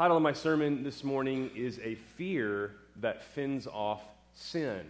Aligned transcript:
title 0.00 0.16
of 0.16 0.22
my 0.22 0.32
sermon 0.32 0.82
this 0.82 1.04
morning 1.04 1.50
is 1.54 1.78
A 1.84 1.94
Fear 2.16 2.74
That 3.02 3.22
Fends 3.22 3.66
Off 3.66 4.00
Sin. 4.32 4.80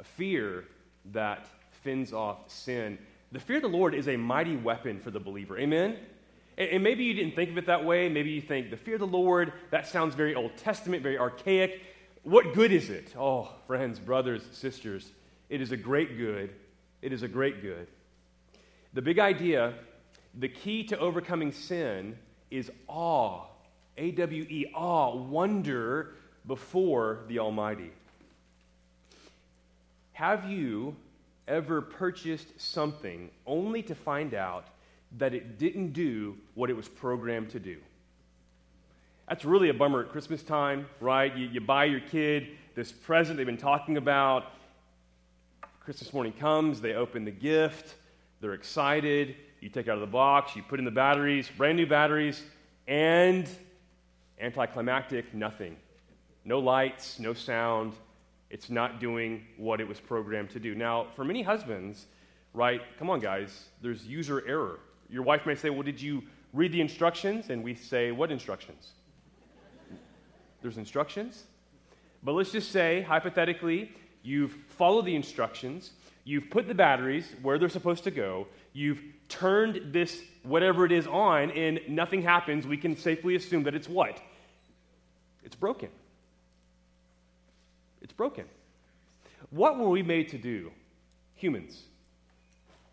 A 0.00 0.02
fear 0.02 0.64
that 1.12 1.46
fends 1.84 2.12
off 2.12 2.38
sin. 2.50 2.98
The 3.30 3.38
fear 3.38 3.58
of 3.58 3.62
the 3.62 3.68
Lord 3.68 3.94
is 3.94 4.08
a 4.08 4.16
mighty 4.16 4.56
weapon 4.56 4.98
for 4.98 5.12
the 5.12 5.20
believer. 5.20 5.56
Amen? 5.56 5.98
And 6.56 6.82
maybe 6.82 7.04
you 7.04 7.14
didn't 7.14 7.36
think 7.36 7.50
of 7.50 7.58
it 7.58 7.66
that 7.66 7.84
way. 7.84 8.08
Maybe 8.08 8.30
you 8.30 8.40
think 8.40 8.70
the 8.70 8.76
fear 8.76 8.94
of 8.94 9.00
the 9.00 9.06
Lord, 9.06 9.52
that 9.70 9.86
sounds 9.86 10.16
very 10.16 10.34
Old 10.34 10.56
Testament, 10.56 11.00
very 11.00 11.16
archaic. 11.16 11.80
What 12.24 12.54
good 12.54 12.72
is 12.72 12.90
it? 12.90 13.14
Oh, 13.16 13.52
friends, 13.68 14.00
brothers, 14.00 14.42
sisters, 14.50 15.12
it 15.48 15.60
is 15.60 15.70
a 15.70 15.76
great 15.76 16.18
good. 16.18 16.50
It 17.02 17.12
is 17.12 17.22
a 17.22 17.28
great 17.28 17.62
good. 17.62 17.86
The 18.94 19.02
big 19.02 19.20
idea, 19.20 19.74
the 20.36 20.48
key 20.48 20.82
to 20.86 20.98
overcoming 20.98 21.52
sin 21.52 22.18
is 22.50 22.68
awe. 22.88 23.44
A 23.98 24.12
W 24.12 24.46
E, 24.48 24.70
awe, 24.74 25.14
wonder 25.14 26.14
before 26.46 27.20
the 27.28 27.40
Almighty. 27.40 27.90
Have 30.12 30.50
you 30.50 30.96
ever 31.46 31.82
purchased 31.82 32.48
something 32.60 33.30
only 33.46 33.82
to 33.82 33.94
find 33.94 34.34
out 34.34 34.66
that 35.18 35.34
it 35.34 35.58
didn't 35.58 35.92
do 35.92 36.36
what 36.54 36.70
it 36.70 36.76
was 36.76 36.88
programmed 36.88 37.50
to 37.50 37.60
do? 37.60 37.76
That's 39.28 39.44
really 39.44 39.68
a 39.68 39.74
bummer 39.74 40.04
at 40.04 40.10
Christmas 40.10 40.42
time, 40.42 40.86
right? 41.00 41.36
You, 41.36 41.48
you 41.48 41.60
buy 41.60 41.84
your 41.84 42.00
kid 42.00 42.48
this 42.74 42.92
present 42.92 43.36
they've 43.36 43.46
been 43.46 43.56
talking 43.56 43.96
about. 43.96 44.52
Christmas 45.80 46.12
morning 46.12 46.32
comes, 46.32 46.80
they 46.80 46.94
open 46.94 47.24
the 47.24 47.30
gift, 47.30 47.94
they're 48.40 48.54
excited. 48.54 49.36
You 49.60 49.68
take 49.68 49.88
out 49.88 49.94
of 49.94 50.00
the 50.00 50.06
box, 50.06 50.54
you 50.54 50.62
put 50.62 50.78
in 50.78 50.84
the 50.84 50.90
batteries, 50.90 51.50
brand 51.56 51.76
new 51.76 51.86
batteries, 51.86 52.42
and 52.86 53.48
anticlimactic, 54.40 55.34
nothing. 55.34 55.76
No 56.44 56.58
lights, 56.58 57.18
no 57.18 57.34
sound. 57.34 57.94
It's 58.50 58.70
not 58.70 59.00
doing 59.00 59.44
what 59.56 59.80
it 59.80 59.88
was 59.88 60.00
programmed 60.00 60.50
to 60.50 60.60
do. 60.60 60.74
Now, 60.74 61.08
for 61.14 61.24
many 61.24 61.42
husbands, 61.42 62.06
right, 62.54 62.80
come 62.98 63.10
on, 63.10 63.20
guys, 63.20 63.66
there's 63.82 64.06
user 64.06 64.46
error. 64.46 64.80
Your 65.10 65.22
wife 65.22 65.44
may 65.46 65.54
say, 65.54 65.70
Well, 65.70 65.82
did 65.82 66.00
you 66.00 66.22
read 66.52 66.72
the 66.72 66.80
instructions? 66.80 67.50
And 67.50 67.62
we 67.62 67.74
say, 67.74 68.10
What 68.10 68.30
instructions? 68.30 68.92
there's 70.62 70.78
instructions. 70.78 71.44
But 72.22 72.32
let's 72.32 72.50
just 72.50 72.72
say, 72.72 73.02
hypothetically, 73.02 73.92
you've 74.22 74.52
followed 74.68 75.04
the 75.04 75.14
instructions, 75.14 75.92
you've 76.24 76.50
put 76.50 76.66
the 76.66 76.74
batteries 76.74 77.32
where 77.42 77.58
they're 77.58 77.68
supposed 77.68 78.04
to 78.04 78.10
go, 78.10 78.46
you've 78.72 79.00
turned 79.28 79.92
this 79.92 80.22
whatever 80.42 80.84
it 80.84 80.92
is 80.92 81.06
on, 81.06 81.50
and 81.50 81.80
nothing 81.88 82.22
happens. 82.22 82.66
We 82.66 82.76
can 82.76 82.96
safely 82.96 83.36
assume 83.36 83.64
that 83.64 83.74
it's 83.74 83.88
what? 83.88 84.20
It's 85.44 85.56
broken. 85.56 85.90
It's 88.02 88.12
broken. 88.12 88.44
What 89.50 89.78
were 89.78 89.88
we 89.88 90.02
made 90.02 90.28
to 90.30 90.38
do? 90.38 90.72
Humans, 91.36 91.82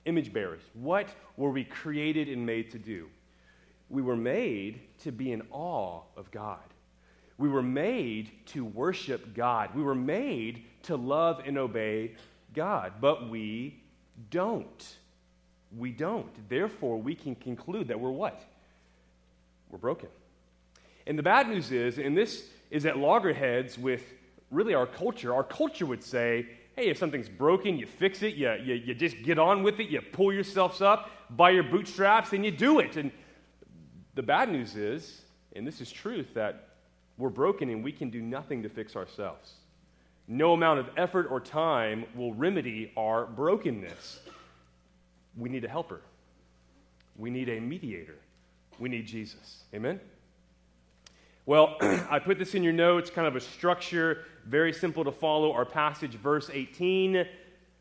image 0.05 0.31
bearers. 0.31 0.61
What 0.73 1.07
were 1.37 1.49
we 1.51 1.63
created 1.63 2.29
and 2.29 2.45
made 2.45 2.71
to 2.71 2.79
do? 2.79 3.07
We 3.89 4.01
were 4.01 4.15
made 4.15 4.81
to 5.03 5.11
be 5.11 5.31
in 5.31 5.43
awe 5.51 6.01
of 6.17 6.31
God. 6.31 6.59
We 7.37 7.49
were 7.49 7.63
made 7.63 8.31
to 8.47 8.63
worship 8.63 9.33
God. 9.33 9.75
We 9.75 9.83
were 9.83 9.95
made 9.95 10.63
to 10.83 10.95
love 10.95 11.41
and 11.45 11.57
obey 11.57 12.15
God, 12.53 12.93
but 13.01 13.29
we 13.29 13.81
don't. 14.29 14.95
We 15.77 15.91
don't. 15.91 16.49
Therefore, 16.49 16.97
we 16.97 17.15
can 17.15 17.35
conclude 17.35 17.87
that 17.89 17.99
we're 17.99 18.11
what? 18.11 18.41
We're 19.69 19.77
broken. 19.77 20.09
And 21.07 21.17
the 21.17 21.23
bad 21.23 21.47
news 21.49 21.71
is, 21.71 21.97
and 21.97 22.17
this 22.17 22.49
is 22.71 22.85
at 22.85 22.97
loggerheads 22.97 23.77
with 23.77 24.03
really 24.51 24.73
our 24.73 24.87
culture. 24.87 25.33
Our 25.33 25.43
culture 25.43 25.85
would 25.85 26.03
say, 26.03 26.47
hey, 26.75 26.87
if 26.87 26.97
something's 26.97 27.29
broken, 27.29 27.77
you 27.77 27.85
fix 27.85 28.23
it, 28.23 28.35
you, 28.35 28.51
you, 28.53 28.73
you 28.75 28.93
just 28.93 29.21
get 29.23 29.39
on 29.39 29.63
with 29.63 29.79
it, 29.79 29.89
you 29.89 30.01
pull 30.01 30.33
yourselves 30.33 30.81
up 30.81 31.09
by 31.29 31.51
your 31.51 31.63
bootstraps, 31.63 32.33
and 32.33 32.43
you 32.43 32.51
do 32.51 32.79
it. 32.79 32.97
And 32.97 33.11
the 34.15 34.23
bad 34.23 34.51
news 34.51 34.75
is, 34.75 35.21
and 35.55 35.65
this 35.65 35.81
is 35.81 35.91
truth, 35.91 36.33
that 36.33 36.69
we're 37.17 37.29
broken 37.29 37.69
and 37.69 37.83
we 37.83 37.91
can 37.91 38.09
do 38.09 38.21
nothing 38.21 38.63
to 38.63 38.69
fix 38.69 38.95
ourselves. 38.95 39.53
No 40.27 40.53
amount 40.53 40.79
of 40.79 40.89
effort 40.97 41.27
or 41.29 41.39
time 41.39 42.05
will 42.15 42.33
remedy 42.33 42.91
our 42.97 43.25
brokenness. 43.25 44.19
We 45.37 45.49
need 45.49 45.65
a 45.65 45.69
helper. 45.69 46.01
We 47.17 47.29
need 47.29 47.49
a 47.49 47.59
mediator. 47.59 48.17
We 48.79 48.89
need 48.89 49.05
Jesus. 49.05 49.63
Amen? 49.73 49.99
Well, 51.45 51.77
I 52.09 52.19
put 52.19 52.39
this 52.39 52.55
in 52.55 52.63
your 52.63 52.73
notes, 52.73 53.09
kind 53.09 53.27
of 53.27 53.35
a 53.35 53.41
structure, 53.41 54.25
very 54.45 54.73
simple 54.73 55.03
to 55.03 55.11
follow. 55.11 55.53
Our 55.53 55.65
passage, 55.65 56.15
verse 56.15 56.49
18 56.51 57.25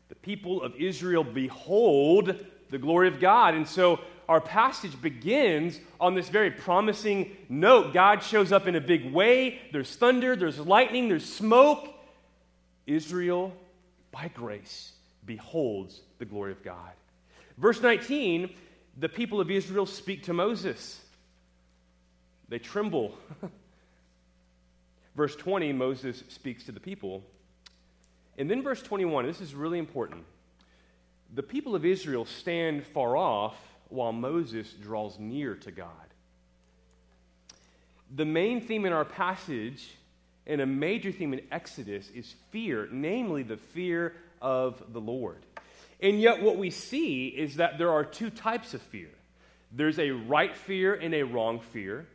the 0.07 0.15
people 0.15 0.61
of 0.61 0.75
Israel 0.75 1.23
behold 1.23 2.35
the 2.69 2.77
glory 2.77 3.07
of 3.07 3.19
God. 3.19 3.55
And 3.55 3.67
so 3.67 3.99
our 4.27 4.41
passage 4.41 4.99
begins 5.01 5.79
on 5.99 6.15
this 6.15 6.29
very 6.29 6.51
promising 6.51 7.35
note. 7.49 7.93
God 7.93 8.21
shows 8.23 8.51
up 8.51 8.67
in 8.67 8.75
a 8.75 8.81
big 8.81 9.11
way. 9.11 9.59
There's 9.71 9.95
thunder, 9.95 10.35
there's 10.35 10.59
lightning, 10.59 11.09
there's 11.09 11.25
smoke. 11.25 11.89
Israel, 12.85 13.51
by 14.11 14.29
grace, 14.33 14.91
beholds 15.25 16.01
the 16.19 16.25
glory 16.25 16.51
of 16.51 16.63
God. 16.63 16.91
Verse 17.57 17.81
19 17.81 18.49
the 18.97 19.09
people 19.09 19.41
of 19.41 19.51
Israel 19.51 19.85
speak 19.85 20.23
to 20.23 20.33
Moses. 20.33 21.01
They 22.47 22.59
tremble. 22.59 23.17
verse 25.15 25.35
20, 25.35 25.73
Moses 25.73 26.23
speaks 26.29 26.63
to 26.65 26.71
the 26.71 26.79
people. 26.79 27.23
And 28.37 28.49
then 28.49 28.61
verse 28.61 28.81
21, 28.81 29.25
this 29.25 29.41
is 29.41 29.53
really 29.53 29.79
important. 29.79 30.23
The 31.33 31.43
people 31.43 31.75
of 31.75 31.85
Israel 31.85 32.25
stand 32.25 32.85
far 32.85 33.17
off 33.17 33.55
while 33.89 34.13
Moses 34.13 34.71
draws 34.71 35.19
near 35.19 35.55
to 35.55 35.71
God. 35.71 35.89
The 38.15 38.25
main 38.25 38.61
theme 38.61 38.85
in 38.85 38.93
our 38.93 39.05
passage 39.05 39.95
and 40.47 40.61
a 40.61 40.65
major 40.65 41.11
theme 41.11 41.33
in 41.33 41.41
Exodus 41.51 42.09
is 42.13 42.35
fear, 42.51 42.87
namely 42.91 43.43
the 43.43 43.57
fear 43.57 44.13
of 44.41 44.81
the 44.93 45.01
Lord. 45.01 45.45
And 46.01 46.19
yet, 46.19 46.41
what 46.41 46.57
we 46.57 46.69
see 46.69 47.27
is 47.27 47.55
that 47.55 47.77
there 47.77 47.91
are 47.91 48.03
two 48.03 48.29
types 48.29 48.73
of 48.73 48.81
fear 48.81 49.09
there's 49.71 49.99
a 49.99 50.11
right 50.11 50.55
fear 50.55 50.93
and 50.93 51.13
a 51.13 51.23
wrong 51.23 51.59
fear 51.59 52.07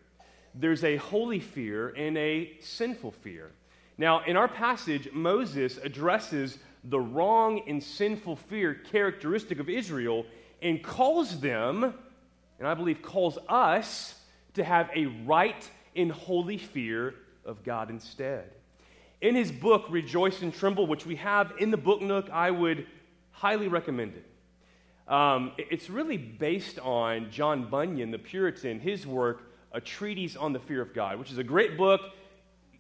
there's 0.55 0.85
a 0.85 0.97
holy 0.97 1.41
fear 1.41 1.91
and 1.91 2.17
a 2.19 2.53
sinful 2.61 3.13
fear. 3.13 3.51
Now, 3.99 4.25
in 4.25 4.37
our 4.37 4.49
passage, 4.49 5.09
Moses 5.13 5.79
addresses 5.79 6.59
the 6.85 7.01
wrong 7.01 7.63
and 7.69 7.83
sinful 7.83 8.37
fear 8.37 8.75
characteristic 8.75 9.61
of 9.61 9.69
Israel 9.69 10.25
and 10.63 10.83
calls 10.83 11.41
them, 11.41 11.85
and 12.59 12.69
I 12.69 12.75
believe 12.75 13.03
calls 13.03 13.39
us, 13.49 14.15
to 14.55 14.65
have 14.65 14.91
a 14.95 15.07
right 15.27 15.71
and 15.95 16.11
holy 16.11 16.59
fear 16.59 17.15
of 17.45 17.63
God 17.63 17.91
instead. 17.91 18.51
In 19.21 19.35
his 19.35 19.53
book, 19.53 19.85
Rejoice 19.91 20.43
and 20.43 20.53
Tremble, 20.53 20.87
which 20.87 21.07
we 21.07 21.17
have 21.17 21.53
in 21.59 21.71
the 21.71 21.77
book 21.77 22.01
nook, 22.01 22.31
I 22.31 22.51
would 22.51 22.87
highly 23.41 23.69
recommend 23.69 24.13
it. 24.17 25.11
Um, 25.11 25.53
it's 25.57 25.89
really 25.89 26.19
based 26.19 26.79
on 26.79 27.31
John 27.31 27.71
Bunyan, 27.71 28.11
the 28.11 28.19
Puritan, 28.19 28.79
his 28.81 29.07
work 29.07 29.41
a 29.73 29.81
treatise 29.81 30.37
on 30.37 30.53
the 30.53 30.59
fear 30.59 30.83
of 30.83 30.93
God, 30.93 31.19
which 31.19 31.31
is 31.31 31.39
a 31.39 31.45
great 31.45 31.79
book. 31.79 32.01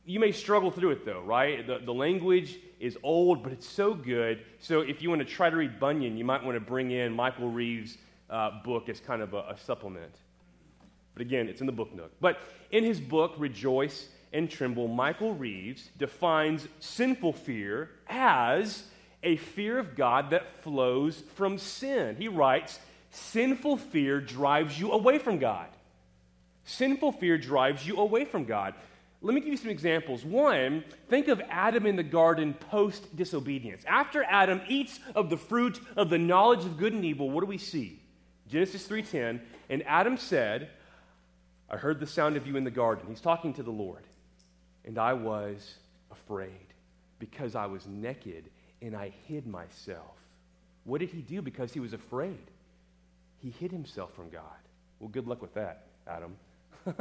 You 0.04 0.20
may 0.20 0.32
struggle 0.32 0.70
through 0.70 0.90
it 0.90 1.06
though, 1.06 1.22
right? 1.22 1.66
The, 1.66 1.78
the 1.78 1.94
language 1.94 2.58
is 2.78 2.98
old, 3.02 3.42
but 3.42 3.52
it's 3.52 3.68
so 3.68 3.94
good. 3.94 4.40
So 4.58 4.80
if 4.80 5.00
you 5.00 5.08
want 5.08 5.20
to 5.20 5.24
try 5.24 5.48
to 5.48 5.56
read 5.56 5.80
Bunyan, 5.80 6.16
you 6.18 6.24
might 6.24 6.44
want 6.44 6.56
to 6.56 6.60
bring 6.60 6.90
in 6.90 7.12
Michael 7.12 7.48
Reeves' 7.48 7.96
uh, 8.28 8.62
book 8.62 8.88
as 8.88 9.00
kind 9.00 9.22
of 9.22 9.32
a, 9.32 9.50
a 9.50 9.56
supplement. 9.64 10.14
But 11.14 11.22
again, 11.22 11.48
it's 11.48 11.60
in 11.60 11.66
the 11.66 11.72
book 11.72 11.94
nook. 11.94 12.12
But 12.20 12.38
in 12.70 12.84
his 12.84 13.00
book, 13.00 13.34
Rejoice 13.38 14.08
and 14.32 14.50
Tremble, 14.50 14.88
Michael 14.88 15.34
Reeves 15.34 15.90
defines 15.98 16.68
sinful 16.80 17.32
fear 17.32 17.90
as 18.08 18.84
a 19.22 19.36
fear 19.36 19.78
of 19.78 19.96
God 19.96 20.30
that 20.30 20.62
flows 20.62 21.22
from 21.34 21.58
sin. 21.58 22.16
He 22.16 22.28
writes, 22.28 22.78
Sinful 23.10 23.76
fear 23.78 24.20
drives 24.20 24.78
you 24.78 24.92
away 24.92 25.18
from 25.18 25.38
God. 25.38 25.66
Sinful 26.64 27.12
fear 27.12 27.36
drives 27.38 27.86
you 27.86 27.96
away 27.96 28.24
from 28.24 28.44
God. 28.44 28.74
Let 29.22 29.34
me 29.34 29.40
give 29.40 29.50
you 29.50 29.56
some 29.56 29.70
examples. 29.70 30.24
One, 30.24 30.84
think 31.08 31.28
of 31.28 31.42
Adam 31.50 31.84
in 31.84 31.96
the 31.96 32.02
garden 32.02 32.54
post 32.54 33.14
disobedience. 33.16 33.84
After 33.86 34.24
Adam 34.24 34.62
eats 34.68 34.98
of 35.14 35.28
the 35.28 35.36
fruit 35.36 35.80
of 35.96 36.08
the 36.08 36.18
knowledge 36.18 36.64
of 36.64 36.78
good 36.78 36.94
and 36.94 37.04
evil, 37.04 37.30
what 37.30 37.40
do 37.40 37.46
we 37.46 37.58
see? 37.58 38.00
Genesis 38.48 38.86
3:10, 38.88 39.40
and 39.68 39.86
Adam 39.86 40.16
said, 40.16 40.70
I 41.68 41.76
heard 41.76 42.00
the 42.00 42.06
sound 42.06 42.36
of 42.36 42.46
you 42.46 42.56
in 42.56 42.64
the 42.64 42.70
garden. 42.70 43.06
He's 43.08 43.20
talking 43.20 43.52
to 43.54 43.62
the 43.62 43.70
Lord. 43.70 44.02
And 44.84 44.98
I 44.98 45.12
was 45.12 45.74
afraid 46.10 46.74
because 47.18 47.54
I 47.54 47.66
was 47.66 47.86
naked 47.86 48.50
and 48.82 48.96
I 48.96 49.12
hid 49.26 49.46
myself. 49.46 50.16
What 50.84 51.00
did 51.00 51.10
he 51.10 51.20
do 51.20 51.42
because 51.42 51.72
he 51.72 51.80
was 51.80 51.92
afraid? 51.92 52.50
He 53.38 53.50
hid 53.50 53.70
himself 53.70 54.14
from 54.14 54.30
God. 54.30 54.42
Well, 54.98 55.08
good 55.08 55.26
luck 55.26 55.42
with 55.42 55.54
that, 55.54 55.86
Adam. 56.06 56.36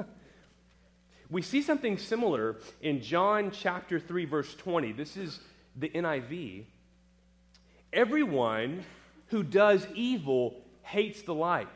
We 1.30 1.44
see 1.44 1.62
something 1.62 1.98
similar 1.98 2.58
in 2.82 3.02
John 3.02 3.52
chapter 3.52 4.00
3, 4.00 4.26
verse 4.26 4.56
20. 4.56 4.94
This 4.94 5.16
is 5.16 5.40
the 5.76 5.90
NIV. 5.90 6.64
Everyone 7.94 8.84
who 9.28 9.44
does 9.44 9.86
evil 9.94 10.56
hates 10.82 11.22
the 11.22 11.36
light 11.36 11.68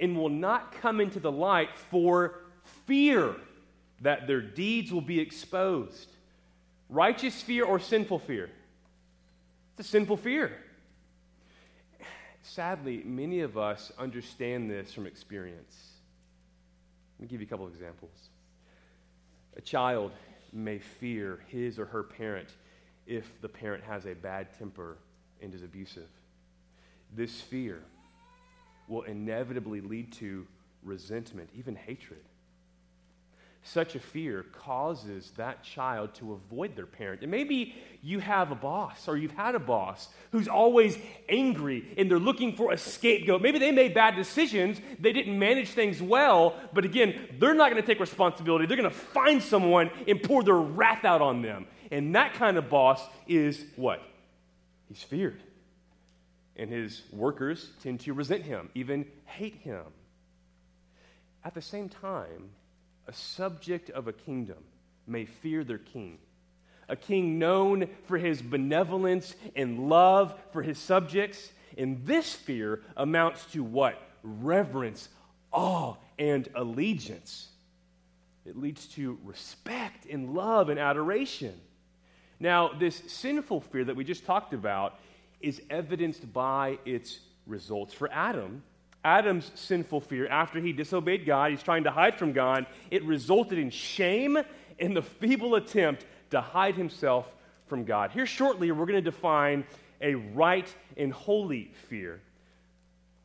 and 0.00 0.16
will 0.16 0.28
not 0.28 0.72
come 0.72 1.00
into 1.00 1.20
the 1.20 1.30
light 1.30 1.78
for 1.90 2.40
fear 2.86 3.36
that 4.00 4.26
their 4.26 4.40
deeds 4.40 4.92
will 4.92 5.00
be 5.00 5.20
exposed. 5.20 6.08
Righteous 6.88 7.40
fear 7.40 7.64
or 7.64 7.78
sinful 7.78 8.18
fear? 8.18 8.50
It's 9.78 9.88
a 9.88 9.90
sinful 9.90 10.18
fear. 10.18 10.52
Sadly, 12.42 13.02
many 13.04 13.40
of 13.40 13.56
us 13.56 13.90
understand 13.98 14.70
this 14.70 14.92
from 14.92 15.06
experience. 15.06 15.92
Let 17.18 17.22
me 17.22 17.28
give 17.28 17.40
you 17.40 17.46
a 17.46 17.50
couple 17.50 17.66
examples. 17.68 18.28
A 19.56 19.60
child 19.60 20.12
may 20.52 20.78
fear 20.78 21.40
his 21.46 21.78
or 21.78 21.86
her 21.86 22.02
parent 22.02 22.48
if 23.06 23.40
the 23.40 23.48
parent 23.48 23.82
has 23.84 24.06
a 24.06 24.14
bad 24.14 24.48
temper 24.58 24.98
and 25.40 25.54
is 25.54 25.62
abusive. 25.62 26.08
This 27.14 27.40
fear 27.40 27.82
will 28.88 29.02
inevitably 29.02 29.80
lead 29.80 30.12
to 30.14 30.46
resentment, 30.82 31.48
even 31.56 31.74
hatred. 31.76 32.22
Such 33.64 33.94
a 33.94 34.00
fear 34.00 34.44
causes 34.52 35.30
that 35.36 35.62
child 35.62 36.14
to 36.14 36.32
avoid 36.32 36.74
their 36.74 36.86
parent. 36.86 37.22
And 37.22 37.30
maybe 37.30 37.76
you 38.02 38.18
have 38.18 38.50
a 38.50 38.56
boss 38.56 39.06
or 39.06 39.16
you've 39.16 39.30
had 39.30 39.54
a 39.54 39.60
boss 39.60 40.08
who's 40.32 40.48
always 40.48 40.98
angry 41.28 41.94
and 41.96 42.10
they're 42.10 42.18
looking 42.18 42.56
for 42.56 42.72
a 42.72 42.76
scapegoat. 42.76 43.40
Maybe 43.40 43.60
they 43.60 43.70
made 43.70 43.94
bad 43.94 44.16
decisions, 44.16 44.80
they 44.98 45.12
didn't 45.12 45.38
manage 45.38 45.70
things 45.70 46.02
well, 46.02 46.56
but 46.72 46.84
again, 46.84 47.36
they're 47.38 47.54
not 47.54 47.70
going 47.70 47.80
to 47.80 47.86
take 47.86 48.00
responsibility. 48.00 48.66
They're 48.66 48.76
going 48.76 48.90
to 48.90 48.96
find 48.96 49.40
someone 49.40 49.90
and 50.08 50.20
pour 50.20 50.42
their 50.42 50.54
wrath 50.56 51.04
out 51.04 51.22
on 51.22 51.42
them. 51.42 51.66
And 51.92 52.16
that 52.16 52.34
kind 52.34 52.56
of 52.56 52.68
boss 52.68 53.00
is 53.28 53.64
what? 53.76 54.02
He's 54.88 55.04
feared. 55.04 55.40
And 56.56 56.68
his 56.68 57.02
workers 57.12 57.70
tend 57.80 58.00
to 58.00 58.12
resent 58.12 58.42
him, 58.42 58.70
even 58.74 59.06
hate 59.24 59.54
him. 59.54 59.84
At 61.44 61.54
the 61.54 61.62
same 61.62 61.88
time, 61.88 62.50
a 63.06 63.12
subject 63.12 63.90
of 63.90 64.08
a 64.08 64.12
kingdom 64.12 64.58
may 65.06 65.24
fear 65.24 65.64
their 65.64 65.78
king. 65.78 66.18
A 66.88 66.96
king 66.96 67.38
known 67.38 67.88
for 68.06 68.18
his 68.18 68.42
benevolence 68.42 69.34
and 69.56 69.88
love 69.88 70.38
for 70.52 70.62
his 70.62 70.78
subjects. 70.78 71.50
And 71.78 72.04
this 72.04 72.34
fear 72.34 72.82
amounts 72.96 73.46
to 73.52 73.62
what? 73.62 74.00
Reverence, 74.22 75.08
awe, 75.52 75.94
and 76.18 76.48
allegiance. 76.54 77.48
It 78.44 78.56
leads 78.56 78.86
to 78.88 79.18
respect 79.24 80.06
and 80.06 80.34
love 80.34 80.68
and 80.68 80.78
adoration. 80.78 81.58
Now, 82.40 82.72
this 82.72 83.00
sinful 83.06 83.60
fear 83.60 83.84
that 83.84 83.94
we 83.94 84.04
just 84.04 84.26
talked 84.26 84.52
about 84.52 84.98
is 85.40 85.62
evidenced 85.70 86.32
by 86.32 86.78
its 86.84 87.20
results. 87.46 87.94
For 87.94 88.12
Adam, 88.12 88.62
Adam's 89.04 89.50
sinful 89.54 90.00
fear 90.00 90.28
after 90.28 90.60
he 90.60 90.72
disobeyed 90.72 91.26
God, 91.26 91.50
he's 91.50 91.62
trying 91.62 91.84
to 91.84 91.90
hide 91.90 92.18
from 92.18 92.32
God, 92.32 92.66
it 92.90 93.04
resulted 93.04 93.58
in 93.58 93.70
shame 93.70 94.38
and 94.78 94.96
the 94.96 95.02
feeble 95.02 95.56
attempt 95.56 96.06
to 96.30 96.40
hide 96.40 96.76
himself 96.76 97.26
from 97.66 97.84
God. 97.84 98.10
Here 98.10 98.26
shortly, 98.26 98.70
we're 98.70 98.86
going 98.86 99.02
to 99.02 99.10
define 99.10 99.64
a 100.00 100.14
right 100.14 100.72
and 100.96 101.12
holy 101.12 101.70
fear. 101.88 102.20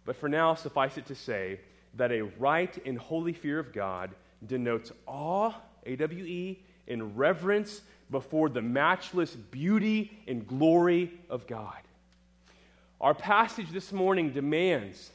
But 0.05 0.15
for 0.15 0.29
now, 0.29 0.55
suffice 0.55 0.97
it 0.97 1.05
to 1.07 1.15
say 1.15 1.59
that 1.95 2.11
a 2.11 2.21
right 2.21 2.77
and 2.85 2.97
holy 2.97 3.33
fear 3.33 3.59
of 3.59 3.73
God 3.73 4.11
denotes 4.45 4.91
awe, 5.05 5.53
A 5.85 5.95
W 5.95 6.23
E, 6.23 6.59
and 6.87 7.17
reverence 7.17 7.81
before 8.09 8.49
the 8.49 8.61
matchless 8.61 9.35
beauty 9.35 10.17
and 10.27 10.47
glory 10.47 11.11
of 11.29 11.45
God. 11.45 11.81
Our 13.01 13.13
passage 13.13 13.71
this 13.71 13.91
morning 13.91 14.31
demands 14.31 15.11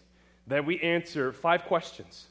that 0.46 0.64
we 0.64 0.80
answer 0.80 1.32
five 1.32 1.64
questions. 1.64 2.26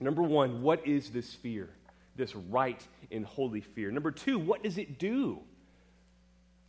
Number 0.00 0.22
one, 0.22 0.62
what 0.62 0.86
is 0.86 1.10
this 1.10 1.34
fear? 1.34 1.68
This 2.16 2.34
right 2.34 2.84
and 3.10 3.24
holy 3.24 3.60
fear. 3.60 3.90
Number 3.90 4.10
two, 4.10 4.38
what 4.38 4.62
does 4.62 4.78
it 4.78 4.98
do? 4.98 5.40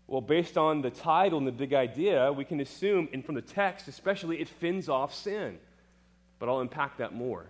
Well, 0.08 0.22
based 0.22 0.58
on 0.58 0.82
the 0.82 0.90
title 0.90 1.38
and 1.38 1.48
the 1.48 1.54
big 1.54 1.74
idea, 1.74 2.32
we 2.34 2.44
can 2.44 2.60
assume, 2.60 3.08
and 3.14 3.26
from 3.26 3.36
the 3.36 3.42
text 3.42 3.88
especially, 3.88 4.42
it 4.42 4.50
fends 4.50 4.90
off 4.90 5.14
sin. 5.14 5.58
But 6.38 6.50
I'll 6.50 6.60
unpack 6.60 6.98
that 6.98 7.14
more. 7.14 7.46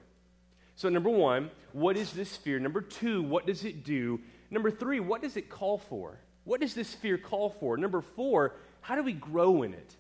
So, 0.76 0.88
number 0.90 1.10
one, 1.10 1.50
what 1.74 1.98
is 1.98 2.14
this 2.14 2.36
fear? 2.36 2.60
Number 2.60 2.82
two, 2.82 3.24
what 3.24 3.48
does 3.48 3.66
it 3.66 3.84
do? 3.84 4.20
Number 4.52 4.70
three, 4.70 5.00
what 5.00 5.22
does 5.22 5.38
it 5.38 5.50
call 5.50 5.80
for? 5.80 6.20
What 6.44 6.62
does 6.62 6.74
this 6.74 6.94
fear 6.94 7.18
call 7.18 7.50
for? 7.50 7.78
Number 7.78 8.02
four, 8.02 8.56
how 8.82 8.96
do 8.96 9.04
we 9.04 9.14
grow 9.14 9.64
in 9.64 9.74
it? 9.74 9.96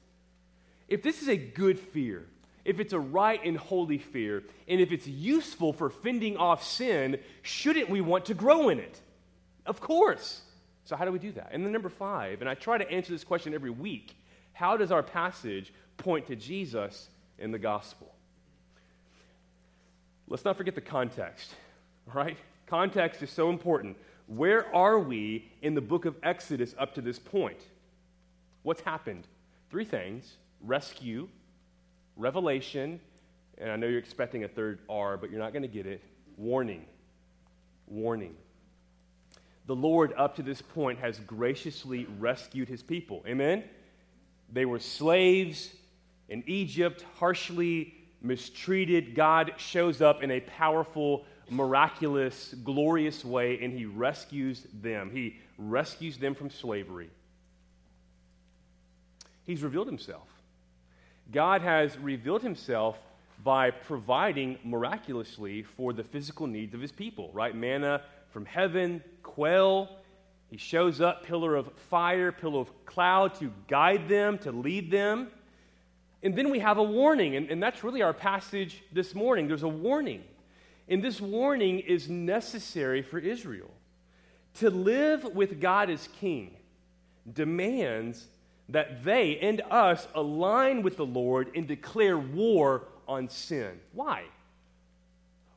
If 0.87 1.01
this 1.03 1.21
is 1.21 1.29
a 1.29 1.37
good 1.37 1.79
fear, 1.79 2.25
if 2.63 2.79
it's 2.79 2.93
a 2.93 2.99
right 2.99 3.43
and 3.43 3.57
holy 3.57 3.97
fear, 3.97 4.43
and 4.67 4.79
if 4.79 4.91
it's 4.91 5.07
useful 5.07 5.73
for 5.73 5.89
fending 5.89 6.37
off 6.37 6.63
sin, 6.63 7.19
shouldn't 7.41 7.89
we 7.89 8.01
want 8.01 8.25
to 8.25 8.33
grow 8.33 8.69
in 8.69 8.79
it? 8.79 8.99
Of 9.65 9.79
course. 9.79 10.41
So, 10.85 10.95
how 10.95 11.05
do 11.05 11.11
we 11.11 11.19
do 11.19 11.31
that? 11.33 11.49
And 11.51 11.65
then, 11.65 11.71
number 11.71 11.89
five, 11.89 12.41
and 12.41 12.49
I 12.49 12.53
try 12.53 12.77
to 12.77 12.89
answer 12.89 13.11
this 13.11 13.23
question 13.23 13.53
every 13.53 13.69
week 13.69 14.15
how 14.53 14.77
does 14.77 14.91
our 14.91 15.03
passage 15.03 15.73
point 15.97 16.27
to 16.27 16.35
Jesus 16.35 17.09
in 17.39 17.51
the 17.51 17.59
gospel? 17.59 18.13
Let's 20.27 20.45
not 20.45 20.57
forget 20.57 20.75
the 20.75 20.81
context, 20.81 21.55
right? 22.13 22.37
Context 22.67 23.21
is 23.23 23.29
so 23.29 23.49
important. 23.49 23.97
Where 24.27 24.73
are 24.73 24.99
we 24.99 25.49
in 25.61 25.73
the 25.73 25.81
book 25.81 26.05
of 26.05 26.15
Exodus 26.23 26.75
up 26.77 26.93
to 26.95 27.01
this 27.01 27.19
point? 27.19 27.59
What's 28.63 28.81
happened? 28.81 29.27
Three 29.69 29.85
things 29.85 30.37
rescue, 30.63 31.27
revelation, 32.17 32.99
and 33.57 33.71
I 33.71 33.75
know 33.75 33.87
you're 33.87 33.99
expecting 33.99 34.43
a 34.43 34.47
third 34.47 34.79
R, 34.89 35.17
but 35.17 35.29
you're 35.29 35.39
not 35.39 35.53
going 35.53 35.63
to 35.63 35.67
get 35.67 35.85
it. 35.85 36.01
Warning. 36.37 36.85
Warning. 37.87 38.35
The 39.67 39.75
Lord, 39.75 40.13
up 40.17 40.35
to 40.37 40.43
this 40.43 40.61
point, 40.61 40.99
has 40.99 41.19
graciously 41.19 42.07
rescued 42.19 42.67
his 42.67 42.81
people. 42.81 43.23
Amen? 43.27 43.63
They 44.51 44.65
were 44.65 44.79
slaves 44.79 45.73
in 46.29 46.43
Egypt, 46.47 47.05
harshly 47.19 47.93
mistreated. 48.21 49.15
God 49.15 49.53
shows 49.57 50.01
up 50.01 50.23
in 50.23 50.31
a 50.31 50.39
powerful, 50.41 51.25
miraculous, 51.49 52.53
glorious 52.63 53.23
way, 53.23 53.59
and 53.61 53.71
he 53.71 53.85
rescues 53.85 54.65
them. 54.81 55.11
He 55.11 55.37
rescues 55.57 56.17
them 56.17 56.33
from 56.33 56.49
slavery. 56.49 57.09
He's 59.43 59.63
revealed 59.63 59.87
himself. 59.87 60.27
God 61.31 61.61
has 61.61 61.97
revealed 61.97 62.41
himself 62.41 62.97
by 63.43 63.71
providing 63.71 64.57
miraculously 64.63 65.63
for 65.63 65.93
the 65.93 66.03
physical 66.03 66.47
needs 66.47 66.73
of 66.73 66.81
his 66.81 66.91
people, 66.91 67.31
right? 67.33 67.55
Manna 67.55 68.01
from 68.31 68.45
heaven, 68.45 69.03
quail. 69.23 69.89
He 70.49 70.57
shows 70.57 71.01
up, 71.01 71.23
pillar 71.23 71.55
of 71.55 71.71
fire, 71.89 72.31
pillar 72.31 72.59
of 72.59 72.85
cloud 72.85 73.35
to 73.35 73.51
guide 73.67 74.07
them, 74.09 74.37
to 74.39 74.51
lead 74.51 74.91
them. 74.91 75.29
And 76.23 76.35
then 76.35 76.51
we 76.51 76.59
have 76.59 76.77
a 76.77 76.83
warning, 76.83 77.35
and, 77.35 77.49
and 77.49 77.63
that's 77.63 77.83
really 77.83 78.01
our 78.01 78.13
passage 78.13 78.83
this 78.91 79.15
morning. 79.15 79.47
There's 79.47 79.63
a 79.63 79.67
warning. 79.67 80.23
And 80.87 81.03
this 81.03 81.21
warning 81.21 81.79
is 81.79 82.09
necessary 82.09 83.01
for 83.01 83.17
Israel. 83.17 83.71
To 84.55 84.69
live 84.69 85.23
with 85.23 85.61
God 85.61 85.89
as 85.89 86.07
king 86.19 86.57
demands 87.31 88.27
that 88.71 89.03
they 89.03 89.37
and 89.39 89.61
us 89.69 90.07
align 90.15 90.81
with 90.81 90.97
the 90.97 91.05
Lord 91.05 91.51
and 91.55 91.67
declare 91.67 92.17
war 92.17 92.87
on 93.07 93.29
sin. 93.29 93.79
Why? 93.93 94.23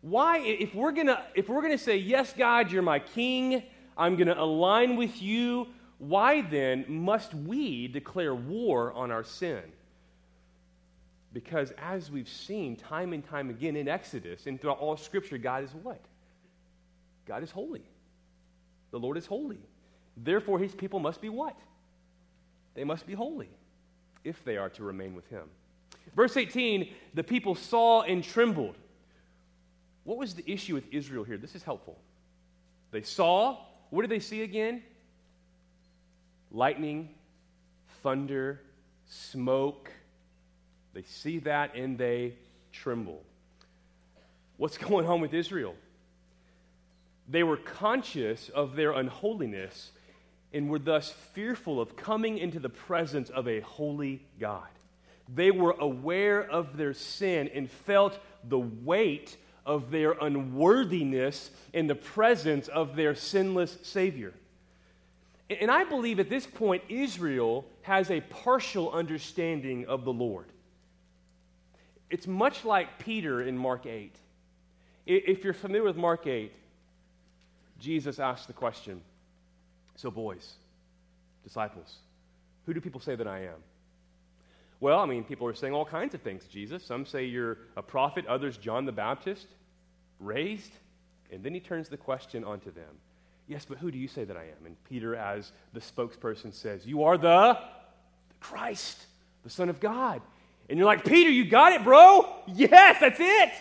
Why 0.03 0.39
if 0.39 0.75
we're 0.75 0.93
to 0.93 1.23
if 1.35 1.49
we're 1.49 1.63
to 1.71 1.79
say 1.79 1.97
yes 1.97 2.35
God, 2.37 2.71
you're 2.71 2.83
my 2.83 2.99
king, 2.99 3.63
I'm 3.97 4.17
to 4.29 4.39
align 4.39 4.97
with 4.97 5.23
you, 5.23 5.69
why 5.99 6.43
then 6.43 6.85
must 6.89 7.33
we 7.35 7.89
declare 7.89 8.35
war 8.35 8.93
on 8.93 9.11
our 9.11 9.25
sin? 9.25 9.63
Because 11.33 11.73
as 11.79 12.11
we've 12.11 12.29
seen 12.29 12.77
time 12.77 13.13
and 13.13 13.25
time 13.27 13.51
again 13.51 13.77
in 13.77 13.89
Exodus 13.89 14.47
and 14.47 14.61
throughout 14.61 14.79
all 14.79 14.97
scripture, 14.97 15.39
God 15.39 15.65
is 15.65 15.71
what? 15.83 16.01
God 17.27 17.43
is 17.43 17.51
holy. 17.51 17.83
The 18.91 18.99
Lord 18.99 19.17
is 19.17 19.27
holy. 19.27 19.59
Therefore, 20.17 20.59
his 20.59 20.73
people 20.75 21.01
must 21.01 21.21
be 21.21 21.29
what? 21.29 21.57
They 22.75 22.85
must 22.85 23.07
be 23.07 23.15
holy 23.15 23.49
if 24.25 24.45
they 24.45 24.57
are 24.57 24.71
to 24.71 24.85
remain 24.85 25.15
with 25.15 25.29
him. 25.29 25.49
Verse 26.15 26.37
18 26.37 26.89
the 27.15 27.25
people 27.25 27.55
saw 27.55 28.03
and 28.03 28.23
trembled. 28.23 28.77
What 30.05 30.19
was 30.19 30.35
the 30.35 30.49
issue 30.51 30.75
with 30.75 30.85
Israel 30.93 31.25
here? 31.25 31.39
This 31.39 31.55
is 31.55 31.63
helpful. 31.63 31.99
They 32.91 33.03
saw, 33.03 33.59
what 33.91 34.03
did 34.03 34.11
they 34.11 34.21
see 34.21 34.43
again? 34.43 34.83
Lightning, 36.53 37.09
thunder, 38.03 38.61
smoke. 39.07 39.91
They 40.93 41.03
see 41.03 41.39
that 41.41 41.75
and 41.75 41.97
they 41.97 42.35
tremble. 42.71 43.23
What's 44.59 44.79
going 44.91 45.07
on 45.07 45.21
with 45.21 45.33
Israel? 45.33 45.75
They 47.29 47.43
were 47.43 47.57
conscious 47.57 48.51
of 48.51 48.77
their 48.77 48.93
unholiness 48.93 49.93
and 50.55 50.71
were 50.71 50.79
thus 50.79 51.11
fearful 51.33 51.81
of 51.81 51.97
coming 51.97 52.39
into 52.39 52.61
the 52.61 52.69
presence 52.69 53.29
of 53.29 53.49
a 53.49 53.61
holy 53.61 54.23
God. 54.39 54.69
They 55.29 55.51
were 55.51 55.75
aware 55.79 56.41
of 56.43 56.77
their 56.77 56.95
sin 56.95 57.51
and 57.53 57.69
felt 57.69 58.19
the 58.49 58.61
weight 58.61 59.37
of 59.67 59.91
their 59.91 60.13
unworthiness 60.13 61.51
in 61.73 61.89
the 61.89 61.95
presence 61.95 62.69
of 62.69 62.95
their 62.95 63.15
sinless 63.15 63.79
Savior. 63.83 64.33
And 65.51 65.71
I 65.71 65.85
believe 65.85 66.21
at 66.21 66.31
this 66.31 66.47
point, 66.47 66.85
Israel 66.89 67.67
has 67.83 68.11
a 68.11 68.21
partial 68.21 68.93
understanding 68.93 69.87
of 69.87 70.05
the 70.05 70.13
Lord. 70.13 70.47
It's 72.11 72.27
much 72.27 72.65
like 72.65 72.99
Peter 72.99 73.43
in 73.43 73.59
Mark 73.59 73.87
8. 73.87 74.15
If 75.07 75.43
you're 75.43 75.53
familiar 75.53 75.83
with 75.83 75.97
Mark 75.97 76.27
8, 76.27 76.53
Jesus 77.81 78.19
asked 78.19 78.47
the 78.47 78.53
question 78.53 79.03
So, 79.97 80.11
boys, 80.11 80.55
disciples, 81.43 81.97
who 82.67 82.75
do 82.75 82.81
people 82.81 83.01
say 83.01 83.15
that 83.15 83.27
I 83.27 83.45
am? 83.45 83.63
Well, 84.81 84.99
I 84.99 85.07
mean, 85.07 85.25
people 85.25 85.47
are 85.47 85.55
saying 85.55 85.73
all 85.73 85.85
kinds 85.85 86.15
of 86.15 86.23
things, 86.23 86.45
Jesus. 86.47 86.85
Some 86.85 87.07
say 87.07 87.25
you're 87.25 87.59
a 87.77 87.83
prophet, 87.83 88.27
others, 88.27 88.57
John 88.57 88.85
the 88.85 88.93
Baptist, 88.93 89.47
raised. 90.19 90.73
And 91.33 91.43
then 91.43 91.55
he 91.55 91.61
turns 91.61 91.89
the 91.89 91.97
question 91.97 92.45
onto 92.45 92.71
them 92.71 92.99
Yes, 93.47 93.65
but 93.67 93.79
who 93.79 93.91
do 93.91 93.99
you 93.99 94.09
say 94.09 94.25
that 94.25 94.37
I 94.37 94.45
am? 94.45 94.67
And 94.67 94.77
Peter, 94.85 95.15
as 95.15 95.53
the 95.73 95.81
spokesperson, 95.81 96.53
says, 96.53 96.87
You 96.87 97.05
are 97.05 97.19
the, 97.19 97.59
Christ, 98.41 99.07
the 99.43 99.51
Son 99.51 99.69
of 99.69 99.81
God. 99.81 100.23
And 100.69 100.79
you're 100.79 100.87
like, 100.87 101.05
Peter, 101.05 101.31
you 101.31 101.45
got 101.45 101.73
it, 101.73 101.85
bro? 101.85 102.27
Yes, 102.47 103.01
that's 103.01 103.21
it. 103.21 103.53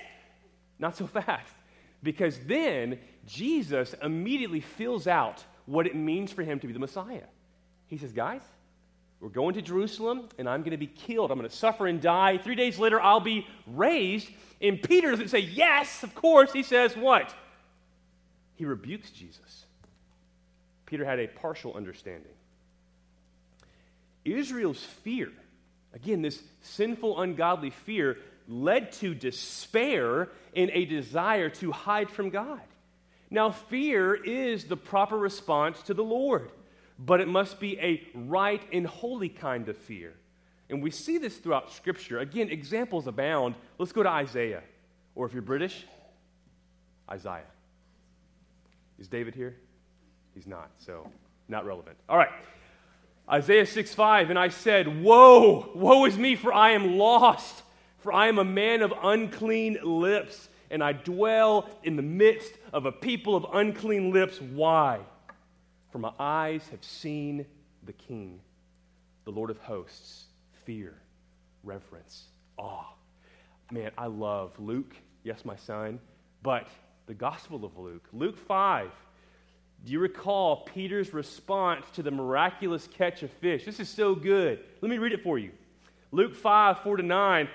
Not 0.79 0.95
so 0.95 1.07
fast. 1.07 1.53
Because 2.01 2.39
then 2.45 2.99
Jesus 3.25 3.93
immediately 4.01 4.61
fills 4.61 5.07
out 5.07 5.43
what 5.65 5.87
it 5.87 5.95
means 5.95 6.31
for 6.31 6.43
him 6.43 6.59
to 6.59 6.67
be 6.67 6.73
the 6.73 6.79
Messiah. 6.79 7.23
He 7.87 7.97
says, 7.97 8.11
Guys, 8.11 8.41
we're 9.19 9.29
going 9.29 9.55
to 9.55 9.61
Jerusalem, 9.61 10.27
and 10.37 10.49
I'm 10.49 10.61
going 10.61 10.71
to 10.71 10.77
be 10.77 10.87
killed. 10.87 11.31
I'm 11.31 11.37
going 11.37 11.49
to 11.49 11.55
suffer 11.55 11.87
and 11.87 12.01
die. 12.01 12.37
Three 12.37 12.55
days 12.55 12.77
later, 12.77 12.99
I'll 12.99 13.19
be 13.19 13.47
raised. 13.67 14.27
And 14.61 14.81
Peter 14.81 15.11
doesn't 15.11 15.29
say, 15.29 15.39
Yes, 15.39 16.03
of 16.03 16.13
course. 16.15 16.51
He 16.51 16.63
says, 16.63 16.95
What? 16.97 17.33
He 18.55 18.65
rebukes 18.65 19.11
Jesus. 19.11 19.65
Peter 20.85 21.05
had 21.05 21.19
a 21.19 21.27
partial 21.27 21.73
understanding. 21.73 22.31
Israel's 24.25 24.83
fear, 25.03 25.31
again, 25.93 26.21
this 26.21 26.41
sinful, 26.61 27.19
ungodly 27.19 27.71
fear, 27.71 28.17
led 28.47 28.91
to 28.93 29.13
despair 29.13 30.29
and 30.55 30.69
a 30.73 30.85
desire 30.85 31.49
to 31.49 31.71
hide 31.71 32.09
from 32.09 32.29
God. 32.29 32.61
Now, 33.33 33.49
fear 33.49 34.13
is 34.13 34.65
the 34.65 34.77
proper 34.77 35.17
response 35.17 35.81
to 35.83 35.95
the 35.95 36.03
Lord, 36.03 36.51
but 36.99 37.19
it 37.19 37.27
must 37.27 37.59
be 37.59 37.79
a 37.79 38.07
right 38.13 38.61
and 38.71 38.85
holy 38.85 39.27
kind 39.27 39.67
of 39.69 39.75
fear. 39.75 40.13
And 40.69 40.83
we 40.83 40.91
see 40.91 41.17
this 41.17 41.37
throughout 41.37 41.71
Scripture. 41.71 42.19
Again, 42.19 42.49
examples 42.51 43.07
abound. 43.07 43.55
Let's 43.79 43.91
go 43.91 44.03
to 44.03 44.09
Isaiah. 44.09 44.61
Or 45.15 45.25
if 45.25 45.33
you're 45.33 45.41
British, 45.41 45.83
Isaiah. 47.09 47.49
Is 48.99 49.07
David 49.07 49.33
here? 49.33 49.55
He's 50.35 50.45
not, 50.45 50.69
so 50.77 51.09
not 51.47 51.65
relevant. 51.65 51.97
All 52.07 52.19
right. 52.19 52.31
Isaiah 53.27 53.65
6 53.65 53.95
5, 53.95 54.29
and 54.29 54.37
I 54.37 54.49
said, 54.49 55.01
Woe, 55.01 55.71
woe 55.73 56.05
is 56.05 56.19
me, 56.19 56.35
for 56.35 56.53
I 56.53 56.73
am 56.73 56.99
lost, 56.99 57.63
for 57.97 58.13
I 58.13 58.27
am 58.27 58.37
a 58.37 58.43
man 58.43 58.83
of 58.83 58.93
unclean 59.01 59.79
lips, 59.81 60.49
and 60.73 60.83
I 60.83 60.91
dwell 60.91 61.69
in 61.83 61.95
the 61.95 62.01
midst 62.01 62.51
of 62.73 62.87
a 62.87 62.91
people 62.91 63.35
of 63.35 63.45
unclean 63.53 64.11
lips. 64.11 64.41
Why? 64.41 64.99
For 65.91 65.99
my 65.99 66.11
eyes 66.19 66.67
have 66.71 66.83
seen 66.83 67.45
the 67.83 67.93
King, 67.93 68.39
the 69.23 69.31
Lord 69.31 69.51
of 69.51 69.59
hosts, 69.59 70.25
fear, 70.65 70.95
reverence, 71.63 72.23
awe. 72.57 72.87
Man, 73.71 73.91
I 73.99 74.07
love 74.07 74.59
Luke, 74.59 74.95
yes, 75.23 75.45
my 75.45 75.55
son, 75.55 75.99
but 76.41 76.67
the 77.05 77.13
Gospel 77.13 77.63
of 77.65 77.77
Luke, 77.77 78.07
Luke 78.11 78.37
5, 78.37 78.89
do 79.85 79.91
you 79.91 79.99
recall 79.99 80.65
Peter's 80.73 81.13
response 81.13 81.85
to 81.93 82.01
the 82.01 82.09
miraculous 82.09 82.87
catch 82.87 83.21
of 83.21 83.29
fish? 83.29 83.63
This 83.63 83.79
is 83.79 83.89
so 83.89 84.15
good. 84.15 84.59
Let 84.81 84.89
me 84.89 84.97
read 84.97 85.13
it 85.13 85.21
for 85.21 85.37
you. 85.37 85.51
Luke 86.11 86.35
5, 86.35 86.79
4 86.79 86.97
to 86.97 87.03
9. 87.03 87.49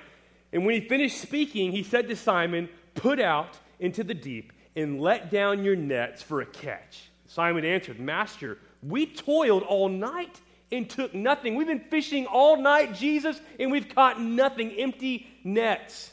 And 0.53 0.65
when 0.65 0.81
he 0.81 0.87
finished 0.87 1.21
speaking, 1.21 1.73
he 1.73 1.83
said 1.83 2.09
to 2.09 2.17
Simon, 2.17 2.69
Put 2.99 3.21
out 3.21 3.59
into 3.78 4.05
the 4.05 4.14
deep 4.14 4.52
and 4.76 5.00
let 5.00 5.31
down 5.31 5.64
your 5.64 5.76
nets 5.76 6.23
for 6.23 6.40
a 6.40 6.47
catch. 6.47 7.11
Simon 7.26 7.64
answered, 7.64 8.00
Master, 8.00 8.59
we 8.83 9.07
toiled 9.07 9.62
all 9.62 9.88
night 9.88 10.40
and 10.73 10.88
took 10.88 11.14
nothing. 11.14 11.55
We've 11.55 11.67
been 11.67 11.81
fishing 11.81 12.26
all 12.26 12.61
night, 12.61 12.95
Jesus, 12.95 13.40
and 13.59 13.71
we've 13.71 13.88
caught 13.88 14.21
nothing, 14.21 14.73
empty 14.73 15.26
nets. 15.45 16.12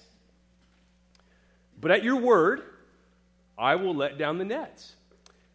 But 1.79 1.91
at 1.91 2.03
your 2.03 2.17
word, 2.17 2.63
I 3.57 3.75
will 3.75 3.95
let 3.95 4.17
down 4.17 4.37
the 4.37 4.45
nets. 4.45 4.93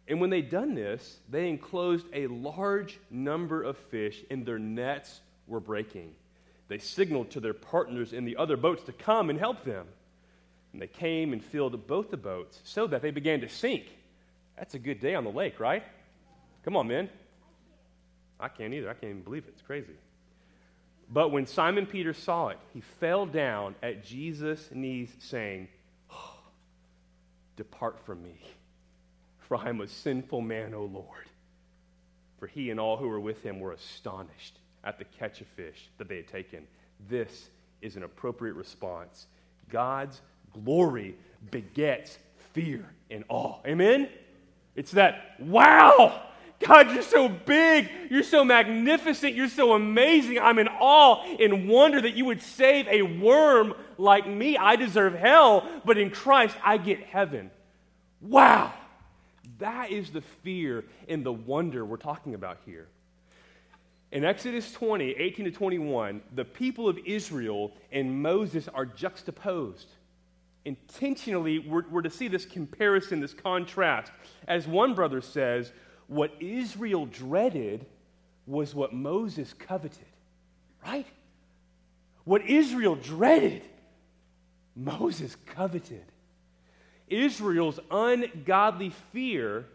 And 0.07 0.19
when 0.19 0.29
they'd 0.29 0.49
done 0.49 0.75
this, 0.75 1.19
they 1.29 1.47
enclosed 1.47 2.05
a 2.13 2.27
large 2.27 2.99
number 3.09 3.63
of 3.63 3.77
fish, 3.77 4.23
and 4.29 4.45
their 4.45 4.59
nets 4.59 5.21
were 5.47 5.59
breaking. 5.59 6.13
They 6.67 6.77
signaled 6.77 7.31
to 7.31 7.39
their 7.39 7.53
partners 7.53 8.13
in 8.13 8.25
the 8.25 8.37
other 8.37 8.57
boats 8.57 8.83
to 8.83 8.91
come 8.91 9.29
and 9.29 9.39
help 9.39 9.63
them. 9.63 9.87
And 10.73 10.81
they 10.81 10.87
came 10.87 11.33
and 11.33 11.43
filled 11.43 11.87
both 11.87 12.11
the 12.11 12.17
boats 12.17 12.59
so 12.63 12.87
that 12.87 13.01
they 13.01 13.11
began 13.11 13.41
to 13.41 13.49
sink. 13.49 13.85
That's 14.57 14.73
a 14.73 14.79
good 14.79 14.99
day 14.99 15.15
on 15.15 15.23
the 15.23 15.31
lake, 15.31 15.59
right? 15.59 15.83
Come 16.63 16.77
on, 16.77 16.87
men. 16.87 17.09
I 18.39 18.47
can't 18.47 18.73
either. 18.73 18.89
I 18.89 18.93
can't 18.93 19.11
even 19.11 19.23
believe 19.23 19.43
it. 19.45 19.53
It's 19.53 19.61
crazy. 19.61 19.93
But 21.09 21.31
when 21.31 21.45
Simon 21.45 21.85
Peter 21.85 22.13
saw 22.13 22.49
it, 22.49 22.57
he 22.73 22.81
fell 22.99 23.25
down 23.25 23.75
at 23.83 24.05
Jesus' 24.05 24.69
knees, 24.71 25.09
saying, 25.19 25.67
oh, 26.09 26.35
Depart 27.57 27.99
from 28.05 28.23
me 28.23 28.39
for 29.51 29.57
I 29.57 29.67
am 29.67 29.81
a 29.81 29.87
sinful 29.89 30.39
man, 30.39 30.73
O 30.73 30.85
Lord. 30.85 31.25
For 32.39 32.47
he 32.47 32.69
and 32.69 32.79
all 32.79 32.95
who 32.95 33.09
were 33.09 33.19
with 33.19 33.43
him 33.43 33.59
were 33.59 33.73
astonished 33.73 34.57
at 34.85 34.97
the 34.97 35.03
catch 35.03 35.41
of 35.41 35.47
fish 35.47 35.89
that 35.97 36.07
they 36.07 36.15
had 36.15 36.29
taken. 36.29 36.65
This 37.09 37.49
is 37.81 37.97
an 37.97 38.03
appropriate 38.03 38.53
response. 38.53 39.27
God's 39.69 40.21
glory 40.53 41.15
begets 41.49 42.17
fear 42.53 42.85
and 43.09 43.23
awe. 43.29 43.59
Amen? 43.65 44.09
It's 44.75 44.91
that, 44.91 45.35
wow, 45.39 46.31
God, 46.61 46.91
you're 46.91 47.01
so 47.01 47.27
big. 47.27 47.89
You're 48.09 48.23
so 48.23 48.45
magnificent. 48.45 49.33
You're 49.33 49.49
so 49.49 49.73
amazing. 49.73 50.39
I'm 50.39 50.59
in 50.59 50.67
awe 50.67 51.23
and 51.39 51.67
wonder 51.67 51.99
that 52.01 52.13
you 52.13 52.25
would 52.25 52.41
save 52.41 52.87
a 52.87 53.01
worm 53.01 53.73
like 53.97 54.27
me. 54.27 54.57
I 54.57 54.75
deserve 54.75 55.13
hell, 55.13 55.67
but 55.83 55.97
in 55.97 56.11
Christ, 56.11 56.55
I 56.63 56.77
get 56.77 57.03
heaven. 57.03 57.51
Wow. 58.21 58.73
That 59.57 59.91
is 59.91 60.11
the 60.11 60.21
fear 60.43 60.85
and 61.07 61.23
the 61.25 61.33
wonder 61.33 61.83
we're 61.83 61.97
talking 61.97 62.35
about 62.35 62.59
here. 62.65 62.87
In 64.11 64.23
Exodus 64.23 64.71
20, 64.73 65.11
18 65.11 65.45
to 65.45 65.51
21, 65.51 66.21
the 66.35 66.45
people 66.45 66.87
of 66.87 66.99
Israel 67.05 67.71
and 67.91 68.21
Moses 68.21 68.67
are 68.67 68.85
juxtaposed. 68.85 69.87
Intentionally, 70.63 71.59
we're, 71.59 71.87
we're 71.89 72.01
to 72.03 72.09
see 72.09 72.27
this 72.27 72.45
comparison, 72.45 73.19
this 73.19 73.33
contrast. 73.33 74.11
As 74.47 74.67
one 74.67 74.93
brother 74.93 75.21
says, 75.21 75.71
what 76.07 76.33
Israel 76.39 77.05
dreaded 77.05 77.85
was 78.45 78.75
what 78.75 78.93
Moses 78.93 79.53
coveted, 79.53 80.05
right? 80.85 81.07
What 82.25 82.47
Israel 82.47 82.95
dreaded, 82.95 83.63
Moses 84.75 85.35
coveted. 85.47 86.05
Israel's 87.07 87.79
ungodly 87.89 88.91
fear 89.11 89.65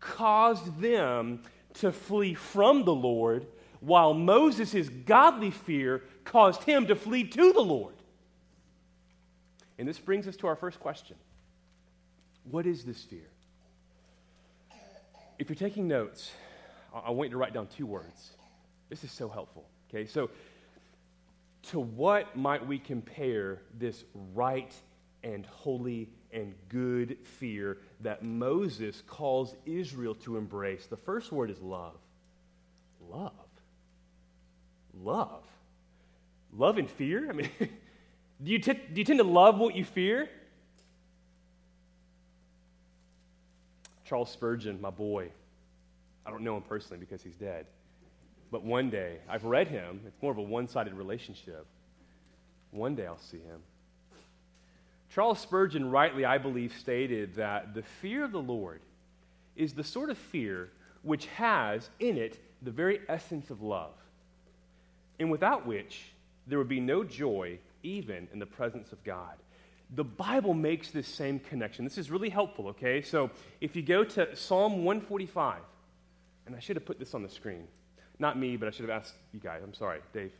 caused 0.00 0.80
them 0.80 1.42
to 1.74 1.92
flee 1.92 2.34
from 2.34 2.84
the 2.84 2.94
Lord, 2.94 3.46
while 3.80 4.14
Moses' 4.14 4.88
godly 4.88 5.50
fear 5.50 6.02
caused 6.24 6.62
him 6.64 6.86
to 6.86 6.96
flee 6.96 7.24
to 7.24 7.52
the 7.52 7.60
Lord. 7.60 7.95
And 9.78 9.86
this 9.86 9.98
brings 9.98 10.26
us 10.26 10.36
to 10.36 10.46
our 10.46 10.56
first 10.56 10.80
question 10.80 11.16
What 12.50 12.66
is 12.66 12.84
this 12.84 13.02
fear? 13.02 13.28
If 15.38 15.48
you're 15.50 15.56
taking 15.56 15.86
notes, 15.86 16.32
I 16.94 17.10
want 17.10 17.28
you 17.28 17.32
to 17.32 17.38
write 17.38 17.52
down 17.52 17.66
two 17.66 17.86
words. 17.86 18.30
This 18.88 19.04
is 19.04 19.12
so 19.12 19.28
helpful. 19.28 19.68
Okay, 19.90 20.06
so 20.06 20.30
to 21.70 21.80
what 21.80 22.36
might 22.36 22.66
we 22.66 22.78
compare 22.78 23.60
this 23.78 24.04
right 24.34 24.72
and 25.22 25.44
holy 25.46 26.08
and 26.32 26.54
good 26.68 27.16
fear 27.24 27.78
that 28.00 28.22
Moses 28.22 29.02
calls 29.06 29.54
Israel 29.64 30.14
to 30.16 30.36
embrace. 30.36 30.86
The 30.86 30.96
first 30.96 31.32
word 31.32 31.50
is 31.50 31.60
love. 31.60 31.98
Love. 33.10 33.32
Love. 35.02 35.44
Love 36.52 36.78
and 36.78 36.88
fear? 36.88 37.28
I 37.28 37.32
mean, 37.32 37.50
do, 38.42 38.50
you 38.50 38.58
t- 38.58 38.72
do 38.72 39.00
you 39.00 39.04
tend 39.04 39.18
to 39.18 39.24
love 39.24 39.58
what 39.58 39.74
you 39.74 39.84
fear? 39.84 40.28
Charles 44.04 44.30
Spurgeon, 44.30 44.80
my 44.80 44.90
boy. 44.90 45.30
I 46.24 46.30
don't 46.30 46.42
know 46.42 46.56
him 46.56 46.62
personally 46.62 46.98
because 46.98 47.22
he's 47.22 47.34
dead. 47.34 47.66
But 48.52 48.62
one 48.62 48.90
day, 48.90 49.18
I've 49.28 49.44
read 49.44 49.68
him. 49.68 50.00
It's 50.06 50.22
more 50.22 50.32
of 50.32 50.38
a 50.38 50.42
one 50.42 50.68
sided 50.68 50.94
relationship. 50.94 51.66
One 52.70 52.94
day 52.94 53.06
I'll 53.06 53.18
see 53.18 53.38
him. 53.38 53.60
Charles 55.10 55.40
Spurgeon, 55.40 55.90
rightly, 55.90 56.24
I 56.24 56.38
believe, 56.38 56.74
stated 56.78 57.34
that 57.36 57.74
the 57.74 57.82
fear 57.82 58.24
of 58.24 58.32
the 58.32 58.40
Lord 58.40 58.80
is 59.56 59.72
the 59.72 59.84
sort 59.84 60.10
of 60.10 60.18
fear 60.18 60.70
which 61.02 61.26
has 61.26 61.88
in 62.00 62.16
it 62.18 62.38
the 62.62 62.70
very 62.70 63.00
essence 63.08 63.50
of 63.50 63.62
love, 63.62 63.94
and 65.18 65.30
without 65.30 65.66
which 65.66 66.12
there 66.46 66.58
would 66.58 66.68
be 66.68 66.80
no 66.80 67.04
joy 67.04 67.58
even 67.82 68.28
in 68.32 68.38
the 68.38 68.46
presence 68.46 68.92
of 68.92 69.02
God. 69.04 69.36
The 69.94 70.04
Bible 70.04 70.54
makes 70.54 70.90
this 70.90 71.06
same 71.06 71.38
connection. 71.38 71.84
This 71.84 71.98
is 71.98 72.10
really 72.10 72.28
helpful, 72.28 72.68
okay? 72.68 73.02
So 73.02 73.30
if 73.60 73.76
you 73.76 73.82
go 73.82 74.02
to 74.02 74.34
Psalm 74.34 74.84
145, 74.84 75.60
and 76.46 76.56
I 76.56 76.58
should 76.58 76.76
have 76.76 76.84
put 76.84 76.98
this 76.98 77.14
on 77.14 77.22
the 77.22 77.28
screen. 77.28 77.66
Not 78.18 78.38
me, 78.38 78.56
but 78.56 78.66
I 78.66 78.70
should 78.70 78.88
have 78.88 79.02
asked 79.02 79.14
you 79.32 79.40
guys. 79.40 79.60
I'm 79.62 79.74
sorry, 79.74 80.00
Dave. 80.12 80.32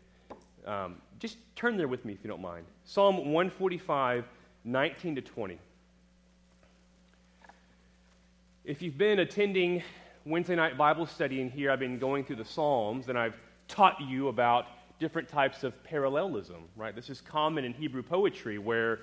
Um, 0.66 0.97
just 1.19 1.37
turn 1.55 1.76
there 1.76 1.88
with 1.88 2.05
me 2.05 2.12
if 2.12 2.19
you 2.25 2.28
don't 2.28 2.40
mind. 2.40 2.66
Psalm 2.85 3.16
145, 3.16 4.25
19 4.64 5.14
to 5.16 5.21
20. 5.21 5.59
If 8.64 8.83
you've 8.83 8.99
been 8.99 9.21
attending 9.21 9.83
Wednesday 10.25 10.57
night 10.57 10.76
Bible 10.76 11.07
study 11.07 11.40
in 11.40 11.50
here, 11.50 11.71
I've 11.71 11.78
been 11.78 11.99
going 11.99 12.25
through 12.25 12.37
the 12.37 12.45
Psalms 12.45 13.09
and 13.09 13.16
I've 13.16 13.37
taught 13.69 14.00
you 14.00 14.28
about 14.28 14.66
different 14.98 15.28
types 15.28 15.64
of 15.64 15.82
parallelism, 15.84 16.64
right? 16.76 16.94
This 16.94 17.10
is 17.10 17.20
common 17.20 17.64
in 17.64 17.72
Hebrew 17.72 18.02
poetry 18.02 18.58
where 18.58 19.00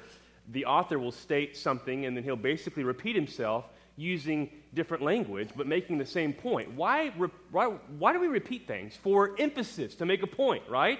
the 0.51 0.65
author 0.65 0.99
will 0.99 1.11
state 1.11 1.55
something 1.55 2.05
and 2.05 2.17
then 2.17 2.23
he'll 2.23 2.35
basically 2.35 2.83
repeat 2.83 3.15
himself 3.15 3.65
using 3.95 4.49
different 4.73 5.03
language 5.03 5.49
but 5.55 5.67
making 5.67 5.97
the 5.97 6.05
same 6.05 6.33
point. 6.33 6.71
Why, 6.73 7.09
why, 7.51 7.67
why 7.97 8.13
do 8.13 8.19
we 8.19 8.27
repeat 8.27 8.67
things? 8.67 8.95
For 8.95 9.35
emphasis, 9.39 9.95
to 9.95 10.05
make 10.05 10.23
a 10.23 10.27
point, 10.27 10.63
right? 10.67 10.99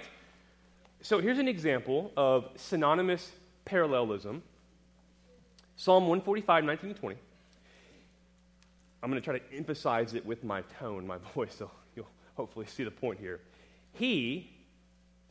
So 1.02 1.20
here's 1.20 1.38
an 1.38 1.48
example 1.48 2.12
of 2.16 2.48
synonymous 2.56 3.30
parallelism 3.64 4.42
Psalm 5.76 6.04
145, 6.04 6.64
19 6.64 6.94
to 6.94 7.00
20. 7.00 7.16
I'm 9.02 9.10
going 9.10 9.20
to 9.20 9.24
try 9.24 9.38
to 9.38 9.56
emphasize 9.56 10.14
it 10.14 10.24
with 10.24 10.44
my 10.44 10.62
tone, 10.78 11.06
my 11.06 11.18
voice, 11.34 11.54
so 11.54 11.70
you'll 11.96 12.08
hopefully 12.36 12.66
see 12.66 12.84
the 12.84 12.90
point 12.90 13.18
here. 13.18 13.40
He 13.92 14.50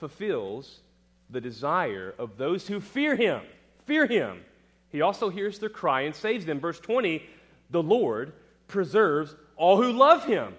fulfills 0.04 0.82
the 1.30 1.40
desire 1.40 2.14
of 2.20 2.36
those 2.36 2.68
who 2.68 2.82
fear 2.82 3.16
him. 3.16 3.40
Fear 3.86 4.06
him. 4.08 4.44
He 4.92 5.00
also 5.00 5.30
hears 5.30 5.60
their 5.60 5.70
cry 5.70 6.02
and 6.02 6.14
saves 6.14 6.46
them. 6.46 6.60
Verse 6.60 6.78
20 6.78 7.24
the 7.70 7.82
Lord 7.82 8.34
preserves 8.68 9.34
all 9.56 9.82
who 9.82 9.94
love 9.94 10.26
him, 10.26 10.56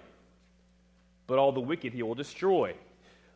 but 1.27 1.37
all 1.37 1.51
the 1.51 1.61
wicked 1.61 1.93
he 1.93 2.01
will 2.01 2.15
destroy. 2.15 2.73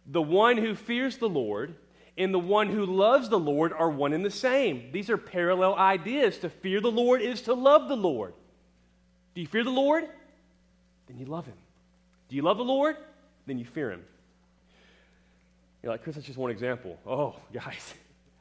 The 0.07 0.21
one 0.21 0.57
who 0.57 0.73
fears 0.73 1.19
the 1.19 1.29
Lord 1.29 1.75
and 2.17 2.33
the 2.33 2.39
one 2.39 2.69
who 2.69 2.87
loves 2.87 3.29
the 3.29 3.39
Lord 3.39 3.71
are 3.71 3.91
one 3.91 4.11
and 4.11 4.25
the 4.25 4.31
same. 4.31 4.91
These 4.91 5.11
are 5.11 5.17
parallel 5.17 5.75
ideas. 5.75 6.39
To 6.39 6.49
fear 6.49 6.81
the 6.81 6.91
Lord 6.91 7.21
is 7.21 7.43
to 7.43 7.53
love 7.53 7.87
the 7.87 7.95
Lord. 7.95 8.33
Do 9.35 9.41
you 9.41 9.47
fear 9.47 9.63
the 9.63 9.69
Lord? 9.69 10.09
Then 11.07 11.19
you 11.19 11.27
love 11.27 11.45
him. 11.45 11.57
Do 12.29 12.35
you 12.35 12.41
love 12.41 12.57
the 12.57 12.63
Lord? 12.63 12.97
Then 13.45 13.59
you 13.59 13.65
fear 13.65 13.91
him. 13.91 14.03
You're 15.81 15.91
like, 15.91 16.03
Chris, 16.03 16.15
that's 16.15 16.27
just 16.27 16.37
one 16.37 16.51
example. 16.51 16.97
Oh, 17.05 17.35
guys, 17.53 17.93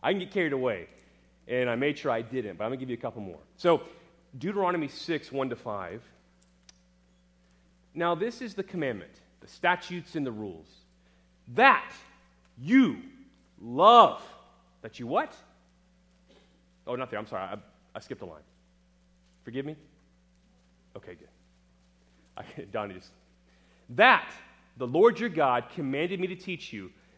I 0.03 0.13
can 0.13 0.21
get 0.21 0.31
carried 0.31 0.53
away. 0.53 0.89
And 1.47 1.71
I 1.71 1.77
made 1.77 1.97
sure 1.97 2.11
I 2.11 2.21
didn't, 2.21 2.59
but 2.59 2.65
I'm 2.65 2.71
going 2.71 2.79
to 2.79 2.85
give 2.85 2.91
you 2.91 2.99
a 2.99 3.01
couple 3.01 3.23
more. 3.23 3.39
So, 3.57 3.83
Deuteronomy 4.37 4.89
6, 4.89 5.33
1 5.33 5.49
to 5.49 5.57
5. 5.57 6.03
Now, 7.95 8.15
this 8.15 8.43
is 8.43 8.55
the 8.55 8.63
commandment, 8.63 9.11
the 9.41 9.49
statutes 9.49 10.15
and 10.15 10.27
the 10.27 10.33
rules. 10.33 10.67
That 11.55 11.91
you 12.61 12.99
love. 13.61 14.23
That 14.83 15.01
you 15.01 15.07
what? 15.07 15.35
Oh, 16.87 16.97
not 16.97 17.11
there. 17.11 17.19
I'm 17.19 17.27
sorry. 17.27 17.43
I, 17.43 17.57
I 17.95 18.01
skipped 18.01 18.21
a 18.21 18.27
line. 18.27 18.43
Forgive 19.45 19.65
me? 19.65 19.75
Okay, 20.97 21.15
good. 21.15 21.29
I, 22.37 22.45
Donnie 22.73 22.95
just. 22.95 23.11
That 23.91 24.31
the 24.77 24.87
Lord 24.87 25.19
your 25.19 25.29
God 25.29 25.65
commanded 25.75 26.21
me 26.21 26.27
to 26.29 26.37
teach 26.37 26.73
you, 26.73 26.91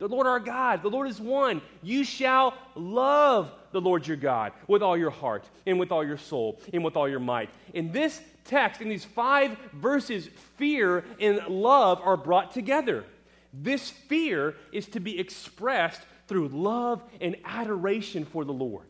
the 0.00 0.08
Lord 0.08 0.26
our 0.26 0.40
God, 0.40 0.82
the 0.82 0.88
Lord 0.88 1.08
is 1.08 1.20
one. 1.20 1.60
You 1.82 2.04
shall 2.04 2.54
love 2.74 3.52
the 3.70 3.80
Lord 3.80 4.06
your 4.06 4.16
God 4.16 4.52
with 4.66 4.82
all 4.82 4.96
your 4.96 5.10
heart 5.10 5.44
and 5.66 5.78
with 5.78 5.92
all 5.92 6.04
your 6.04 6.16
soul 6.16 6.58
and 6.72 6.82
with 6.82 6.96
all 6.96 7.08
your 7.08 7.20
might. 7.20 7.50
In 7.74 7.92
this 7.92 8.20
text, 8.44 8.80
in 8.80 8.88
these 8.88 9.04
five 9.04 9.56
verses, 9.74 10.30
fear 10.56 11.04
and 11.20 11.46
love 11.48 12.00
are 12.02 12.16
brought 12.16 12.50
together. 12.50 13.04
This 13.52 13.90
fear 13.90 14.56
is 14.72 14.86
to 14.88 15.00
be 15.00 15.20
expressed 15.20 16.00
through 16.28 16.48
love 16.48 17.02
and 17.20 17.36
adoration 17.44 18.24
for 18.24 18.44
the 18.44 18.52
Lord. 18.52 18.86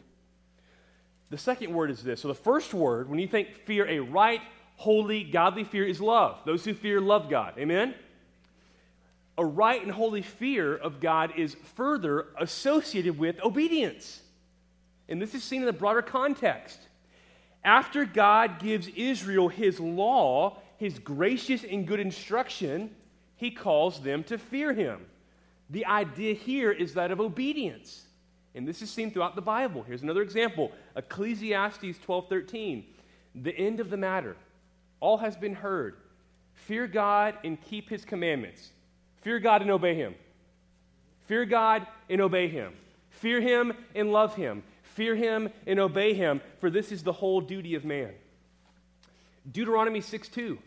The 1.31 1.39
second 1.39 1.75
word 1.75 1.91
is 1.91 2.03
this. 2.05 2.21
So, 2.21 2.29
the 2.29 2.35
first 2.35 2.73
word, 2.73 3.09
when 3.09 3.19
you 3.19 3.27
think 3.27 3.49
fear, 3.65 3.87
a 3.87 3.99
right, 3.99 4.41
holy, 4.77 5.25
godly 5.25 5.65
fear 5.65 5.85
is 5.85 6.01
love. 6.01 6.39
Those 6.45 6.65
who 6.65 6.75
fear 6.75 7.01
love 7.01 7.29
God. 7.29 7.55
Amen? 7.59 7.95
A 9.41 9.45
right 9.45 9.83
and 9.83 9.91
holy 9.91 10.21
fear 10.21 10.77
of 10.77 11.01
God 11.01 11.33
is 11.35 11.57
further 11.75 12.27
associated 12.39 13.19
with 13.19 13.43
obedience. 13.43 14.21
And 15.09 15.21
this 15.21 15.35
is 15.35 15.43
seen 15.43 15.61
in 15.61 15.67
the 15.67 15.73
broader 15.73 16.03
context. 16.03 16.79
After 17.65 18.05
God 18.05 18.59
gives 18.59 18.89
Israel 18.89 19.49
his 19.49 19.81
law, 19.81 20.59
his 20.77 20.99
gracious 20.99 21.65
and 21.65 21.89
good 21.89 22.01
instruction, 22.01 22.95
he 23.37 23.51
calls 23.51 24.03
them 24.03 24.25
to 24.25 24.37
fear 24.37 24.75
him. 24.75 25.07
The 25.71 25.87
idea 25.87 26.35
here 26.35 26.71
is 26.71 26.93
that 26.95 27.11
of 27.11 27.19
obedience. 27.19 28.03
And 28.55 28.69
this 28.69 28.83
is 28.83 28.91
seen 28.91 29.11
throughout 29.11 29.37
the 29.37 29.43
Bible. 29.43 29.83
Here's 29.83 30.03
another 30.03 30.23
example 30.23 30.71
Ecclesiastes 30.97 31.99
12 32.05 32.29
13. 32.29 32.85
The 33.37 33.57
end 33.57 33.81
of 33.81 33.89
the 33.89 33.97
matter. 33.97 34.37
All 35.01 35.17
has 35.17 35.35
been 35.35 35.55
heard. 35.55 35.97
Fear 36.53 36.89
God 36.89 37.37
and 37.43 37.59
keep 37.59 37.89
his 37.89 38.05
commandments 38.05 38.73
Fear 39.21 39.41
God 39.41 39.63
and 39.63 39.71
obey 39.71 39.95
Him. 39.95 40.15
Fear 41.27 41.45
God 41.45 41.87
and 42.09 42.21
obey 42.21 42.49
Him. 42.49 42.73
Fear 43.11 43.41
Him 43.41 43.73
and 43.95 44.13
love 44.13 44.35
Him. 44.35 44.63
Fear 44.83 45.15
Him 45.15 45.51
and 45.67 45.79
obey 45.79 46.15
Him, 46.15 46.41
for 46.59 46.71
this 46.71 46.91
is 46.93 47.03
the 47.03 47.13
whole 47.13 47.41
duty 47.41 47.75
of 47.75 47.85
man. 47.85 48.13
Deuteronomy 49.51 50.01
6 50.01 50.29
2. 50.29 50.59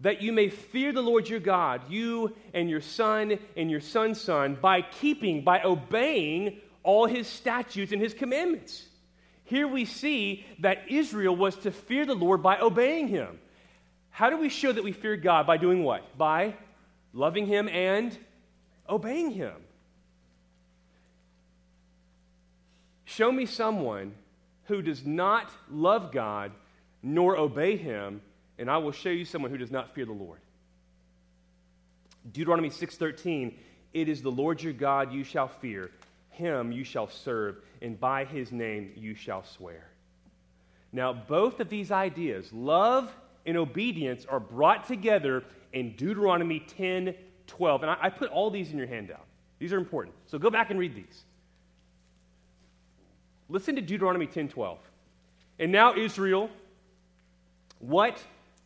That 0.00 0.22
you 0.22 0.32
may 0.32 0.48
fear 0.48 0.92
the 0.92 1.02
Lord 1.02 1.28
your 1.28 1.40
God, 1.40 1.90
you 1.90 2.34
and 2.52 2.68
your 2.68 2.80
son 2.80 3.38
and 3.56 3.70
your 3.70 3.80
son's 3.80 4.20
son, 4.20 4.58
by 4.60 4.82
keeping, 4.82 5.42
by 5.42 5.62
obeying 5.62 6.60
all 6.82 7.06
his 7.06 7.26
statutes 7.26 7.92
and 7.92 8.00
his 8.02 8.12
commandments. 8.12 8.86
Here 9.44 9.68
we 9.68 9.84
see 9.84 10.44
that 10.60 10.90
Israel 10.90 11.36
was 11.36 11.56
to 11.58 11.70
fear 11.70 12.06
the 12.06 12.14
Lord 12.14 12.42
by 12.42 12.58
obeying 12.60 13.08
him. 13.08 13.38
How 14.10 14.30
do 14.30 14.36
we 14.36 14.48
show 14.48 14.70
that 14.70 14.84
we 14.84 14.92
fear 14.92 15.16
God? 15.16 15.46
By 15.46 15.56
doing 15.56 15.82
what? 15.82 16.16
By 16.16 16.54
loving 17.14 17.46
Him 17.46 17.68
and 17.68 18.16
obeying 18.88 19.30
Him. 19.30 19.54
Show 23.06 23.32
me 23.32 23.46
someone 23.46 24.12
who 24.64 24.82
does 24.82 25.06
not 25.06 25.50
love 25.70 26.12
God 26.12 26.52
nor 27.02 27.38
obey 27.38 27.76
Him, 27.76 28.20
and 28.58 28.70
I 28.70 28.76
will 28.78 28.92
show 28.92 29.10
you 29.10 29.24
someone 29.24 29.50
who 29.50 29.58
does 29.58 29.70
not 29.70 29.94
fear 29.94 30.04
the 30.04 30.12
Lord. 30.12 30.40
Deuteronomy 32.30 32.70
6:13 32.70 33.54
It 33.92 34.08
is 34.08 34.20
the 34.20 34.30
Lord 34.30 34.62
your 34.62 34.72
God 34.72 35.12
you 35.12 35.24
shall 35.24 35.48
fear 35.48 35.90
him 36.34 36.72
you 36.72 36.84
shall 36.84 37.08
serve 37.08 37.56
and 37.80 37.98
by 37.98 38.24
his 38.24 38.52
name 38.52 38.92
you 38.96 39.14
shall 39.14 39.44
swear. 39.44 39.86
Now 40.92 41.12
both 41.12 41.60
of 41.60 41.68
these 41.68 41.90
ideas 41.90 42.52
love 42.52 43.14
and 43.46 43.56
obedience 43.56 44.26
are 44.26 44.40
brought 44.40 44.86
together 44.86 45.44
in 45.74 45.94
Deuteronomy 45.96 46.60
10 46.60 47.14
12. 47.46 47.82
And 47.82 47.90
I, 47.90 47.96
I 48.00 48.08
put 48.08 48.30
all 48.30 48.50
these 48.50 48.70
in 48.70 48.78
your 48.78 48.86
handout. 48.86 49.26
These 49.58 49.72
are 49.72 49.78
important. 49.78 50.14
So 50.26 50.38
go 50.38 50.48
back 50.48 50.70
and 50.70 50.78
read 50.78 50.94
these. 50.94 51.24
Listen 53.50 53.76
to 53.76 53.82
Deuteronomy 53.82 54.26
10 54.26 54.48
12. 54.48 54.78
And 55.58 55.70
now, 55.70 55.94
Israel, 55.94 56.48
what 57.80 58.18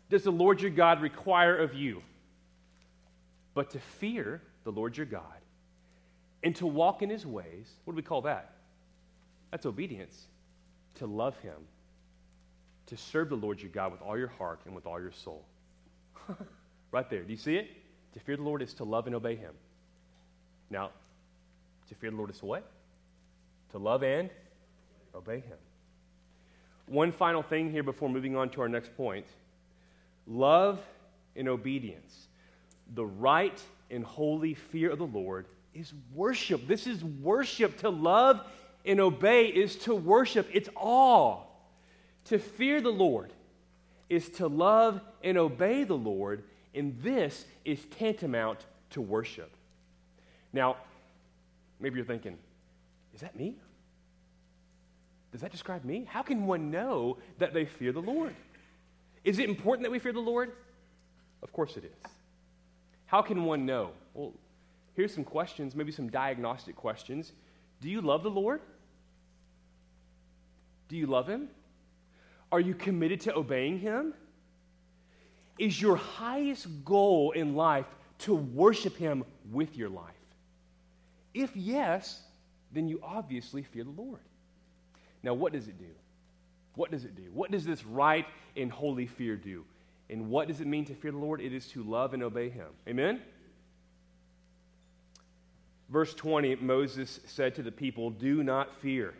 does 0.09 0.23
the 0.23 0.31
Lord 0.31 0.61
your 0.61 0.71
God 0.71 1.03
require 1.03 1.57
of 1.57 1.75
you? 1.75 2.03
but 3.59 3.71
to 3.71 3.81
fear 3.81 4.41
the 4.63 4.71
Lord 4.71 4.97
your 4.97 5.05
God 5.05 5.25
and 6.45 6.55
to 6.55 6.67
walk 6.69 7.03
in 7.03 7.11
his 7.11 7.27
ways. 7.27 7.69
What 7.83 7.95
do 7.95 7.97
we 7.97 8.03
call 8.03 8.23
that? 8.23 8.53
That's 9.51 9.67
obedience. 9.67 10.29
To 11.01 11.07
love 11.07 11.37
him, 11.41 11.57
to 12.87 12.97
serve 12.97 13.31
the 13.31 13.35
Lord 13.35 13.61
your 13.61 13.73
God 13.73 13.91
with 13.91 14.01
all 14.01 14.17
your 14.17 14.29
heart 14.29 14.61
and 14.65 14.77
with 14.77 14.87
all 14.87 15.01
your 15.01 15.11
soul. 15.11 15.45
right 16.91 17.09
there. 17.09 17.23
Do 17.23 17.31
you 17.31 17.39
see 17.39 17.57
it? 17.57 17.69
To 18.15 18.21
fear 18.21 18.37
the 18.37 18.43
Lord 18.43 18.63
is 18.63 18.75
to 18.75 18.85
love 18.85 19.07
and 19.07 19.15
obey 19.15 19.37
him. 19.37 19.53
Now, 20.71 20.91
to 21.89 21.95
fear 21.95 22.11
the 22.11 22.17
Lord 22.17 22.31
is 22.31 22.39
to 22.39 22.47
what? 22.47 22.71
To 23.73 23.79
love 23.79 24.03
and 24.03 24.31
obey 25.15 25.41
him. 25.41 25.59
One 26.87 27.13
final 27.13 27.43
thing 27.43 27.71
here 27.71 27.83
before 27.83 28.09
moving 28.09 28.37
on 28.37 28.51
to 28.51 28.63
our 28.63 28.69
next 28.69 28.97
point 28.97 29.27
love 30.27 30.81
and 31.37 31.49
obedience. 31.49 32.29
The 32.95 33.05
right 33.05 33.61
and 33.91 34.05
holy 34.05 34.55
fear 34.55 34.91
of 34.91 34.99
the 34.99 35.07
Lord 35.07 35.47
is 35.75 35.93
worship. 36.15 36.67
This 36.67 36.87
is 36.87 37.05
worship. 37.05 37.79
To 37.79 37.91
love 37.91 38.41
and 38.85 39.01
obey 39.01 39.47
is 39.47 39.77
to 39.77 39.95
worship, 39.95 40.49
it's 40.53 40.69
awe. 40.75 41.43
To 42.27 42.39
fear 42.39 42.81
the 42.81 42.91
Lord 42.91 43.33
is 44.09 44.29
to 44.31 44.47
love 44.47 45.01
and 45.23 45.37
obey 45.37 45.85
the 45.85 45.97
Lord, 45.97 46.45
and 46.75 47.01
this 47.03 47.45
is 47.65 47.85
tantamount 47.99 48.67
to 48.91 49.01
worship. 49.01 49.51
Now, 50.53 50.77
maybe 51.81 51.97
you're 51.97 52.07
thinking, 52.07 52.39
is 53.15 53.21
that 53.21 53.37
me? 53.37 53.55
Does 55.33 55.41
that 55.43 55.53
describe 55.53 55.85
me? 55.85 56.07
How 56.09 56.23
can 56.23 56.47
one 56.47 56.71
know 56.71 57.19
that 57.39 57.53
they 57.53 57.65
fear 57.65 57.93
the 57.93 58.01
Lord? 58.01 58.35
Is 59.25 59.39
it 59.39 59.49
important 59.49 59.85
that 59.85 59.91
we 59.91 59.99
fear 59.99 60.13
the 60.13 60.21
Lord? 60.21 60.53
Of 61.43 61.53
course 61.53 61.77
it 61.77 61.85
is. 61.85 62.13
How 63.07 63.23
can 63.23 63.45
one 63.45 63.67
know? 63.67 63.91
Well, 64.15 64.33
here's 64.95 65.15
some 65.15 65.25
questions, 65.25 65.75
maybe 65.75 65.93
some 65.93 66.09
diagnostic 66.09 66.77
questions. 66.77 67.33
Do 67.81 67.89
you 67.89 68.01
love 68.01 68.23
the 68.23 68.31
Lord? 68.31 68.61
Do 70.89 70.97
you 70.97 71.07
love 71.07 71.29
Him? 71.29 71.49
Are 72.51 72.61
you 72.61 72.75
committed 72.75 73.21
to 73.23 73.37
obeying 73.37 73.79
Him? 73.79 74.15
Is 75.59 75.81
your 75.81 75.97
highest 75.97 76.67
goal 76.85 77.33
in 77.33 77.55
life 77.55 77.87
to 78.21 78.35
worship 78.35 78.97
Him 78.97 79.25
with 79.51 79.77
your 79.77 79.89
life? 79.89 80.15
If 81.35 81.57
yes, 81.57 82.23
then 82.73 82.89
you 82.89 83.01
obviously 83.03 83.63
fear 83.63 83.85
the 83.85 83.91
Lord. 83.91 84.21
Now, 85.23 85.35
what 85.35 85.53
does 85.53 85.69
it 85.69 85.79
do? 85.79 85.91
What 86.75 86.91
does 86.91 87.05
it 87.05 87.17
do? 87.17 87.25
What 87.33 87.51
does 87.51 87.65
this 87.65 87.85
right 87.85 88.27
and 88.57 88.71
holy 88.71 89.07
fear 89.07 89.37
do? 89.37 89.65
And 90.11 90.31
what 90.31 90.49
does 90.49 90.61
it 90.61 90.67
mean 90.67 90.85
to 90.87 90.95
fear 90.95 91.11
the 91.11 91.19
Lord? 91.19 91.41
It 91.41 91.53
is 91.53 91.67
to 91.69 91.83
love 91.83 92.15
and 92.15 92.23
obey 92.23 92.49
Him. 92.49 92.69
Amen? 92.87 93.21
Verse 95.89 96.15
20 96.15 96.57
Moses 96.57 97.21
said 97.27 97.55
to 97.57 97.63
the 97.63 97.73
people, 97.73 98.11
Do 98.11 98.43
not 98.43 98.75
fear, 98.77 99.15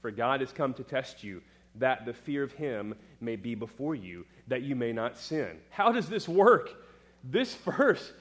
for 0.00 0.10
God 0.10 0.40
has 0.40 0.52
come 0.52 0.72
to 0.74 0.84
test 0.84 1.22
you, 1.22 1.42
that 1.76 2.04
the 2.04 2.12
fear 2.12 2.42
of 2.42 2.52
Him 2.52 2.94
may 3.20 3.36
be 3.36 3.54
before 3.54 3.94
you, 3.94 4.26
that 4.48 4.62
you 4.62 4.76
may 4.76 4.92
not 4.92 5.16
sin. 5.16 5.58
How 5.70 5.92
does 5.92 6.08
this 6.08 6.28
work? 6.28 6.70
This 7.24 7.54
verse, 7.54 8.12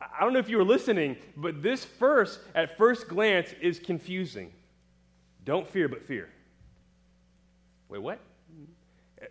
I 0.00 0.20
don't 0.20 0.32
know 0.32 0.38
if 0.38 0.48
you 0.48 0.58
were 0.58 0.64
listening, 0.64 1.16
but 1.36 1.62
this 1.62 1.84
verse 1.84 2.38
at 2.54 2.76
first 2.76 3.08
glance 3.08 3.52
is 3.60 3.78
confusing. 3.78 4.52
Don't 5.44 5.68
fear, 5.68 5.88
but 5.88 6.06
fear. 6.06 6.28
Wait, 7.88 8.00
what? 8.00 8.20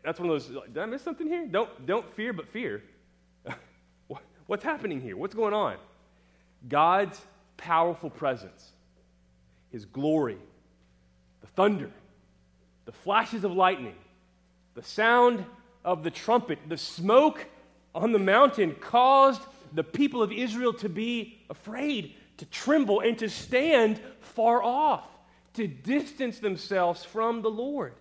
That's 0.04 0.20
one 0.20 0.30
of 0.30 0.34
those, 0.34 0.64
did 0.68 0.78
I 0.78 0.86
miss 0.86 1.02
something 1.02 1.28
here? 1.28 1.48
Don't, 1.48 1.86
don't 1.86 2.14
fear, 2.14 2.34
but 2.34 2.48
fear. 2.48 2.84
What's 4.48 4.64
happening 4.64 5.02
here? 5.02 5.16
What's 5.16 5.36
going 5.36 5.54
on? 5.54 5.78
God's 6.68 7.20
powerful 7.58 8.10
presence, 8.10 8.72
His 9.72 9.86
glory, 9.86 10.38
the 11.42 11.48
thunder, 11.48 11.92
the 12.90 12.94
flashes 12.94 13.44
of 13.44 13.54
lightning, 13.54 13.94
the 14.74 14.82
sound 14.82 15.46
of 15.86 16.04
the 16.04 16.10
trumpet, 16.10 16.58
the 16.70 16.76
smoke 16.76 17.46
on 17.94 18.12
the 18.12 18.18
mountain 18.18 18.74
caused 18.82 19.44
the 19.74 19.84
people 19.84 20.24
of 20.24 20.32
Israel 20.32 20.74
to 20.74 20.90
be 20.90 21.38
afraid, 21.52 22.16
to 22.38 22.46
tremble, 22.46 23.02
and 23.02 23.16
to 23.20 23.30
stand 23.30 24.02
far 24.22 24.64
off, 24.64 25.04
to 25.54 25.68
distance 25.68 26.40
themselves 26.40 27.06
from 27.06 27.44
the 27.44 27.52
Lord. 27.52 27.94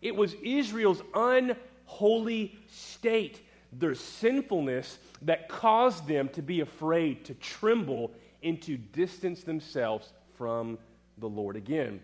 It 0.00 0.16
was 0.16 0.34
Israel's 0.42 1.02
unholy 1.12 2.58
state, 2.70 3.42
their 3.70 3.94
sinfulness, 3.94 4.96
that 5.20 5.50
caused 5.50 6.08
them 6.08 6.30
to 6.30 6.40
be 6.40 6.60
afraid, 6.60 7.26
to 7.26 7.34
tremble, 7.34 8.14
and 8.42 8.62
to 8.62 8.78
distance 8.78 9.42
themselves 9.42 10.14
from 10.38 10.78
the 11.18 11.28
Lord. 11.28 11.54
Again, 11.54 12.00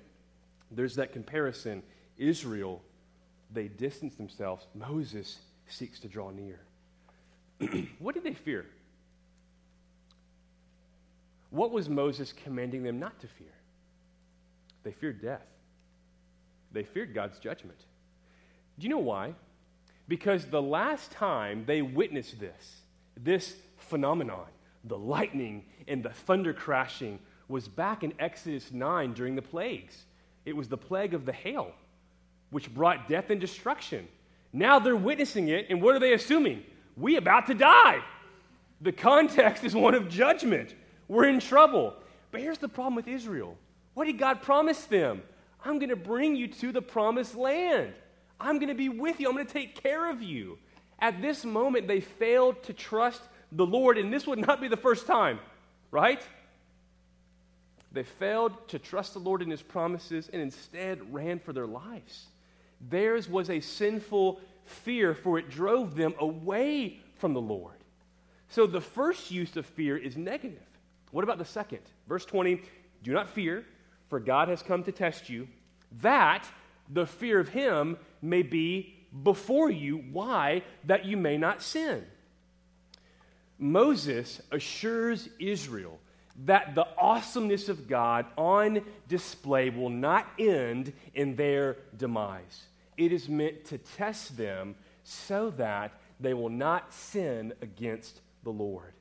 there's 0.70 0.96
that 0.96 1.14
comparison. 1.14 1.82
Israel, 2.18 2.82
they 3.52 3.68
distance 3.68 4.14
themselves. 4.14 4.66
Moses 4.74 5.38
seeks 5.66 6.00
to 6.00 6.08
draw 6.08 6.30
near. 6.30 6.60
what 7.98 8.14
did 8.14 8.24
they 8.24 8.34
fear? 8.34 8.66
What 11.50 11.70
was 11.70 11.88
Moses 11.88 12.32
commanding 12.32 12.82
them 12.82 12.98
not 12.98 13.20
to 13.20 13.26
fear? 13.26 13.52
They 14.84 14.92
feared 14.92 15.20
death. 15.20 15.46
They 16.72 16.82
feared 16.82 17.14
God's 17.14 17.38
judgment. 17.38 17.78
Do 18.78 18.84
you 18.84 18.90
know 18.90 18.98
why? 18.98 19.34
Because 20.08 20.46
the 20.46 20.62
last 20.62 21.10
time 21.12 21.64
they 21.66 21.82
witnessed 21.82 22.40
this, 22.40 22.80
this 23.16 23.54
phenomenon, 23.76 24.46
the 24.84 24.98
lightning 24.98 25.64
and 25.86 26.02
the 26.02 26.10
thunder 26.10 26.52
crashing, 26.52 27.18
was 27.48 27.68
back 27.68 28.02
in 28.02 28.14
Exodus 28.18 28.72
9 28.72 29.12
during 29.12 29.36
the 29.36 29.42
plagues. 29.42 30.04
It 30.44 30.56
was 30.56 30.68
the 30.68 30.78
plague 30.78 31.14
of 31.14 31.26
the 31.26 31.32
hail, 31.32 31.72
which 32.52 32.72
brought 32.72 33.08
death 33.08 33.30
and 33.30 33.40
destruction. 33.40 34.06
Now 34.52 34.78
they're 34.78 34.94
witnessing 34.94 35.48
it, 35.48 35.66
and 35.70 35.82
what 35.82 35.96
are 35.96 35.98
they 35.98 36.12
assuming? 36.12 36.62
We 36.96 37.16
about 37.16 37.46
to 37.46 37.54
die. 37.54 38.04
The 38.80 38.92
context 38.92 39.64
is 39.64 39.74
one 39.74 39.94
of 39.94 40.08
judgment. 40.08 40.74
We're 41.08 41.28
in 41.28 41.40
trouble. 41.40 41.94
But 42.30 42.42
here's 42.42 42.58
the 42.58 42.68
problem 42.68 42.94
with 42.94 43.08
Israel. 43.08 43.56
What 43.94 44.04
did 44.04 44.18
God 44.18 44.42
promise 44.42 44.84
them? 44.84 45.22
I'm 45.64 45.78
going 45.78 45.88
to 45.88 45.96
bring 45.96 46.36
you 46.36 46.48
to 46.48 46.72
the 46.72 46.82
promised 46.82 47.34
land. 47.34 47.94
I'm 48.38 48.58
going 48.58 48.68
to 48.68 48.74
be 48.74 48.88
with 48.88 49.18
you. 49.18 49.28
I'm 49.28 49.34
going 49.34 49.46
to 49.46 49.52
take 49.52 49.82
care 49.82 50.10
of 50.10 50.22
you. 50.22 50.58
At 50.98 51.22
this 51.22 51.44
moment, 51.44 51.88
they 51.88 52.00
failed 52.00 52.62
to 52.64 52.72
trust 52.72 53.22
the 53.50 53.66
Lord, 53.66 53.98
and 53.98 54.12
this 54.12 54.26
would 54.26 54.38
not 54.38 54.60
be 54.60 54.68
the 54.68 54.76
first 54.76 55.06
time, 55.06 55.38
right? 55.90 56.22
They 57.92 58.02
failed 58.02 58.68
to 58.68 58.78
trust 58.78 59.12
the 59.12 59.18
Lord 59.18 59.42
in 59.42 59.50
His 59.50 59.62
promises 59.62 60.30
and 60.32 60.40
instead 60.40 61.12
ran 61.12 61.38
for 61.38 61.52
their 61.52 61.66
lives. 61.66 62.26
Theirs 62.88 63.28
was 63.28 63.50
a 63.50 63.60
sinful 63.60 64.40
fear, 64.64 65.14
for 65.14 65.38
it 65.38 65.50
drove 65.50 65.94
them 65.94 66.14
away 66.18 67.00
from 67.16 67.34
the 67.34 67.40
Lord. 67.40 67.76
So 68.48 68.66
the 68.66 68.80
first 68.80 69.30
use 69.30 69.56
of 69.56 69.66
fear 69.66 69.96
is 69.96 70.16
negative. 70.16 70.66
What 71.10 71.24
about 71.24 71.38
the 71.38 71.44
second? 71.44 71.80
Verse 72.08 72.24
20 72.24 72.60
Do 73.02 73.12
not 73.12 73.30
fear, 73.30 73.64
for 74.08 74.20
God 74.20 74.48
has 74.48 74.62
come 74.62 74.82
to 74.84 74.92
test 74.92 75.28
you, 75.28 75.48
that 76.00 76.46
the 76.90 77.06
fear 77.06 77.38
of 77.38 77.48
him 77.48 77.96
may 78.20 78.42
be 78.42 78.94
before 79.22 79.70
you. 79.70 79.98
Why? 79.98 80.62
That 80.84 81.04
you 81.04 81.16
may 81.16 81.36
not 81.36 81.62
sin. 81.62 82.04
Moses 83.58 84.40
assures 84.50 85.28
Israel 85.38 85.98
that 86.44 86.74
the 86.74 86.86
awesomeness 86.98 87.68
of 87.68 87.88
God 87.88 88.26
on 88.36 88.80
display 89.06 89.70
will 89.70 89.90
not 89.90 90.26
end 90.38 90.92
in 91.14 91.36
their 91.36 91.76
demise. 91.96 92.64
It 93.02 93.10
is 93.10 93.28
meant 93.28 93.64
to 93.64 93.78
test 93.78 94.36
them 94.36 94.76
so 95.02 95.50
that 95.56 95.92
they 96.20 96.34
will 96.34 96.50
not 96.50 96.92
sin 96.94 97.52
against 97.60 98.20
the 98.44 98.50
Lord. 98.50 98.92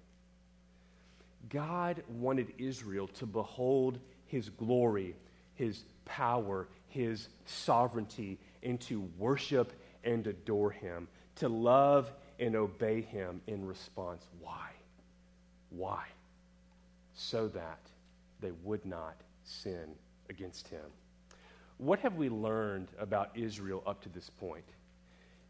God 1.50 2.02
wanted 2.10 2.52
Israel 2.58 3.08
to 3.10 3.28
behold 3.28 4.00
his 4.26 4.50
glory, 4.50 5.16
his 5.54 5.84
power, 6.06 6.68
his 6.88 7.28
sovereignty, 7.46 8.40
and 8.64 8.82
to 8.82 9.02
worship 9.20 9.72
and 10.04 10.26
adore 10.26 10.72
him, 10.72 11.08
to 11.36 11.48
love 11.48 12.12
and 12.40 12.56
obey 12.56 13.02
him 13.02 13.40
in 13.46 13.68
response. 13.68 14.26
Why? 14.40 14.72
Why? 15.70 16.06
So 17.14 17.48
that 17.50 17.82
they 18.40 18.52
would 18.64 18.84
not 18.84 19.22
sin 19.44 19.94
against 20.28 20.70
him. 20.70 20.90
What 21.82 22.00
have 22.02 22.16
we 22.16 22.30
learned 22.30 22.90
about 23.00 23.32
Israel 23.34 23.82
up 23.88 24.04
to 24.04 24.10
this 24.10 24.30
point? 24.30 24.66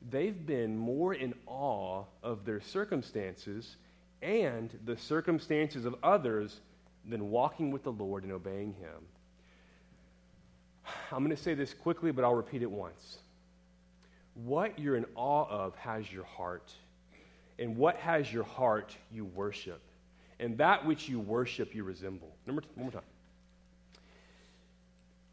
They've 0.10 0.46
been 0.46 0.78
more 0.78 1.14
in 1.14 1.34
awe 1.46 2.06
of 2.24 2.46
their 2.46 2.62
circumstances 2.62 3.76
and 4.22 4.72
the 4.86 4.96
circumstances 4.96 5.84
of 5.84 5.96
others 6.02 6.62
than 7.10 7.32
walking 7.32 7.70
with 7.70 7.84
the 7.84 7.92
Lord 7.92 8.24
and 8.24 8.32
obeying 8.32 8.74
him. 8.76 9.06
I'm 11.12 11.20
going 11.26 11.36
to 11.36 11.44
say 11.44 11.54
this 11.54 11.74
quickly, 11.74 12.12
but 12.14 12.24
I'll 12.24 12.34
repeat 12.34 12.62
it 12.62 12.72
once. 12.72 13.18
What 14.36 14.80
you're 14.80 14.96
in 14.96 15.06
awe 15.16 15.46
of 15.50 15.76
has 15.76 16.10
your 16.10 16.24
heart, 16.24 16.72
and 17.60 17.76
what 17.76 17.98
has 17.98 18.32
your 18.32 18.46
heart, 18.46 18.96
you 19.12 19.26
worship. 19.26 19.82
and 20.42 20.58
that 20.58 20.86
which 20.86 21.08
you 21.08 21.20
worship 21.20 21.74
you 21.74 21.84
resemble. 21.84 22.36
Number 22.48 22.64
one 22.76 22.86
more 22.86 22.92
time. 22.92 23.11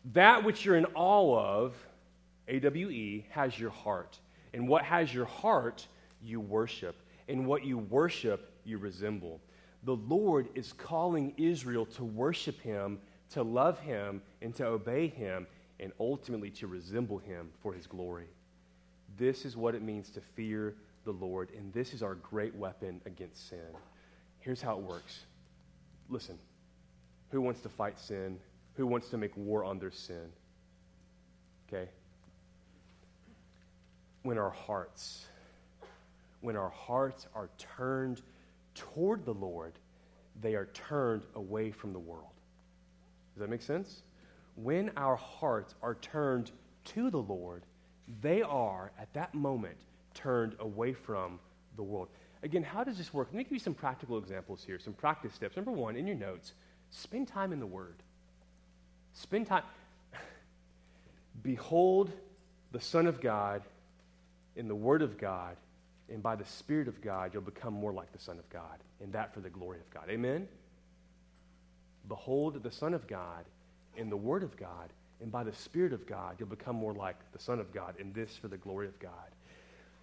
That 0.07 0.45
which 0.45 0.65
you're 0.65 0.77
in 0.77 0.87
awe 0.95 1.39
of, 1.39 1.75
AWE, 2.49 3.25
has 3.31 3.59
your 3.59 3.71
heart. 3.71 4.19
And 4.55 4.69
what 4.69 4.83
has 4.85 5.13
your 5.13 5.27
heart, 5.27 5.87
you 6.23 6.41
worship. 6.41 6.97
And 7.29 7.47
what 7.47 7.65
you 7.65 7.79
worship, 7.79 8.53
you 8.65 8.79
resemble. 8.79 9.41
The 9.85 9.97
Lord 9.97 10.49
is 10.55 10.73
calling 10.73 11.35
Israel 11.37 11.87
to 11.87 12.05
worship 12.05 12.61
him, 12.61 12.99
to 13.31 13.43
love 13.43 13.79
him, 13.81 14.23
and 14.41 14.55
to 14.57 14.67
obey 14.67 15.09
him, 15.09 15.47
and 15.79 15.93
ultimately 16.01 16.51
to 16.51 16.67
resemble 16.67 17.19
him 17.19 17.51
for 17.63 17.73
his 17.73 17.87
glory. 17.87 18.27
This 19.17 19.45
is 19.45 19.57
what 19.57 19.75
it 19.75 19.83
means 19.83 20.11
to 20.11 20.21
fear 20.21 20.75
the 21.05 21.13
Lord, 21.13 21.51
and 21.57 21.73
this 21.73 21.95
is 21.95 22.03
our 22.03 22.15
great 22.17 22.55
weapon 22.55 23.01
against 23.07 23.49
sin. 23.49 23.59
Here's 24.41 24.61
how 24.61 24.77
it 24.79 24.83
works. 24.83 25.21
Listen, 26.09 26.39
who 27.31 27.41
wants 27.41 27.61
to 27.63 27.69
fight 27.69 27.99
sin? 27.99 28.39
Who 28.79 28.87
wants 28.87 29.09
to 29.09 29.19
make 29.19 29.37
war 29.37 29.65
on 29.65 29.81
their 29.81 29.91
sin? 29.91 30.31
Okay? 31.67 31.91
When 34.23 34.39
our 34.39 34.51
hearts, 34.51 35.27
when 36.43 36.55
our 36.55 36.69
hearts 36.69 37.27
are 37.35 37.51
turned 37.59 38.23
toward 38.77 39.25
the 39.25 39.35
Lord, 39.35 39.73
they 40.41 40.55
are 40.55 40.67
turned 40.67 41.25
away 41.35 41.73
from 41.73 41.93
the 41.93 41.99
world. 41.99 42.31
Does 43.35 43.41
that 43.41 43.51
make 43.51 43.63
sense? 43.63 44.03
When 44.55 44.93
our 44.97 45.17
hearts 45.17 45.75
are 45.83 45.97
turned 45.97 46.53
to 46.85 47.11
the 47.11 47.19
Lord, 47.19 47.65
they 48.23 48.43
are, 48.43 48.93
at 48.97 49.13
that 49.15 49.35
moment, 49.35 49.77
turned 50.15 50.55
away 50.61 50.93
from 50.93 51.41
the 51.75 51.83
world. 51.83 52.11
Again, 52.45 52.63
how 52.63 52.85
does 52.85 52.97
this 52.97 53.13
work? 53.13 53.27
Let 53.33 53.39
me 53.39 53.43
give 53.43 53.55
you 53.55 53.59
some 53.59 53.75
practical 53.75 54.19
examples 54.19 54.63
here, 54.65 54.79
some 54.79 54.93
practice 54.93 55.35
steps. 55.35 55.57
Number 55.57 55.73
one, 55.73 55.97
in 55.97 56.07
your 56.07 56.15
notes, 56.15 56.53
spend 56.91 57.27
time 57.27 57.53
in 57.53 57.59
the 57.59 57.67
Word. 57.67 58.05
Spend 59.19 59.49
time. 59.49 59.65
Behold 61.43 62.13
the 62.71 62.81
Son 62.81 63.07
of 63.07 63.21
God 63.21 63.63
in 64.55 64.69
the 64.69 64.75
Word 64.75 65.03
of 65.03 65.19
God, 65.19 65.57
and 66.09 66.23
by 66.23 66.37
the 66.37 66.45
Spirit 66.45 66.87
of 66.87 67.01
God, 67.01 67.33
you'll 67.33 67.43
become 67.43 67.75
more 67.75 67.93
like 67.93 68.13
the 68.13 68.19
Son 68.19 68.39
of 68.39 68.49
God, 68.49 68.79
and 69.03 69.13
that 69.13 69.35
for 69.35 69.41
the 69.41 69.51
glory 69.51 69.79
of 69.79 69.91
God. 69.91 70.05
Amen? 70.09 70.47
Behold 72.07 72.63
the 72.63 72.71
Son 72.71 72.95
of 72.95 73.07
God 73.09 73.45
in 73.97 74.09
the 74.09 74.17
Word 74.17 74.45
of 74.45 74.57
God, 74.57 74.93
and 75.21 75.33
by 75.33 75.43
the 75.43 75.53
Spirit 75.53 75.93
of 75.93 76.07
God, 76.07 76.37
you'll 76.39 76.49
become 76.49 76.77
more 76.77 76.95
like 76.95 77.17
the 77.33 77.41
Son 77.41 77.59
of 77.59 77.75
God, 77.75 77.97
and 77.99 78.15
this 78.15 78.37
for 78.37 78.47
the 78.47 78.57
glory 78.57 78.87
of 78.87 78.99
God. 79.01 79.11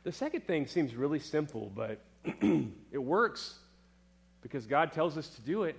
The 0.03 0.11
second 0.11 0.45
thing 0.45 0.67
seems 0.67 0.93
really 0.93 1.19
simple, 1.19 1.71
but 1.73 2.01
it 2.91 3.01
works 3.01 3.55
because 4.41 4.65
God 4.65 4.91
tells 4.91 5.17
us 5.17 5.29
to 5.29 5.41
do 5.41 5.63
it. 5.63 5.77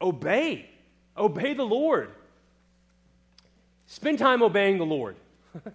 Obey. 0.00 0.70
Obey 1.16 1.52
the 1.52 1.66
Lord. 1.66 2.12
Spend 3.90 4.18
time 4.18 4.42
obeying 4.42 4.76
the 4.76 4.84
Lord. 4.84 5.16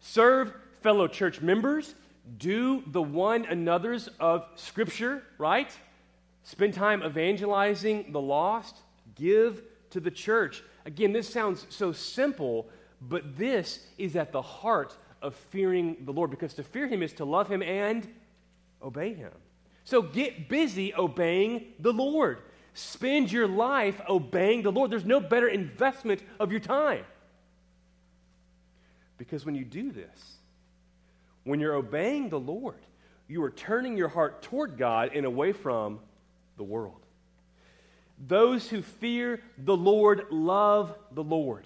Serve 0.00 0.54
fellow 0.80 1.06
church 1.06 1.42
members. 1.42 1.94
Do 2.38 2.82
the 2.86 3.02
one 3.02 3.44
another's 3.44 4.08
of 4.18 4.46
Scripture, 4.56 5.22
right? 5.36 5.70
Spend 6.44 6.72
time 6.72 7.02
evangelizing 7.02 8.10
the 8.10 8.20
lost. 8.20 8.78
Give 9.16 9.62
to 9.90 10.00
the 10.00 10.10
church. 10.10 10.64
Again, 10.86 11.12
this 11.12 11.28
sounds 11.28 11.66
so 11.68 11.92
simple, 11.92 12.68
but 13.02 13.36
this 13.36 13.86
is 13.98 14.16
at 14.16 14.32
the 14.32 14.42
heart 14.42 14.96
of 15.20 15.34
fearing 15.34 15.98
the 16.06 16.12
Lord 16.12 16.30
because 16.30 16.54
to 16.54 16.62
fear 16.62 16.88
Him 16.88 17.02
is 17.02 17.12
to 17.14 17.26
love 17.26 17.48
Him 17.48 17.62
and 17.62 18.08
obey 18.82 19.12
Him. 19.12 19.32
So 19.84 20.00
get 20.00 20.48
busy 20.48 20.94
obeying 20.94 21.66
the 21.80 21.92
Lord. 21.92 22.38
Spend 22.72 23.30
your 23.30 23.46
life 23.46 24.00
obeying 24.08 24.62
the 24.62 24.72
Lord. 24.72 24.90
There's 24.90 25.04
no 25.04 25.20
better 25.20 25.48
investment 25.48 26.22
of 26.40 26.50
your 26.50 26.60
time. 26.60 27.04
Because 29.18 29.44
when 29.46 29.54
you 29.54 29.64
do 29.64 29.90
this, 29.92 30.36
when 31.44 31.60
you're 31.60 31.74
obeying 31.74 32.28
the 32.28 32.40
Lord, 32.40 32.80
you 33.28 33.42
are 33.42 33.50
turning 33.50 33.96
your 33.96 34.08
heart 34.08 34.42
toward 34.42 34.76
God 34.76 35.10
and 35.14 35.24
away 35.26 35.52
from 35.52 36.00
the 36.56 36.64
world. 36.64 37.00
Those 38.26 38.68
who 38.68 38.82
fear 38.82 39.40
the 39.58 39.76
Lord 39.76 40.26
love 40.30 40.94
the 41.12 41.24
Lord. 41.24 41.64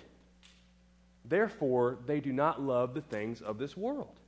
Therefore, 1.24 1.98
they 2.06 2.20
do 2.20 2.32
not 2.32 2.60
love 2.60 2.94
the 2.94 3.02
things 3.02 3.40
of 3.40 3.58
this 3.58 3.76
world. 3.76 4.18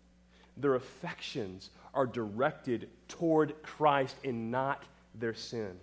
Their 0.57 0.75
affections 0.75 1.71
are 1.95 2.07
directed 2.07 2.89
toward 3.09 3.61
Christ 3.63 4.17
and 4.25 4.51
not 4.51 4.85
their 5.15 5.35
sin. 5.35 5.79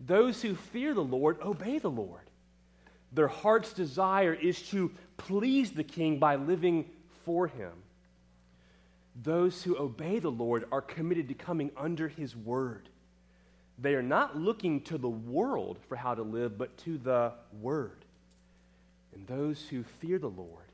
Those 0.00 0.40
who 0.42 0.54
fear 0.54 0.94
the 0.94 1.02
Lord 1.02 1.40
obey 1.42 1.78
the 1.78 1.90
Lord. 1.90 2.27
Their 3.12 3.28
heart's 3.28 3.72
desire 3.72 4.34
is 4.34 4.62
to 4.70 4.92
please 5.16 5.72
the 5.72 5.84
king 5.84 6.18
by 6.18 6.36
living 6.36 6.84
for 7.24 7.46
him. 7.46 7.72
Those 9.22 9.62
who 9.62 9.76
obey 9.76 10.18
the 10.18 10.30
Lord 10.30 10.64
are 10.70 10.80
committed 10.80 11.28
to 11.28 11.34
coming 11.34 11.70
under 11.76 12.08
his 12.08 12.36
word. 12.36 12.88
They 13.78 13.94
are 13.94 14.02
not 14.02 14.36
looking 14.36 14.82
to 14.82 14.98
the 14.98 15.08
world 15.08 15.78
for 15.88 15.96
how 15.96 16.14
to 16.14 16.22
live, 16.22 16.58
but 16.58 16.76
to 16.78 16.98
the 16.98 17.32
word. 17.60 18.04
And 19.14 19.26
those 19.26 19.66
who 19.68 19.82
fear 20.00 20.18
the 20.18 20.28
Lord 20.28 20.64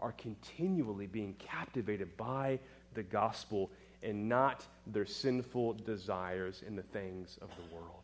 are 0.00 0.12
continually 0.12 1.06
being 1.06 1.34
captivated 1.38 2.16
by 2.16 2.58
the 2.94 3.02
gospel 3.02 3.70
and 4.02 4.28
not 4.28 4.64
their 4.86 5.06
sinful 5.06 5.74
desires 5.74 6.62
in 6.66 6.76
the 6.76 6.82
things 6.82 7.38
of 7.40 7.48
the 7.56 7.74
world. 7.74 8.02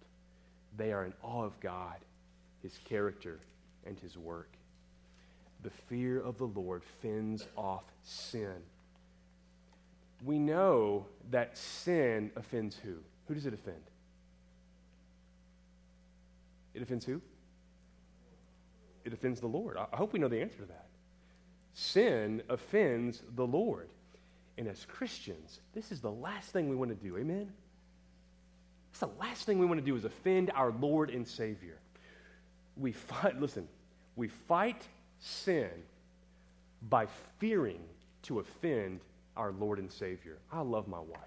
They 0.76 0.92
are 0.92 1.04
in 1.04 1.12
awe 1.22 1.44
of 1.44 1.58
God, 1.60 1.96
his 2.62 2.78
character, 2.84 3.38
and 3.86 3.98
his 3.98 4.16
work. 4.18 4.50
The 5.62 5.70
fear 5.70 6.20
of 6.20 6.38
the 6.38 6.46
Lord 6.46 6.82
fends 7.02 7.46
off 7.56 7.84
sin. 8.02 8.56
We 10.24 10.38
know 10.38 11.06
that 11.30 11.56
sin 11.56 12.30
offends 12.36 12.76
who? 12.76 12.96
Who 13.28 13.34
does 13.34 13.46
it 13.46 13.54
offend? 13.54 13.82
It 16.74 16.82
offends 16.82 17.04
who? 17.04 17.20
It 19.04 19.12
offends 19.12 19.40
the 19.40 19.46
Lord. 19.46 19.76
I 19.76 19.96
hope 19.96 20.12
we 20.12 20.18
know 20.18 20.28
the 20.28 20.40
answer 20.40 20.58
to 20.58 20.66
that. 20.66 20.86
Sin 21.72 22.42
offends 22.48 23.22
the 23.34 23.46
Lord. 23.46 23.88
And 24.58 24.68
as 24.68 24.84
Christians, 24.84 25.60
this 25.74 25.90
is 25.90 26.00
the 26.00 26.10
last 26.10 26.50
thing 26.50 26.68
we 26.68 26.76
want 26.76 26.90
to 26.90 26.96
do. 26.96 27.16
Amen? 27.16 27.50
That's 28.92 29.00
the 29.00 29.18
last 29.18 29.44
thing 29.44 29.58
we 29.58 29.66
want 29.66 29.80
to 29.80 29.84
do 29.84 29.96
is 29.96 30.04
offend 30.04 30.50
our 30.54 30.72
Lord 30.72 31.10
and 31.10 31.26
Savior. 31.26 31.78
We 32.80 32.92
fight, 32.92 33.38
listen, 33.38 33.68
we 34.16 34.28
fight 34.28 34.82
sin 35.18 35.68
by 36.88 37.06
fearing 37.38 37.82
to 38.22 38.40
offend 38.40 39.00
our 39.36 39.52
Lord 39.52 39.78
and 39.78 39.92
Savior. 39.92 40.38
I 40.50 40.60
love 40.62 40.88
my 40.88 40.98
wife. 40.98 41.20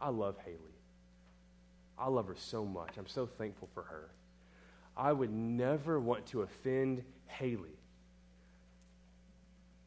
I 0.00 0.08
love 0.08 0.36
Haley. 0.44 0.56
I 1.98 2.08
love 2.08 2.26
her 2.26 2.36
so 2.36 2.64
much. 2.64 2.96
I'm 2.98 3.06
so 3.06 3.26
thankful 3.26 3.68
for 3.74 3.82
her. 3.84 4.10
I 4.96 5.12
would 5.12 5.32
never 5.32 6.00
want 6.00 6.26
to 6.26 6.42
offend 6.42 7.04
Haley 7.26 7.78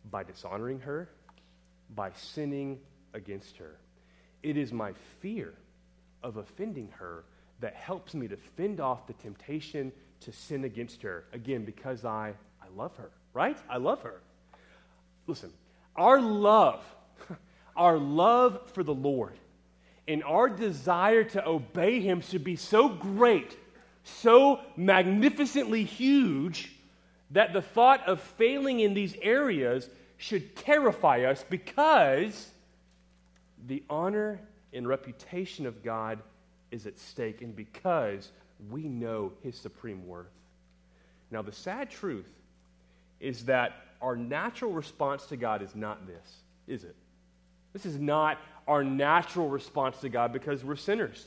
by 0.10 0.24
dishonoring 0.24 0.80
her, 0.80 1.10
by 1.96 2.12
sinning 2.16 2.80
against 3.14 3.58
her. 3.58 3.78
It 4.44 4.58
is 4.58 4.72
my 4.72 4.94
fear 5.20 5.54
of 6.22 6.38
offending 6.38 6.90
her 6.98 7.26
that 7.60 7.76
helps 7.76 8.14
me 8.14 8.28
to 8.28 8.38
fend 8.58 8.80
off 8.80 9.08
the 9.08 9.14
temptation 9.14 9.92
to 10.26 10.32
sin 10.32 10.64
against 10.64 11.02
her. 11.02 11.26
Again, 11.34 11.66
because 11.66 12.06
I, 12.06 12.34
I 12.62 12.66
love 12.76 12.96
her, 12.98 13.10
right? 13.34 13.58
I 13.70 13.78
love 13.78 14.02
her. 14.04 14.22
Listen, 15.28 15.52
our 15.96 16.20
love, 16.20 16.84
our 17.76 17.98
love 17.98 18.70
for 18.74 18.84
the 18.84 18.94
Lord, 18.94 19.38
and 20.08 20.24
our 20.24 20.50
desire 20.50 21.24
to 21.24 21.48
obey 21.48 22.02
Him 22.02 22.22
should 22.22 22.44
be 22.44 22.56
so 22.56 22.90
great, 22.90 23.58
so 24.04 24.60
magnificently 24.76 25.84
huge, 25.84 26.74
that 27.32 27.54
the 27.54 27.62
thought 27.62 28.08
of 28.08 28.22
failing 28.22 28.80
in 28.80 28.94
these 28.94 29.16
areas 29.22 29.90
should 30.18 30.56
terrify 30.56 31.24
us 31.24 31.44
because 31.50 32.50
the 33.68 33.84
honor 33.90 34.40
and 34.74 34.88
reputation 34.88 35.66
of 35.66 35.84
God 35.84 36.20
is 36.72 36.88
at 36.88 36.98
stake, 36.98 37.42
and 37.42 37.56
because 37.56 38.32
we 38.70 38.84
know 38.84 39.34
His 39.42 39.58
supreme 39.58 40.08
worth. 40.08 40.32
Now, 41.32 41.42
the 41.42 41.52
sad 41.52 41.90
truth 41.90 42.30
is 43.20 43.46
that 43.46 43.74
our 44.02 44.16
natural 44.16 44.72
response 44.72 45.26
to 45.28 45.38
God 45.38 45.62
is 45.62 45.76
not 45.76 46.06
this, 46.06 46.38
is 46.68 46.84
it? 46.84 46.96
This 47.72 47.86
is 47.86 47.98
not 47.98 48.38
our 48.68 48.84
natural 48.84 49.50
response 49.50 49.98
to 50.02 50.10
God 50.10 50.32
because 50.32 50.64
we're 50.64 50.76
sinners. 50.76 51.26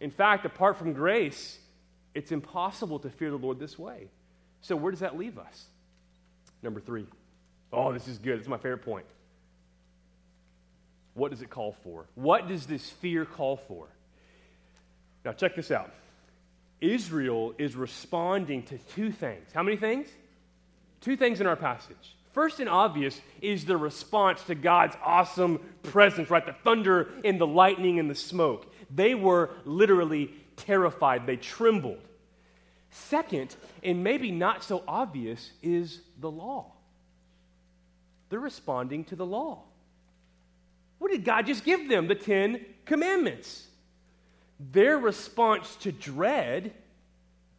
In 0.00 0.10
fact, 0.10 0.44
apart 0.44 0.76
from 0.76 0.92
grace, 0.92 1.58
it's 2.14 2.32
impossible 2.32 2.98
to 3.00 3.10
fear 3.10 3.30
the 3.30 3.36
Lord 3.36 3.58
this 3.58 3.78
way. 3.78 4.08
So, 4.60 4.76
where 4.76 4.90
does 4.90 5.00
that 5.00 5.16
leave 5.16 5.38
us? 5.38 5.66
Number 6.62 6.80
three. 6.80 7.06
Oh, 7.72 7.92
this 7.92 8.08
is 8.08 8.18
good. 8.18 8.40
Is 8.40 8.48
my 8.48 8.58
favorite 8.58 8.84
point. 8.84 9.06
What 11.14 11.30
does 11.30 11.42
it 11.42 11.50
call 11.50 11.76
for? 11.84 12.06
What 12.14 12.48
does 12.48 12.66
this 12.66 12.88
fear 12.90 13.24
call 13.24 13.56
for? 13.56 13.86
Now, 15.24 15.32
check 15.32 15.54
this 15.54 15.70
out 15.70 15.90
Israel 16.80 17.54
is 17.58 17.76
responding 17.76 18.62
to 18.64 18.78
two 18.78 19.12
things. 19.12 19.48
How 19.52 19.62
many 19.62 19.76
things? 19.76 20.08
Two 21.00 21.16
things 21.16 21.40
in 21.40 21.46
our 21.46 21.56
passage. 21.56 22.16
First 22.32 22.60
and 22.60 22.68
obvious 22.68 23.20
is 23.40 23.64
the 23.64 23.76
response 23.76 24.42
to 24.44 24.54
God's 24.54 24.96
awesome 25.04 25.58
presence, 25.82 26.30
right? 26.30 26.44
The 26.44 26.52
thunder 26.52 27.08
and 27.24 27.40
the 27.40 27.46
lightning 27.46 27.98
and 27.98 28.08
the 28.08 28.14
smoke. 28.14 28.72
They 28.94 29.14
were 29.14 29.50
literally 29.64 30.32
terrified, 30.56 31.26
they 31.26 31.36
trembled. 31.36 32.00
Second, 32.90 33.54
and 33.82 34.02
maybe 34.02 34.30
not 34.30 34.62
so 34.62 34.82
obvious, 34.86 35.50
is 35.62 36.00
the 36.20 36.30
law. 36.30 36.72
They're 38.28 38.40
responding 38.40 39.04
to 39.06 39.16
the 39.16 39.26
law. 39.26 39.62
What 40.98 41.10
did 41.10 41.24
God 41.24 41.46
just 41.46 41.64
give 41.64 41.88
them? 41.88 42.08
The 42.08 42.14
Ten 42.14 42.64
Commandments. 42.84 43.66
Their 44.72 44.98
response 44.98 45.74
to 45.76 45.90
dread 45.90 46.72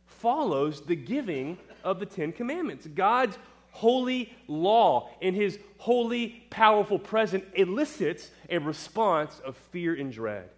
follows 0.06 0.82
the 0.82 0.96
giving 0.96 1.58
of 1.84 2.00
the 2.00 2.06
Ten 2.06 2.32
Commandments. 2.32 2.86
God's 2.86 3.38
holy 3.72 4.32
law 4.48 5.10
and 5.22 5.36
his 5.36 5.58
holy, 5.80 6.44
powerful 6.52 7.00
presence 7.00 7.44
elicits 7.56 8.30
a 8.50 8.60
response 8.60 9.42
of 9.44 9.58
fear 9.72 9.96
and 9.96 10.12
dread. 10.12 10.50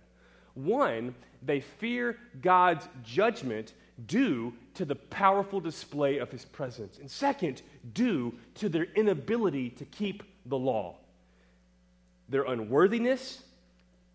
One, 0.56 1.16
they 1.42 1.62
fear 1.62 2.18
God's 2.42 2.88
judgment 3.04 3.74
due 4.06 4.54
to 4.74 4.86
the 4.86 4.96
powerful 4.96 5.62
display 5.62 6.18
of 6.18 6.32
his 6.32 6.44
presence. 6.44 6.98
And 6.98 7.10
second, 7.10 7.62
due 7.94 8.34
to 8.56 8.68
their 8.68 8.88
inability 8.96 9.70
to 9.72 9.86
keep 9.86 10.24
the 10.46 10.58
law. 10.58 10.98
Their 12.28 12.44
unworthiness, 12.44 13.44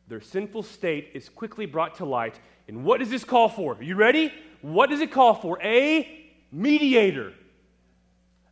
their 0.08 0.20
sinful 0.20 0.62
state 0.62 1.10
is 1.14 1.28
quickly 1.28 1.66
brought 1.66 1.96
to 1.96 2.04
light. 2.04 2.38
And 2.66 2.84
what 2.84 2.98
does 2.98 3.10
this 3.10 3.24
call 3.24 3.48
for? 3.48 3.74
Are 3.74 3.82
you 3.82 3.94
ready? 3.94 4.32
What 4.62 4.90
does 4.90 5.00
it 5.00 5.12
call 5.12 5.34
for? 5.34 5.60
A 5.62 6.28
mediator. 6.50 7.32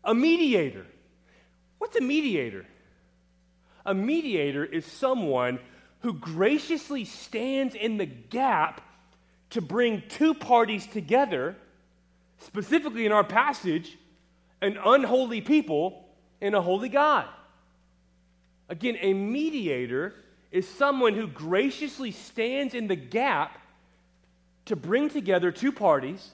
A 0.04 0.14
mediator. 0.14 0.86
What's 1.78 1.96
a 1.96 2.00
mediator? 2.00 2.66
A 3.84 3.94
mediator 3.94 4.64
is 4.64 4.84
someone 4.84 5.58
who 6.00 6.12
graciously 6.12 7.04
stands 7.04 7.74
in 7.74 7.96
the 7.96 8.06
gap 8.06 8.82
to 9.50 9.60
bring 9.60 10.02
two 10.08 10.34
parties 10.34 10.86
together, 10.86 11.56
specifically 12.38 13.06
in 13.06 13.12
our 13.12 13.24
passage, 13.24 13.96
an 14.60 14.78
unholy 14.84 15.40
people 15.40 16.08
and 16.40 16.54
a 16.54 16.60
holy 16.60 16.88
God. 16.88 17.26
Again, 18.68 18.96
a 19.00 19.14
mediator 19.14 20.14
is 20.50 20.68
someone 20.68 21.14
who 21.14 21.26
graciously 21.26 22.10
stands 22.10 22.74
in 22.74 22.86
the 22.86 22.96
gap 22.96 23.58
to 24.66 24.76
bring 24.76 25.08
together 25.08 25.50
two 25.50 25.72
parties. 25.72 26.30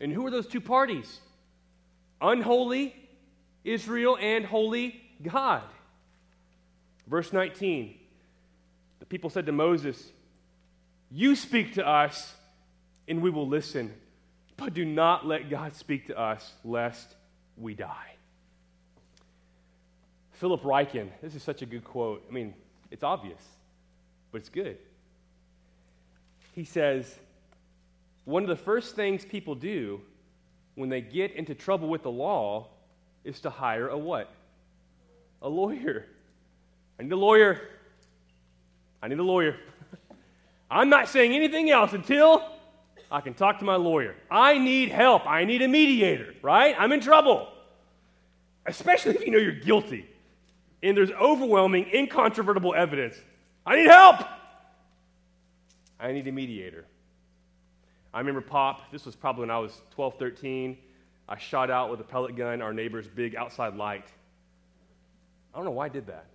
And 0.00 0.12
who 0.12 0.26
are 0.26 0.30
those 0.30 0.46
two 0.46 0.60
parties? 0.60 1.20
Unholy 2.20 2.94
Israel 3.64 4.16
and 4.20 4.44
holy 4.44 5.00
God. 5.22 5.62
Verse 7.06 7.32
19 7.32 7.96
the 9.00 9.06
people 9.06 9.30
said 9.30 9.46
to 9.46 9.52
Moses, 9.52 10.12
You 11.10 11.34
speak 11.34 11.74
to 11.74 11.86
us, 11.86 12.34
and 13.08 13.22
we 13.22 13.30
will 13.30 13.48
listen, 13.48 13.92
but 14.56 14.74
do 14.74 14.84
not 14.84 15.26
let 15.26 15.48
God 15.48 15.74
speak 15.74 16.08
to 16.08 16.18
us, 16.18 16.52
lest 16.64 17.16
we 17.56 17.74
die. 17.74 18.14
Philip 20.32 20.62
Ryken, 20.62 21.08
this 21.22 21.34
is 21.34 21.42
such 21.42 21.62
a 21.62 21.66
good 21.66 21.82
quote. 21.82 22.24
I 22.28 22.32
mean, 22.32 22.54
it's 22.90 23.04
obvious, 23.04 23.40
but 24.32 24.40
it's 24.40 24.48
good. 24.48 24.76
He 26.54 26.64
says, 26.64 27.18
One 28.24 28.42
of 28.42 28.48
the 28.48 28.56
first 28.56 28.96
things 28.96 29.24
people 29.24 29.54
do 29.54 30.00
when 30.74 30.88
they 30.88 31.00
get 31.00 31.32
into 31.32 31.54
trouble 31.54 31.88
with 31.88 32.02
the 32.02 32.10
law 32.10 32.68
is 33.24 33.40
to 33.40 33.50
hire 33.50 33.88
a 33.88 33.98
what? 33.98 34.32
A 35.42 35.48
lawyer. 35.48 36.06
I 36.98 37.04
need 37.04 37.12
a 37.12 37.16
lawyer. 37.16 37.60
I 39.02 39.08
need 39.08 39.18
a 39.18 39.22
lawyer. 39.22 39.56
I'm 40.70 40.88
not 40.88 41.08
saying 41.08 41.32
anything 41.32 41.70
else 41.70 41.92
until 41.92 42.42
I 43.10 43.20
can 43.20 43.34
talk 43.34 43.58
to 43.60 43.64
my 43.64 43.76
lawyer. 43.76 44.14
I 44.30 44.58
need 44.58 44.90
help. 44.90 45.26
I 45.26 45.44
need 45.44 45.62
a 45.62 45.68
mediator, 45.68 46.34
right? 46.42 46.74
I'm 46.78 46.92
in 46.92 47.00
trouble. 47.00 47.48
Especially 48.66 49.14
if 49.14 49.24
you 49.24 49.30
know 49.30 49.38
you're 49.38 49.52
guilty 49.52 50.09
and 50.82 50.96
there's 50.96 51.10
overwhelming, 51.12 51.86
incontrovertible 51.92 52.74
evidence. 52.74 53.16
I 53.66 53.76
need 53.76 53.86
help. 53.86 54.20
I 55.98 56.12
need 56.12 56.26
a 56.26 56.32
mediator. 56.32 56.84
I 58.12 58.18
remember 58.18 58.40
Pop, 58.40 58.90
this 58.90 59.04
was 59.04 59.14
probably 59.14 59.42
when 59.42 59.50
I 59.50 59.58
was 59.58 59.80
12, 59.92 60.18
13. 60.18 60.78
I 61.28 61.38
shot 61.38 61.70
out 61.70 61.90
with 61.90 62.00
a 62.00 62.04
pellet 62.04 62.34
gun 62.34 62.60
our 62.60 62.72
neighbor's 62.72 63.06
big 63.06 63.36
outside 63.36 63.76
light. 63.76 64.08
I 65.54 65.58
don't 65.58 65.64
know 65.64 65.70
why 65.72 65.86
I 65.86 65.88
did 65.88 66.06
that. 66.08 66.26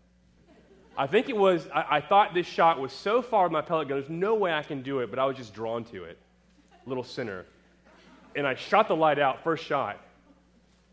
I 0.97 1.07
think 1.07 1.27
it 1.27 1.35
was, 1.35 1.67
I, 1.73 1.97
I, 1.97 2.01
thought 2.01 2.33
this 2.33 2.47
shot 2.47 2.79
was 2.79 2.93
so 2.93 3.21
far 3.21 3.43
with 3.43 3.51
my 3.51 3.61
pellet 3.61 3.89
gun, 3.89 3.99
there's 3.99 4.09
no 4.09 4.35
way 4.35 4.53
I 4.53 4.63
can 4.63 4.81
do 4.81 4.99
it, 4.99 5.09
but 5.09 5.19
I 5.19 5.25
was 5.25 5.35
just 5.35 5.53
drawn 5.53 5.83
to 5.85 6.05
it. 6.05 6.17
Little 6.85 7.03
sinner. 7.03 7.45
And 8.35 8.47
I 8.47 8.55
shot 8.55 8.87
the 8.87 8.95
light 8.95 9.19
out, 9.19 9.43
first 9.43 9.65
shot. 9.65 9.99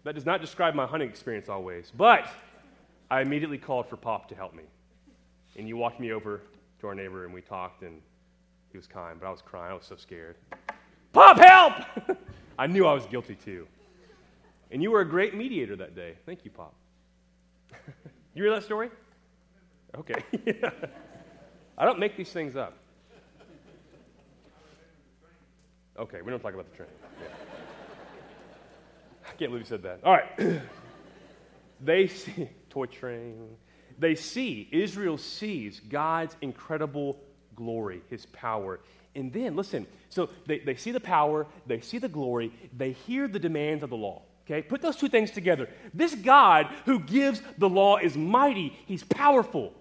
That 0.02 0.16
does 0.16 0.26
not 0.26 0.40
describe 0.40 0.74
my 0.74 0.86
hunting 0.86 1.08
experience 1.08 1.48
always. 1.48 1.92
But 1.96 2.26
I 3.12 3.20
immediately 3.20 3.59
called 3.59 3.87
for 3.90 3.98
Pop 3.98 4.27
to 4.31 4.35
help 4.35 4.55
me. 4.55 4.62
And 5.59 5.66
he 5.66 5.75
walked 5.75 6.01
me 6.01 6.12
over 6.12 6.40
to 6.81 6.87
our 6.87 6.94
neighbor, 6.94 7.27
and 7.27 7.35
we 7.35 7.42
talked, 7.42 7.83
and 7.83 8.01
he 8.70 8.79
was 8.79 8.87
kind, 8.87 9.20
but 9.20 9.27
I 9.27 9.31
was 9.31 9.42
crying. 9.42 9.70
I 9.70 9.75
was 9.75 9.85
so 9.85 9.96
scared. 9.96 10.37
Pop, 11.12 11.37
help! 11.37 12.18
I 12.59 12.66
knew 12.66 12.87
I 12.87 12.94
was 12.94 13.05
guilty 13.05 13.35
too. 13.35 13.66
And 14.70 14.83
you 14.83 14.90
were 14.90 15.03
a 15.03 15.05
great 15.05 15.35
mediator 15.35 15.77
that 15.77 15.94
day. 15.94 16.14
Thank 16.25 16.46
you, 16.46 16.51
Pop. 16.51 16.75
you 18.35 18.44
hear 18.44 18.51
that 18.51 18.62
story? 18.62 18.88
Okay. 19.94 20.25
I 21.77 21.85
don't 21.85 21.98
make 21.98 22.16
these 22.16 22.31
things 22.31 22.57
up. 22.57 22.79
Okay, 25.98 26.22
we 26.22 26.31
don't 26.31 26.40
talk 26.40 26.55
about 26.55 26.70
the 26.70 26.75
train. 26.79 26.88
Yeah. 27.20 27.29
I 29.27 29.35
can't 29.35 29.51
believe 29.51 29.61
you 29.61 29.66
said 29.66 29.83
that. 29.83 30.01
All 30.03 30.12
right. 30.14 30.62
they 31.83 32.07
see, 32.07 32.48
toy 32.72 32.87
train. 32.87 33.56
They 33.98 34.14
see, 34.14 34.68
Israel 34.72 35.18
sees 35.18 35.80
God's 35.80 36.35
incredible 36.40 37.20
glory, 37.54 38.02
his 38.08 38.24
power. 38.26 38.80
And 39.14 39.30
then, 39.30 39.54
listen, 39.54 39.87
so 40.08 40.30
they, 40.46 40.61
they 40.61 40.74
see 40.74 40.90
the 40.90 41.00
power, 41.00 41.46
they 41.66 41.80
see 41.80 41.98
the 41.98 42.08
glory, 42.08 42.50
they 42.74 42.92
hear 42.92 43.28
the 43.28 43.38
demands 43.38 43.82
of 43.82 43.90
the 43.90 43.96
law. 43.96 44.22
Okay, 44.46 44.62
put 44.62 44.80
those 44.80 44.96
two 44.96 45.08
things 45.08 45.30
together. 45.30 45.68
This 45.94 46.14
God 46.14 46.66
who 46.87 46.98
gives 46.98 47.40
the 47.58 47.68
law 47.68 47.98
is 47.98 48.16
mighty, 48.16 48.76
he's 48.87 49.04
powerful, 49.04 49.74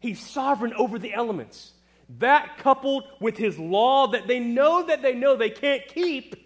he's 0.00 0.20
sovereign 0.20 0.74
over 0.74 0.98
the 0.98 1.14
elements. 1.14 1.72
That 2.18 2.58
coupled 2.58 3.04
with 3.20 3.36
his 3.36 3.58
law 3.58 4.08
that 4.08 4.26
they 4.26 4.40
know 4.40 4.86
that 4.86 5.00
they 5.02 5.14
know 5.14 5.36
they 5.36 5.50
can't 5.50 5.86
keep, 5.86 6.36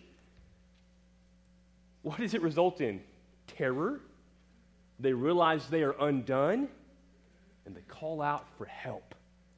what 2.03 2.18
does 2.18 2.35
it 2.35 2.42
result 2.42 2.81
in? 2.81 3.01
Terror. 3.48 4.01
They 5.01 5.13
realize 5.13 5.69
they 5.69 5.83
are 5.83 5.95
undone 6.01 6.69
and 7.67 7.77
they 7.77 7.83
call 7.83 8.21
out 8.23 8.47
for 8.57 8.65
help. 8.65 9.15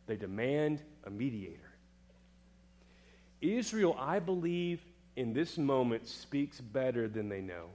They 0.07 0.17
demand 0.17 0.83
a 1.05 1.11
mediator. 1.11 1.71
Israel, 3.41 3.97
I 3.99 4.19
believe, 4.19 4.81
in 5.17 5.33
this 5.33 5.57
moment 5.57 6.07
speaks 6.07 6.61
better 6.61 7.09
than 7.09 7.29
they 7.29 7.41
know. 7.41 7.67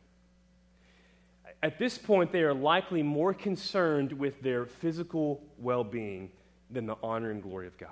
At 1.64 1.80
this 1.80 1.98
point, 1.98 2.32
they 2.32 2.44
are 2.44 2.54
likely 2.54 3.02
more 3.02 3.34
concerned 3.34 4.12
with 4.14 4.42
their 4.42 4.66
physical 4.66 5.42
well 5.58 5.84
being 5.84 6.30
than 6.70 6.86
the 6.86 6.98
honor 7.02 7.32
and 7.32 7.42
glory 7.42 7.68
of 7.68 7.78
God. 7.78 7.90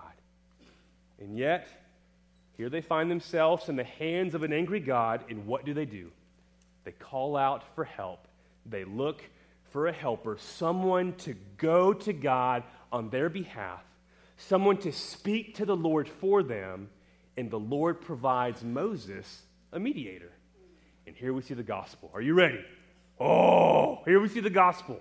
And 1.19 1.37
yet, 1.37 1.67
here 2.57 2.69
they 2.69 2.81
find 2.81 3.09
themselves 3.09 3.69
in 3.69 3.75
the 3.75 3.83
hands 3.83 4.35
of 4.35 4.43
an 4.43 4.53
angry 4.53 4.79
God, 4.79 5.23
and 5.29 5.47
what 5.47 5.65
do 5.65 5.73
they 5.73 5.85
do? 5.85 6.11
They 6.83 6.91
call 6.91 7.35
out 7.35 7.63
for 7.75 7.83
help. 7.83 8.27
They 8.65 8.83
look 8.83 9.23
for 9.73 9.87
a 9.87 9.91
helper, 9.91 10.37
someone 10.39 11.13
to 11.13 11.33
go 11.57 11.93
to 11.93 12.13
God 12.13 12.63
on 12.91 13.09
their 13.09 13.27
behalf, 13.27 13.81
someone 14.37 14.77
to 14.77 14.91
speak 14.91 15.55
to 15.55 15.65
the 15.65 15.75
Lord 15.75 16.07
for 16.07 16.43
them, 16.43 16.89
and 17.35 17.49
the 17.49 17.59
Lord 17.59 17.99
provides 17.99 18.63
Moses 18.63 19.41
a 19.71 19.79
mediator. 19.79 20.31
And 21.07 21.15
here 21.15 21.33
we 21.33 21.41
see 21.41 21.55
the 21.55 21.63
gospel. 21.63 22.11
Are 22.13 22.21
you 22.21 22.35
ready? 22.35 22.63
Oh, 23.19 24.03
here 24.05 24.19
we 24.19 24.29
see 24.29 24.41
the 24.41 24.51
gospel. 24.51 24.99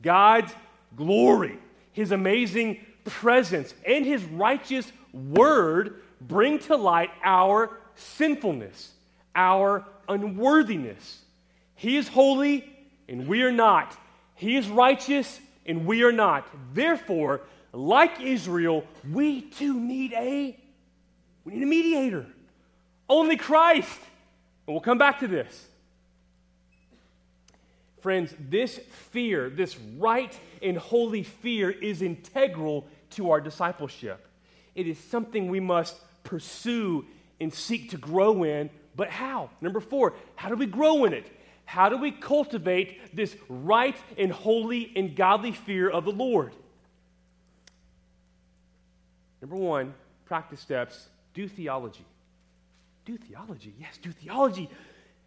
God's 0.00 0.52
glory, 0.96 1.58
his 1.92 2.10
amazing 2.10 2.84
presence, 3.04 3.74
and 3.84 4.06
his 4.06 4.24
righteous 4.24 4.90
word 5.12 6.00
bring 6.22 6.58
to 6.60 6.76
light 6.76 7.10
our 7.22 7.78
sinfulness, 7.96 8.92
our 9.34 9.84
unworthiness. 10.08 11.20
He 11.74 11.98
is 11.98 12.08
holy 12.08 12.64
and 13.10 13.26
we 13.26 13.42
are 13.42 13.52
not. 13.52 13.94
He 14.36 14.56
is 14.56 14.68
righteous 14.68 15.38
and 15.66 15.84
we 15.84 16.04
are 16.04 16.12
not. 16.12 16.48
Therefore, 16.72 17.42
like 17.72 18.20
Israel, 18.20 18.84
we 19.12 19.42
too 19.42 19.78
need 19.78 20.14
a 20.14 20.56
We 21.44 21.54
need 21.54 21.62
a 21.62 21.66
mediator. 21.66 22.26
Only 23.08 23.36
Christ. 23.36 23.98
And 24.66 24.74
we'll 24.74 24.80
come 24.80 24.98
back 24.98 25.20
to 25.20 25.28
this. 25.28 25.66
Friends, 28.00 28.34
this 28.38 28.78
fear, 29.10 29.50
this 29.50 29.76
right 29.98 30.38
and 30.62 30.78
holy 30.78 31.22
fear, 31.22 31.70
is 31.70 32.02
integral 32.02 32.86
to 33.10 33.30
our 33.30 33.40
discipleship. 33.40 34.26
It 34.74 34.86
is 34.86 34.98
something 34.98 35.48
we 35.48 35.60
must 35.60 35.96
pursue 36.22 37.04
and 37.40 37.52
seek 37.52 37.90
to 37.90 37.96
grow 37.96 38.44
in. 38.44 38.70
But 38.96 39.10
how? 39.10 39.50
Number 39.60 39.80
four, 39.80 40.14
how 40.36 40.48
do 40.48 40.56
we 40.56 40.66
grow 40.66 41.04
in 41.04 41.12
it? 41.12 41.26
How 41.70 41.88
do 41.88 41.96
we 41.98 42.10
cultivate 42.10 43.14
this 43.14 43.36
right 43.48 43.94
and 44.18 44.32
holy 44.32 44.90
and 44.96 45.14
godly 45.14 45.52
fear 45.52 45.88
of 45.88 46.04
the 46.04 46.10
Lord? 46.10 46.52
Number 49.40 49.54
one, 49.54 49.94
practice 50.24 50.58
steps 50.58 51.06
do 51.32 51.46
theology. 51.46 52.04
Do 53.04 53.16
theology. 53.16 53.72
Yes, 53.78 54.00
do 54.02 54.10
theology. 54.10 54.68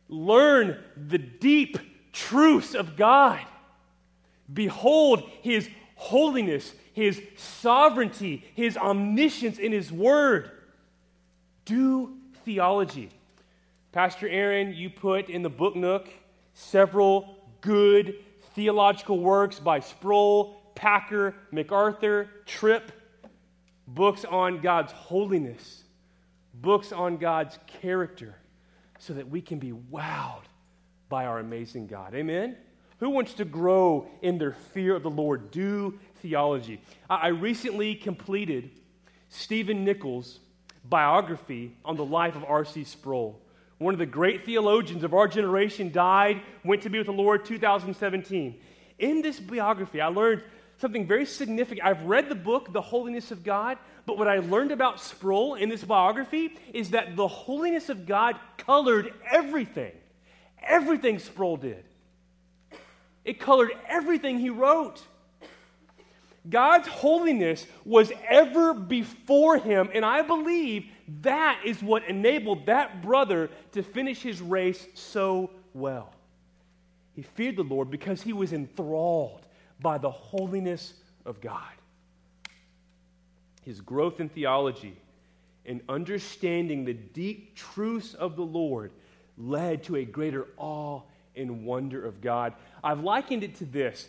Learn 0.09 0.83
the 0.97 1.17
deep 1.17 1.77
truths 2.11 2.75
of 2.75 2.97
God. 2.97 3.39
Behold 4.53 5.23
his 5.43 5.69
holiness, 5.95 6.73
his 6.91 7.21
sovereignty, 7.37 8.43
his 8.53 8.75
omniscience 8.75 9.59
in 9.59 9.71
his 9.71 9.93
word. 9.93 10.51
Do 11.63 12.17
theology. 12.43 13.11
Pastor 13.93 14.27
Aaron, 14.27 14.73
you 14.73 14.89
put 14.89 15.29
in 15.29 15.41
the 15.41 15.49
book 15.49 15.77
nook 15.77 16.09
several 16.53 17.37
good 17.61 18.15
theological 18.55 19.19
works 19.19 19.59
by 19.59 19.79
Sproul, 19.79 20.61
Packer, 20.75 21.35
MacArthur, 21.51 22.29
Tripp, 22.45 22.91
books 23.87 24.25
on 24.25 24.61
God's 24.61 24.91
holiness, 24.91 25.83
books 26.53 26.91
on 26.91 27.17
God's 27.17 27.57
character, 27.67 28.35
so 28.99 29.13
that 29.13 29.29
we 29.29 29.41
can 29.41 29.59
be 29.59 29.71
wowed 29.71 30.43
by 31.09 31.25
our 31.25 31.39
amazing 31.39 31.87
God. 31.87 32.15
Amen? 32.15 32.55
Who 32.99 33.09
wants 33.09 33.33
to 33.33 33.45
grow 33.45 34.07
in 34.21 34.37
their 34.37 34.53
fear 34.53 34.95
of 34.95 35.03
the 35.03 35.09
Lord? 35.09 35.51
Do 35.51 35.99
theology. 36.21 36.81
I 37.09 37.27
recently 37.27 37.95
completed 37.95 38.71
Stephen 39.29 39.83
Nichols' 39.83 40.39
biography 40.85 41.75
on 41.83 41.97
the 41.97 42.05
life 42.05 42.35
of 42.35 42.45
R.C. 42.45 42.83
Sproul. 42.85 43.41
One 43.83 43.93
of 43.93 43.99
the 43.99 44.05
great 44.05 44.45
theologians 44.45 45.03
of 45.03 45.13
our 45.13 45.27
generation 45.27 45.91
died, 45.91 46.41
went 46.63 46.83
to 46.83 46.89
be 46.89 46.99
with 46.99 47.07
the 47.07 47.13
Lord 47.13 47.43
2017. 47.43 48.57
In 48.97 49.21
this 49.21 49.41
biography, 49.41 49.99
I 49.99 50.07
learned 50.07 50.41
something 50.77 51.05
very 51.05 51.25
significant. 51.25 51.85
I've 51.85 52.03
read 52.03 52.29
the 52.29 52.35
book, 52.35 52.71
The 52.71 52.81
Holiness 52.81 53.31
of 53.31 53.43
God, 53.43 53.77
but 54.05 54.17
what 54.17 54.29
I 54.29 54.39
learned 54.39 54.71
about 54.71 55.01
Sproul 55.01 55.55
in 55.55 55.67
this 55.67 55.83
biography 55.83 56.57
is 56.73 56.91
that 56.91 57.17
the 57.17 57.27
holiness 57.27 57.89
of 57.89 58.05
God 58.05 58.37
colored 58.57 59.13
everything. 59.29 59.91
Everything 60.61 61.19
Sproul 61.19 61.57
did. 61.57 61.83
It 63.25 63.41
colored 63.41 63.71
everything 63.89 64.39
he 64.39 64.49
wrote. 64.49 65.01
God's 66.49 66.87
holiness 66.87 67.67
was 67.83 68.13
ever 68.29 68.73
before 68.73 69.57
him, 69.57 69.89
and 69.93 70.05
I 70.05 70.21
believe 70.21 70.87
that 71.21 71.61
is 71.65 71.81
what 71.81 72.07
enabled 72.07 72.65
that 72.67 73.01
brother 73.01 73.49
to 73.73 73.83
finish 73.83 74.21
his 74.21 74.41
race 74.41 74.87
so 74.93 75.49
well. 75.73 76.13
He 77.13 77.21
feared 77.21 77.57
the 77.57 77.63
Lord 77.63 77.91
because 77.91 78.21
he 78.21 78.33
was 78.33 78.53
enthralled 78.53 79.45
by 79.81 79.97
the 79.97 80.09
holiness 80.09 80.93
of 81.25 81.41
God. 81.41 81.61
His 83.63 83.81
growth 83.81 84.19
in 84.19 84.29
theology 84.29 84.97
and 85.65 85.81
understanding 85.87 86.85
the 86.85 86.93
deep 86.93 87.55
truths 87.55 88.13
of 88.13 88.35
the 88.35 88.43
Lord 88.43 88.91
led 89.37 89.83
to 89.83 89.95
a 89.97 90.05
greater 90.05 90.47
awe 90.57 91.01
and 91.35 91.65
wonder 91.65 92.05
of 92.05 92.21
God. 92.21 92.53
I've 92.83 93.01
likened 93.01 93.43
it 93.43 93.55
to 93.55 93.65
this 93.65 94.07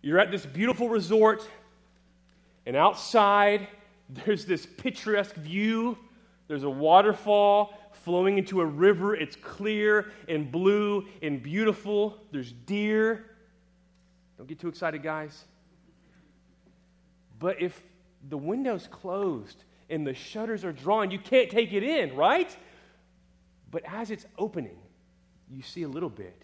you're 0.00 0.18
at 0.20 0.30
this 0.30 0.46
beautiful 0.46 0.88
resort, 0.88 1.46
and 2.64 2.76
outside 2.76 3.66
there's 4.08 4.44
this 4.44 4.66
picturesque 4.66 5.34
view. 5.34 5.98
There's 6.46 6.64
a 6.64 6.70
waterfall 6.70 7.78
flowing 8.04 8.38
into 8.38 8.60
a 8.60 8.66
river. 8.66 9.14
It's 9.14 9.36
clear 9.36 10.12
and 10.28 10.50
blue 10.50 11.06
and 11.22 11.42
beautiful. 11.42 12.16
There's 12.32 12.52
deer. 12.52 13.26
Don't 14.38 14.48
get 14.48 14.58
too 14.58 14.68
excited, 14.68 15.02
guys. 15.02 15.44
But 17.38 17.60
if 17.60 17.82
the 18.28 18.38
window's 18.38 18.88
closed 18.88 19.64
and 19.90 20.06
the 20.06 20.14
shutters 20.14 20.64
are 20.64 20.72
drawn, 20.72 21.10
you 21.10 21.18
can't 21.18 21.50
take 21.50 21.72
it 21.72 21.82
in, 21.82 22.16
right? 22.16 22.54
But 23.70 23.82
as 23.86 24.10
it's 24.10 24.26
opening, 24.38 24.78
you 25.50 25.62
see 25.62 25.82
a 25.82 25.88
little 25.88 26.10
bit. 26.10 26.42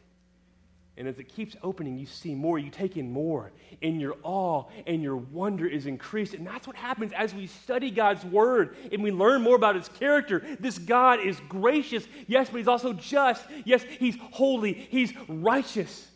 And 0.96 1.08
as 1.08 1.18
it 1.18 1.24
keeps 1.24 1.56
opening, 1.62 1.98
you 1.98 2.06
see 2.06 2.36
more, 2.36 2.56
you 2.56 2.70
take 2.70 2.96
in 2.96 3.10
more, 3.10 3.50
and 3.82 4.00
your 4.00 4.14
awe 4.22 4.64
and 4.86 5.02
your 5.02 5.16
wonder 5.16 5.66
is 5.66 5.86
increased. 5.86 6.34
And 6.34 6.46
that's 6.46 6.68
what 6.68 6.76
happens 6.76 7.12
as 7.12 7.34
we 7.34 7.48
study 7.48 7.90
God's 7.90 8.24
word 8.24 8.76
and 8.92 9.02
we 9.02 9.10
learn 9.10 9.42
more 9.42 9.56
about 9.56 9.74
his 9.74 9.88
character. 9.88 10.42
This 10.60 10.78
God 10.78 11.18
is 11.18 11.40
gracious, 11.48 12.06
yes, 12.28 12.48
but 12.48 12.58
he's 12.58 12.68
also 12.68 12.92
just. 12.92 13.44
Yes, 13.64 13.82
he's 13.98 14.16
holy, 14.30 14.72
he's 14.72 15.12
righteous, 15.28 16.06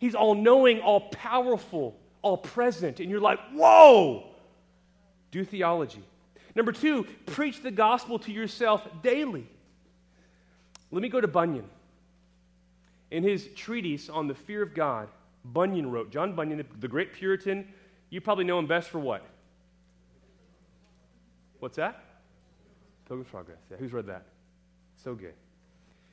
he's 0.00 0.16
all 0.16 0.34
knowing, 0.34 0.80
all 0.80 1.08
powerful, 1.10 1.96
all 2.20 2.38
present. 2.38 2.98
And 2.98 3.08
you're 3.08 3.20
like, 3.20 3.38
whoa! 3.52 4.24
Do 5.30 5.44
theology. 5.44 6.02
Number 6.56 6.72
two, 6.72 7.06
preach 7.26 7.62
the 7.62 7.70
gospel 7.70 8.18
to 8.20 8.32
yourself 8.32 8.84
daily. 9.00 9.46
Let 10.90 11.02
me 11.02 11.08
go 11.08 11.20
to 11.20 11.28
Bunyan. 11.28 11.68
In 13.10 13.22
his 13.22 13.48
treatise 13.54 14.08
on 14.08 14.26
the 14.26 14.34
fear 14.34 14.62
of 14.62 14.74
God, 14.74 15.08
Bunyan 15.44 15.90
wrote, 15.90 16.10
John 16.10 16.34
Bunyan, 16.34 16.64
the 16.78 16.88
great 16.88 17.12
Puritan, 17.12 17.66
you 18.10 18.20
probably 18.20 18.44
know 18.44 18.58
him 18.58 18.66
best 18.66 18.90
for 18.90 18.98
what? 18.98 19.24
What's 21.58 21.76
that? 21.76 22.04
Pilgrim's 23.06 23.30
Progress. 23.30 23.58
Yeah, 23.70 23.78
who's 23.78 23.92
read 23.92 24.06
that? 24.06 24.26
So 25.02 25.14
good. 25.14 25.34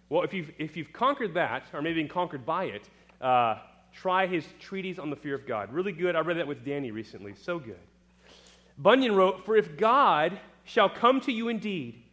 Well, 0.10 0.24
if 0.24 0.34
you've, 0.34 0.52
if 0.58 0.78
you've 0.78 0.94
conquered 0.94 1.34
that, 1.34 1.64
or 1.74 1.82
maybe 1.82 2.02
been 2.02 2.10
conquered 2.10 2.46
by 2.46 2.66
it, 2.66 2.90
uh, 3.22 3.58
try 3.94 4.28
his 4.28 4.46
treatise 4.60 5.00
on 5.00 5.10
the 5.10 5.16
fear 5.16 5.36
of 5.36 5.48
God. 5.48 5.74
Really 5.74 5.92
good. 5.92 6.16
I 6.16 6.20
read 6.20 6.38
that 6.38 6.48
with 6.48 6.64
Danny 6.64 6.92
recently. 6.92 7.34
So 7.36 7.60
good. 7.60 7.80
Bunyan 8.78 9.16
wrote, 9.16 9.46
For 9.46 9.56
if 9.56 9.78
God 9.78 10.40
shall 10.64 10.90
come 10.90 11.22
to 11.22 11.32
you 11.32 11.48
indeed 11.48 12.04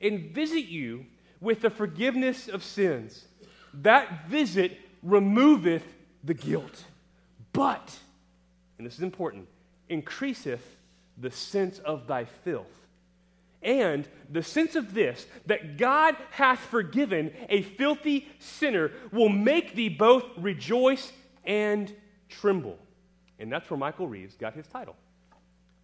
and 0.00 0.30
visit 0.32 0.66
you 0.66 1.06
with 1.40 1.60
the 1.60 1.70
forgiveness 1.70 2.48
of 2.48 2.62
sins. 2.62 3.24
That 3.74 4.28
visit 4.28 4.78
removeth 5.02 5.84
the 6.24 6.34
guilt. 6.34 6.84
But, 7.52 7.96
and 8.78 8.86
this 8.86 8.94
is 8.94 9.02
important, 9.02 9.48
increaseth 9.88 10.64
the 11.18 11.30
sense 11.30 11.78
of 11.80 12.06
thy 12.06 12.24
filth. 12.24 12.66
And 13.62 14.08
the 14.30 14.42
sense 14.42 14.74
of 14.74 14.94
this, 14.94 15.26
that 15.46 15.76
God 15.76 16.16
hath 16.30 16.60
forgiven 16.60 17.32
a 17.48 17.62
filthy 17.62 18.26
sinner, 18.38 18.90
will 19.12 19.28
make 19.28 19.74
thee 19.74 19.90
both 19.90 20.24
rejoice 20.38 21.12
and 21.44 21.94
tremble. 22.28 22.78
And 23.38 23.52
that's 23.52 23.68
where 23.68 23.78
Michael 23.78 24.08
Reeves 24.08 24.34
got 24.36 24.54
his 24.54 24.66
title. 24.66 24.96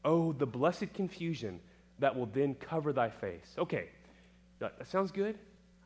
Oh, 0.05 0.33
the 0.33 0.47
blessed 0.47 0.93
confusion 0.95 1.61
that 1.99 2.17
will 2.17 2.27
then 2.27 2.55
cover 2.55 2.93
thy 2.93 3.11
face. 3.11 3.55
Okay, 3.59 3.89
that, 4.59 4.75
sounds 4.89 5.11
good. 5.11 5.39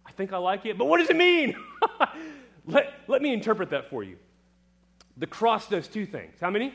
I 0.07 0.13
think 0.13 0.33
I 0.33 0.39
like 0.39 0.67
it, 0.67 0.79
but 0.79 0.87
what 0.87 0.99
does 0.99 1.11
it 1.11 1.17
mean? 1.17 1.57
let, 2.67 2.93
let 3.09 3.23
me 3.23 3.33
interpret 3.33 3.71
that 3.71 3.91
for 3.91 4.03
you. 4.03 4.17
The 5.17 5.27
cross 5.27 5.69
does 5.69 5.89
two 5.89 6.07
things. 6.07 6.37
How 6.41 6.51
many? 6.51 6.75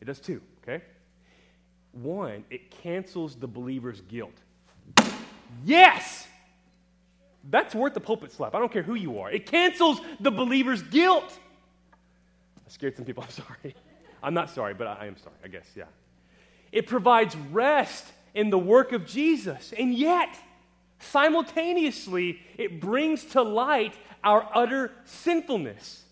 It 0.00 0.04
does 0.04 0.20
two, 0.20 0.40
okay? 0.62 0.84
One, 1.92 2.44
it 2.50 2.70
cancels 2.70 3.36
the 3.36 3.46
believer's 3.46 4.00
guilt. 4.02 4.34
Yes! 5.64 6.26
That's 7.50 7.74
worth 7.74 7.94
the 7.94 8.00
pulpit 8.00 8.32
slap. 8.32 8.54
I 8.54 8.58
don't 8.58 8.72
care 8.72 8.82
who 8.82 8.94
you 8.94 9.18
are. 9.20 9.30
It 9.30 9.46
cancels 9.46 10.00
the 10.20 10.30
believer's 10.30 10.82
guilt. 10.82 11.38
I 11.92 12.70
scared 12.70 12.96
some 12.96 13.04
people. 13.04 13.22
I'm 13.26 13.30
sorry. 13.30 13.74
I'm 14.22 14.34
not 14.34 14.50
sorry, 14.50 14.74
but 14.74 14.86
I 14.86 15.06
am 15.06 15.16
sorry, 15.16 15.36
I 15.44 15.48
guess, 15.48 15.66
yeah. 15.76 15.84
It 16.72 16.86
provides 16.86 17.36
rest 17.36 18.06
in 18.34 18.50
the 18.50 18.58
work 18.58 18.92
of 18.92 19.06
Jesus. 19.06 19.72
And 19.78 19.94
yet, 19.94 20.34
simultaneously, 20.98 22.40
it 22.56 22.80
brings 22.80 23.24
to 23.26 23.42
light 23.42 23.94
our 24.22 24.48
utter 24.54 24.92
sinfulness. 25.04 26.02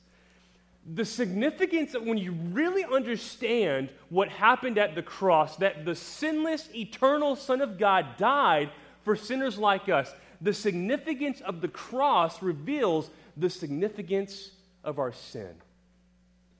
The 0.94 1.04
significance 1.04 1.94
of 1.94 2.02
when 2.02 2.18
you 2.18 2.32
really 2.32 2.84
understand 2.84 3.90
what 4.08 4.28
happened 4.28 4.78
at 4.78 4.94
the 4.94 5.02
cross, 5.02 5.56
that 5.56 5.84
the 5.84 5.94
sinless, 5.94 6.68
eternal 6.74 7.36
Son 7.36 7.60
of 7.60 7.78
God 7.78 8.16
died 8.16 8.70
for 9.04 9.14
sinners 9.14 9.58
like 9.58 9.88
us, 9.88 10.12
the 10.40 10.52
significance 10.52 11.40
of 11.40 11.60
the 11.60 11.68
cross 11.68 12.42
reveals 12.42 13.10
the 13.36 13.48
significance 13.48 14.50
of 14.82 14.98
our 14.98 15.12
sin, 15.12 15.54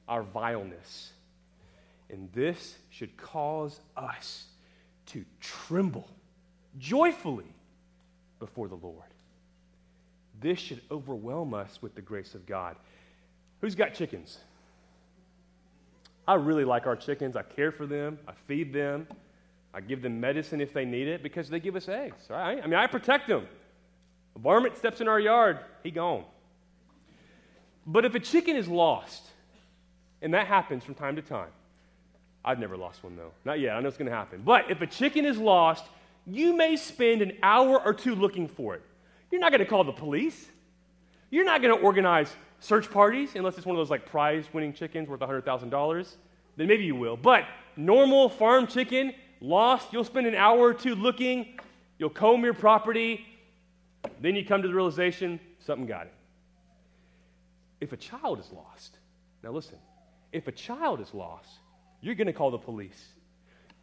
our 0.08 0.22
vileness. 0.22 1.12
And 2.08 2.30
this 2.32 2.76
should 2.90 3.16
cause 3.16 3.80
us 3.96 4.46
to 5.06 5.24
tremble 5.40 6.08
joyfully 6.78 7.52
before 8.43 8.66
the 8.66 8.74
Lord. 8.74 9.07
This 10.40 10.59
should 10.59 10.80
overwhelm 10.90 11.55
us 11.55 11.78
with 11.80 11.95
the 11.95 12.03
grace 12.03 12.34
of 12.34 12.45
God. 12.45 12.74
Who's 13.61 13.76
got 13.76 13.95
chickens? 13.95 14.38
I 16.26 16.34
really 16.34 16.64
like 16.64 16.88
our 16.88 16.97
chickens. 16.97 17.36
I 17.36 17.43
care 17.43 17.70
for 17.70 17.86
them, 17.86 18.18
I 18.26 18.32
feed 18.49 18.72
them, 18.72 19.07
I 19.72 19.80
give 19.80 20.03
them 20.03 20.20
medicine 20.20 20.61
if 20.61 20.74
they 20.74 20.84
need 20.84 21.07
it 21.07 21.22
because 21.22 21.49
they 21.49 21.61
give 21.61 21.76
us 21.76 21.88
eggs. 21.88 22.24
Right? 22.28 22.59
I 22.61 22.66
mean, 22.66 22.74
I 22.74 22.88
protect 22.88 23.28
them. 23.28 23.47
A 24.34 24.40
varmint 24.40 24.76
steps 24.76 25.01
in 25.01 25.07
our 25.07 25.20
yard, 25.20 25.61
he 25.84 25.93
gone. 25.93 26.24
But 27.86 28.05
if 28.05 28.16
a 28.16 28.20
chicken 28.20 28.57
is 28.57 28.66
lost, 28.66 29.22
and 30.20 30.34
that 30.34 30.49
happens 30.49 30.82
from 30.82 30.95
time 30.95 31.14
to 31.14 31.22
time, 31.22 31.51
I've 32.45 32.59
never 32.59 32.76
lost 32.76 33.05
one 33.05 33.14
though. 33.14 33.30
Not 33.45 33.61
yet. 33.61 33.76
I 33.76 33.80
know 33.80 33.86
it's 33.86 33.97
going 33.97 34.11
to 34.11 34.16
happen. 34.16 34.43
But 34.45 34.68
if 34.68 34.80
a 34.80 34.86
chicken 34.88 35.24
is 35.24 35.38
lost, 35.38 35.84
you 36.26 36.56
may 36.56 36.76
spend 36.76 37.22
an 37.22 37.32
hour 37.42 37.80
or 37.82 37.92
two 37.92 38.14
looking 38.14 38.48
for 38.48 38.74
it. 38.74 38.82
You're 39.30 39.40
not 39.40 39.50
going 39.50 39.60
to 39.60 39.66
call 39.66 39.84
the 39.84 39.92
police. 39.92 40.48
You're 41.30 41.44
not 41.44 41.62
going 41.62 41.76
to 41.76 41.82
organize 41.82 42.34
search 42.60 42.90
parties 42.90 43.30
unless 43.34 43.56
it's 43.56 43.66
one 43.66 43.74
of 43.74 43.80
those 43.80 43.90
like 43.90 44.06
prize 44.06 44.44
winning 44.52 44.72
chickens 44.72 45.08
worth 45.08 45.20
$100,000. 45.20 46.16
Then 46.56 46.66
maybe 46.68 46.84
you 46.84 46.94
will. 46.94 47.16
But 47.16 47.46
normal 47.76 48.28
farm 48.28 48.66
chicken, 48.66 49.14
lost, 49.40 49.92
you'll 49.92 50.04
spend 50.04 50.26
an 50.26 50.34
hour 50.34 50.58
or 50.58 50.74
two 50.74 50.94
looking. 50.94 51.58
You'll 51.98 52.10
comb 52.10 52.44
your 52.44 52.54
property. 52.54 53.26
Then 54.20 54.36
you 54.36 54.44
come 54.44 54.62
to 54.62 54.68
the 54.68 54.74
realization 54.74 55.40
something 55.58 55.86
got 55.86 56.06
it. 56.06 56.14
If 57.80 57.92
a 57.92 57.96
child 57.96 58.38
is 58.38 58.50
lost, 58.52 58.98
now 59.42 59.50
listen, 59.50 59.78
if 60.32 60.46
a 60.46 60.52
child 60.52 61.00
is 61.00 61.12
lost, 61.14 61.48
you're 62.00 62.14
going 62.14 62.26
to 62.26 62.32
call 62.32 62.50
the 62.50 62.58
police. 62.58 63.08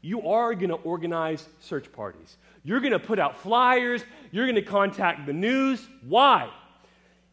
You 0.01 0.29
are 0.29 0.53
going 0.55 0.69
to 0.69 0.75
organize 0.75 1.45
search 1.59 1.91
parties. 1.91 2.37
You're 2.63 2.79
going 2.79 2.93
to 2.93 2.99
put 2.99 3.19
out 3.19 3.39
flyers. 3.39 4.03
You're 4.31 4.45
going 4.45 4.55
to 4.55 4.61
contact 4.61 5.25
the 5.25 5.33
news. 5.33 5.85
Why? 6.07 6.49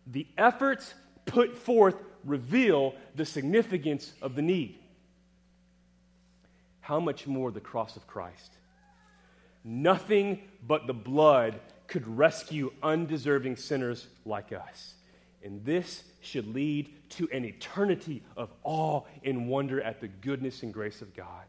The 0.07 0.27
efforts 0.37 0.95
put 1.27 1.57
forth 1.57 1.97
reveal 2.25 2.95
the 3.15 3.25
significance 3.25 4.13
of 4.21 4.35
the 4.35 4.43
need. 4.43 4.79
How 6.81 7.01
much 7.01 7.27
more 7.27 7.51
the 7.51 7.61
cross 7.61 7.97
of 7.97 8.07
Christ? 8.07 8.53
Nothing 9.65 10.41
but 10.67 10.87
the 10.87 10.95
blood 10.95 11.59
could 11.89 12.07
rescue 12.07 12.73
undeserving 12.83 13.57
sinners 13.57 14.07
like 14.25 14.53
us. 14.53 14.95
And 15.45 15.65
this 15.65 16.03
should 16.21 16.53
lead 16.53 16.93
to 17.11 17.29
an 17.33 17.45
eternity 17.45 18.23
of 18.37 18.51
awe 18.65 19.03
and 19.25 19.49
wonder 19.49 19.81
at 19.81 20.01
the 20.01 20.09
goodness 20.09 20.63
and 20.63 20.73
grace 20.73 21.03
of 21.03 21.15
God. 21.15 21.45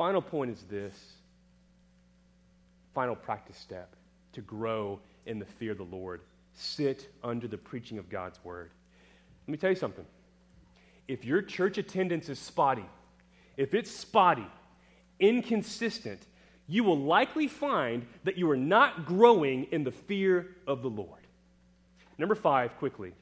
Final 0.00 0.22
point 0.22 0.50
is 0.50 0.62
this 0.62 0.94
final 2.94 3.14
practice 3.14 3.58
step 3.58 3.94
to 4.32 4.40
grow 4.40 4.98
in 5.26 5.38
the 5.38 5.44
fear 5.44 5.72
of 5.72 5.76
the 5.76 5.84
Lord. 5.84 6.22
Sit 6.54 7.12
under 7.22 7.46
the 7.46 7.58
preaching 7.58 7.98
of 7.98 8.08
God's 8.08 8.42
word. 8.42 8.70
Let 9.46 9.52
me 9.52 9.58
tell 9.58 9.68
you 9.68 9.76
something. 9.76 10.06
If 11.06 11.26
your 11.26 11.42
church 11.42 11.76
attendance 11.76 12.30
is 12.30 12.38
spotty, 12.38 12.86
if 13.58 13.74
it's 13.74 13.90
spotty, 13.90 14.46
inconsistent, 15.18 16.22
you 16.66 16.82
will 16.82 16.98
likely 16.98 17.46
find 17.46 18.06
that 18.24 18.38
you 18.38 18.50
are 18.50 18.56
not 18.56 19.04
growing 19.04 19.64
in 19.64 19.84
the 19.84 19.92
fear 19.92 20.56
of 20.66 20.80
the 20.80 20.88
Lord. 20.88 21.26
Number 22.16 22.34
five, 22.34 22.74
quickly. 22.78 23.12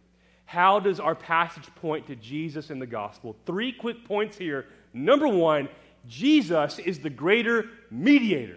How 0.44 0.78
does 0.78 1.00
our 1.00 1.16
passage 1.16 1.66
point 1.74 2.06
to 2.06 2.14
Jesus 2.14 2.70
in 2.70 2.78
the 2.78 2.86
gospel? 2.86 3.34
Three 3.46 3.72
quick 3.72 4.04
points 4.04 4.38
here. 4.38 4.66
Number 4.94 5.26
one, 5.26 5.68
Jesus 6.08 6.78
is 6.78 6.98
the 6.98 7.10
greater 7.10 7.66
mediator. 7.90 8.56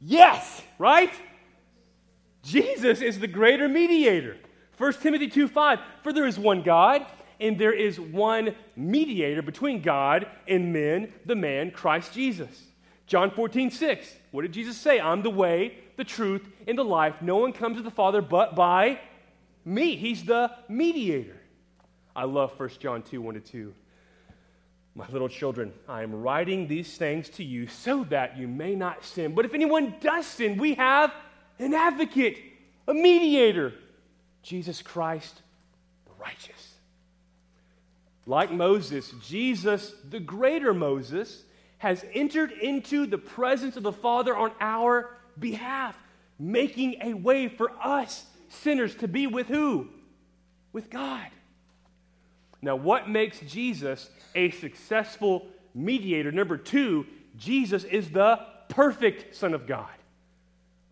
Yes, 0.00 0.62
right? 0.78 1.12
Jesus 2.42 3.00
is 3.00 3.18
the 3.18 3.26
greater 3.26 3.68
mediator. 3.68 4.36
1 4.78 4.92
Timothy 4.94 5.28
2 5.28 5.48
5, 5.48 5.80
for 6.02 6.12
there 6.12 6.26
is 6.26 6.38
one 6.38 6.62
God, 6.62 7.04
and 7.40 7.58
there 7.58 7.72
is 7.72 8.00
one 8.00 8.54
mediator 8.76 9.42
between 9.42 9.82
God 9.82 10.26
and 10.46 10.72
men, 10.72 11.12
the 11.26 11.34
man 11.34 11.70
Christ 11.70 12.12
Jesus. 12.12 12.64
John 13.06 13.30
14 13.30 13.70
6, 13.70 14.14
what 14.30 14.42
did 14.42 14.52
Jesus 14.52 14.76
say? 14.76 15.00
I'm 15.00 15.22
the 15.22 15.30
way, 15.30 15.78
the 15.96 16.04
truth, 16.04 16.46
and 16.66 16.78
the 16.78 16.84
life. 16.84 17.16
No 17.20 17.36
one 17.36 17.52
comes 17.52 17.76
to 17.76 17.82
the 17.82 17.90
Father 17.90 18.22
but 18.22 18.54
by 18.54 19.00
me. 19.64 19.96
He's 19.96 20.24
the 20.24 20.52
mediator. 20.68 21.40
I 22.14 22.24
love 22.24 22.58
1 22.58 22.70
John 22.78 23.02
2 23.02 23.20
1 23.20 23.34
to 23.34 23.40
2. 23.40 23.74
My 24.94 25.06
little 25.08 25.28
children, 25.28 25.72
I 25.88 26.02
am 26.02 26.22
writing 26.22 26.66
these 26.66 26.96
things 26.96 27.28
to 27.30 27.44
you 27.44 27.68
so 27.68 28.04
that 28.04 28.36
you 28.36 28.48
may 28.48 28.74
not 28.74 29.04
sin. 29.04 29.34
But 29.34 29.44
if 29.44 29.54
anyone 29.54 29.94
does 30.00 30.26
sin, 30.26 30.58
we 30.58 30.74
have 30.74 31.12
an 31.58 31.72
advocate, 31.74 32.38
a 32.86 32.94
mediator, 32.94 33.74
Jesus 34.42 34.82
Christ, 34.82 35.40
the 36.06 36.12
righteous. 36.20 36.74
Like 38.26 38.50
Moses, 38.50 39.12
Jesus, 39.22 39.94
the 40.08 40.20
greater 40.20 40.74
Moses, 40.74 41.44
has 41.78 42.04
entered 42.12 42.52
into 42.52 43.06
the 43.06 43.18
presence 43.18 43.76
of 43.76 43.84
the 43.84 43.92
Father 43.92 44.36
on 44.36 44.50
our 44.60 45.16
behalf, 45.38 45.96
making 46.38 46.96
a 47.02 47.14
way 47.14 47.48
for 47.48 47.70
us 47.82 48.26
sinners 48.48 48.94
to 48.96 49.08
be 49.08 49.26
with 49.26 49.46
who? 49.46 49.88
With 50.72 50.90
God. 50.90 51.28
Now, 52.60 52.76
what 52.76 53.08
makes 53.08 53.38
Jesus 53.40 54.10
a 54.34 54.50
successful 54.50 55.46
mediator? 55.74 56.32
Number 56.32 56.56
two, 56.56 57.06
Jesus 57.36 57.84
is 57.84 58.10
the 58.10 58.40
perfect 58.68 59.36
Son 59.36 59.54
of 59.54 59.66
God. 59.66 59.88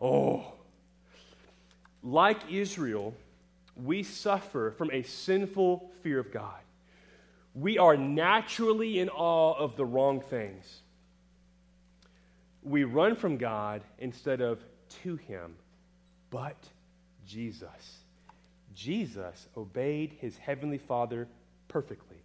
Oh. 0.01 0.53
Like 2.03 2.51
Israel, 2.51 3.15
we 3.77 4.03
suffer 4.03 4.71
from 4.79 4.91
a 4.93 5.03
sinful 5.03 5.91
fear 6.03 6.21
of 6.21 6.33
God. 6.33 6.61
We 7.55 7.79
are 7.79 7.97
naturally 7.97 9.01
in 9.01 9.09
awe 9.09 9.55
of 9.55 9.77
the 9.77 9.85
wrong 9.85 10.21
things. 10.21 10.83
We 12.63 12.85
run 12.85 13.17
from 13.17 13.39
God 13.39 13.83
instead 13.99 14.41
of 14.41 14.61
to 15.03 15.17
Him. 15.17 15.57
But 16.31 16.57
Jesus, 17.27 17.99
Jesus 18.75 19.49
obeyed 19.57 20.13
his 20.21 20.37
heavenly 20.37 20.79
Father 20.79 21.29
perfectly. 21.69 22.17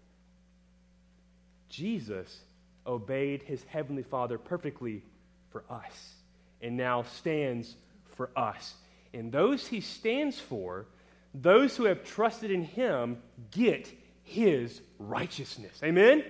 Jesus 1.69 2.39
obeyed 2.85 3.43
his 3.43 3.63
heavenly 3.65 4.03
Father 4.03 4.37
perfectly 4.37 5.03
for 5.51 5.63
us 5.69 6.13
and 6.61 6.77
now 6.77 7.03
stands 7.03 7.75
for 8.15 8.29
us. 8.35 8.75
And 9.13 9.31
those 9.31 9.67
he 9.67 9.81
stands 9.81 10.39
for, 10.39 10.85
those 11.33 11.75
who 11.75 11.85
have 11.85 12.03
trusted 12.03 12.51
in 12.51 12.63
him, 12.63 13.17
get 13.51 13.91
his 14.23 14.81
righteousness. 14.99 15.79
Amen? 15.83 16.23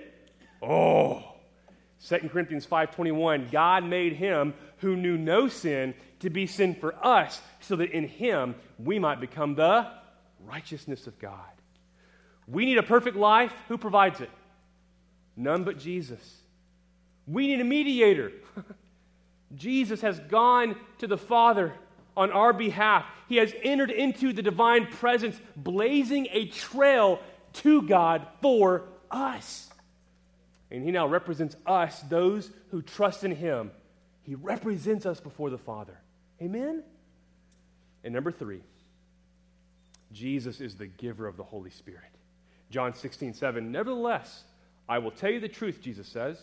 Oh. 0.61 1.23
2 2.07 2.29
Corinthians 2.29 2.65
5:21 2.65 3.51
God 3.51 3.83
made 3.83 4.13
him 4.13 4.55
who 4.77 4.95
knew 4.95 5.17
no 5.17 5.47
sin 5.47 5.93
to 6.19 6.29
be 6.29 6.47
sin 6.47 6.73
for 6.73 6.95
us 7.05 7.39
so 7.59 7.75
that 7.75 7.91
in 7.91 8.07
him 8.07 8.55
we 8.79 8.97
might 8.97 9.19
become 9.19 9.53
the 9.53 9.87
righteousness 10.39 11.05
of 11.05 11.19
God. 11.19 11.60
We 12.51 12.65
need 12.65 12.77
a 12.77 12.83
perfect 12.83 13.15
life. 13.15 13.53
Who 13.69 13.77
provides 13.77 14.19
it? 14.19 14.29
None 15.37 15.63
but 15.63 15.79
Jesus. 15.79 16.19
We 17.25 17.47
need 17.47 17.61
a 17.61 17.63
mediator. 17.63 18.33
Jesus 19.55 20.01
has 20.01 20.19
gone 20.19 20.75
to 20.99 21.07
the 21.07 21.17
Father 21.17 21.73
on 22.15 22.31
our 22.31 22.51
behalf. 22.51 23.05
He 23.29 23.37
has 23.37 23.53
entered 23.63 23.89
into 23.89 24.33
the 24.33 24.41
divine 24.41 24.87
presence, 24.87 25.39
blazing 25.55 26.27
a 26.31 26.47
trail 26.47 27.19
to 27.53 27.83
God 27.83 28.27
for 28.41 28.83
us. 29.09 29.69
And 30.69 30.83
He 30.83 30.91
now 30.91 31.07
represents 31.07 31.55
us, 31.65 32.01
those 32.01 32.49
who 32.71 32.81
trust 32.81 33.23
in 33.23 33.31
Him. 33.31 33.71
He 34.23 34.35
represents 34.35 35.05
us 35.05 35.21
before 35.21 35.49
the 35.49 35.57
Father. 35.57 35.97
Amen? 36.41 36.83
And 38.03 38.13
number 38.13 38.31
three, 38.31 38.61
Jesus 40.11 40.59
is 40.59 40.75
the 40.75 40.87
giver 40.87 41.27
of 41.27 41.37
the 41.37 41.43
Holy 41.43 41.69
Spirit. 41.69 42.11
John 42.71 42.93
16, 42.95 43.33
7. 43.33 43.71
Nevertheless, 43.71 44.43
I 44.89 44.97
will 44.97 45.11
tell 45.11 45.29
you 45.29 45.39
the 45.39 45.49
truth, 45.49 45.81
Jesus 45.81 46.07
says. 46.07 46.39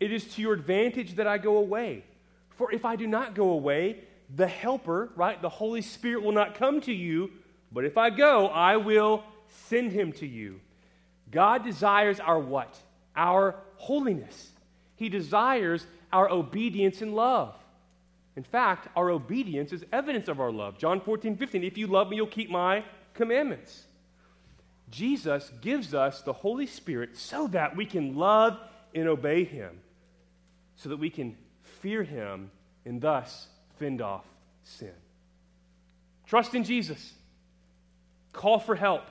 It 0.00 0.12
is 0.12 0.34
to 0.34 0.42
your 0.42 0.52
advantage 0.52 1.14
that 1.14 1.26
I 1.26 1.38
go 1.38 1.56
away. 1.56 2.04
For 2.50 2.72
if 2.72 2.84
I 2.84 2.96
do 2.96 3.06
not 3.06 3.34
go 3.34 3.50
away, 3.50 4.00
the 4.34 4.46
Helper, 4.46 5.10
right, 5.16 5.40
the 5.40 5.48
Holy 5.48 5.80
Spirit 5.80 6.22
will 6.22 6.32
not 6.32 6.56
come 6.56 6.80
to 6.82 6.92
you. 6.92 7.30
But 7.72 7.84
if 7.84 7.96
I 7.96 8.10
go, 8.10 8.48
I 8.48 8.76
will 8.76 9.24
send 9.68 9.92
him 9.92 10.12
to 10.14 10.26
you. 10.26 10.60
God 11.30 11.64
desires 11.64 12.20
our 12.20 12.38
what? 12.38 12.76
Our 13.16 13.56
holiness. 13.76 14.50
He 14.96 15.08
desires 15.08 15.86
our 16.12 16.30
obedience 16.30 17.00
and 17.00 17.14
love. 17.14 17.54
In 18.36 18.42
fact, 18.42 18.88
our 18.96 19.10
obedience 19.10 19.72
is 19.72 19.84
evidence 19.92 20.28
of 20.28 20.40
our 20.40 20.50
love. 20.50 20.78
John 20.78 21.00
14, 21.00 21.36
15. 21.36 21.62
If 21.62 21.78
you 21.78 21.86
love 21.86 22.08
me, 22.08 22.16
you'll 22.16 22.26
keep 22.26 22.50
my 22.50 22.84
commandments. 23.14 23.84
Jesus 24.94 25.50
gives 25.60 25.92
us 25.92 26.22
the 26.22 26.32
Holy 26.32 26.66
Spirit 26.66 27.16
so 27.16 27.48
that 27.48 27.74
we 27.74 27.84
can 27.84 28.14
love 28.14 28.58
and 28.94 29.08
obey 29.08 29.42
him, 29.42 29.80
so 30.76 30.88
that 30.90 30.98
we 30.98 31.10
can 31.10 31.36
fear 31.80 32.04
him, 32.04 32.50
and 32.84 33.00
thus 33.00 33.48
fend 33.78 34.00
off 34.00 34.24
sin. 34.62 34.92
Trust 36.26 36.54
in 36.54 36.62
Jesus. 36.62 37.12
Call 38.32 38.60
for 38.60 38.76
help. 38.76 39.02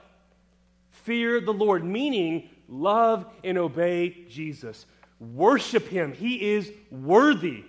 Fear 1.04 1.42
the 1.42 1.54
Lord, 1.54 1.84
meaning 1.84 2.50
love 2.70 3.26
and 3.44 3.58
obey 3.58 4.26
Jesus. 4.30 4.86
Worship 5.20 5.88
him. 5.88 6.14
He 6.14 6.54
is 6.54 6.72
worthy, 6.92 7.66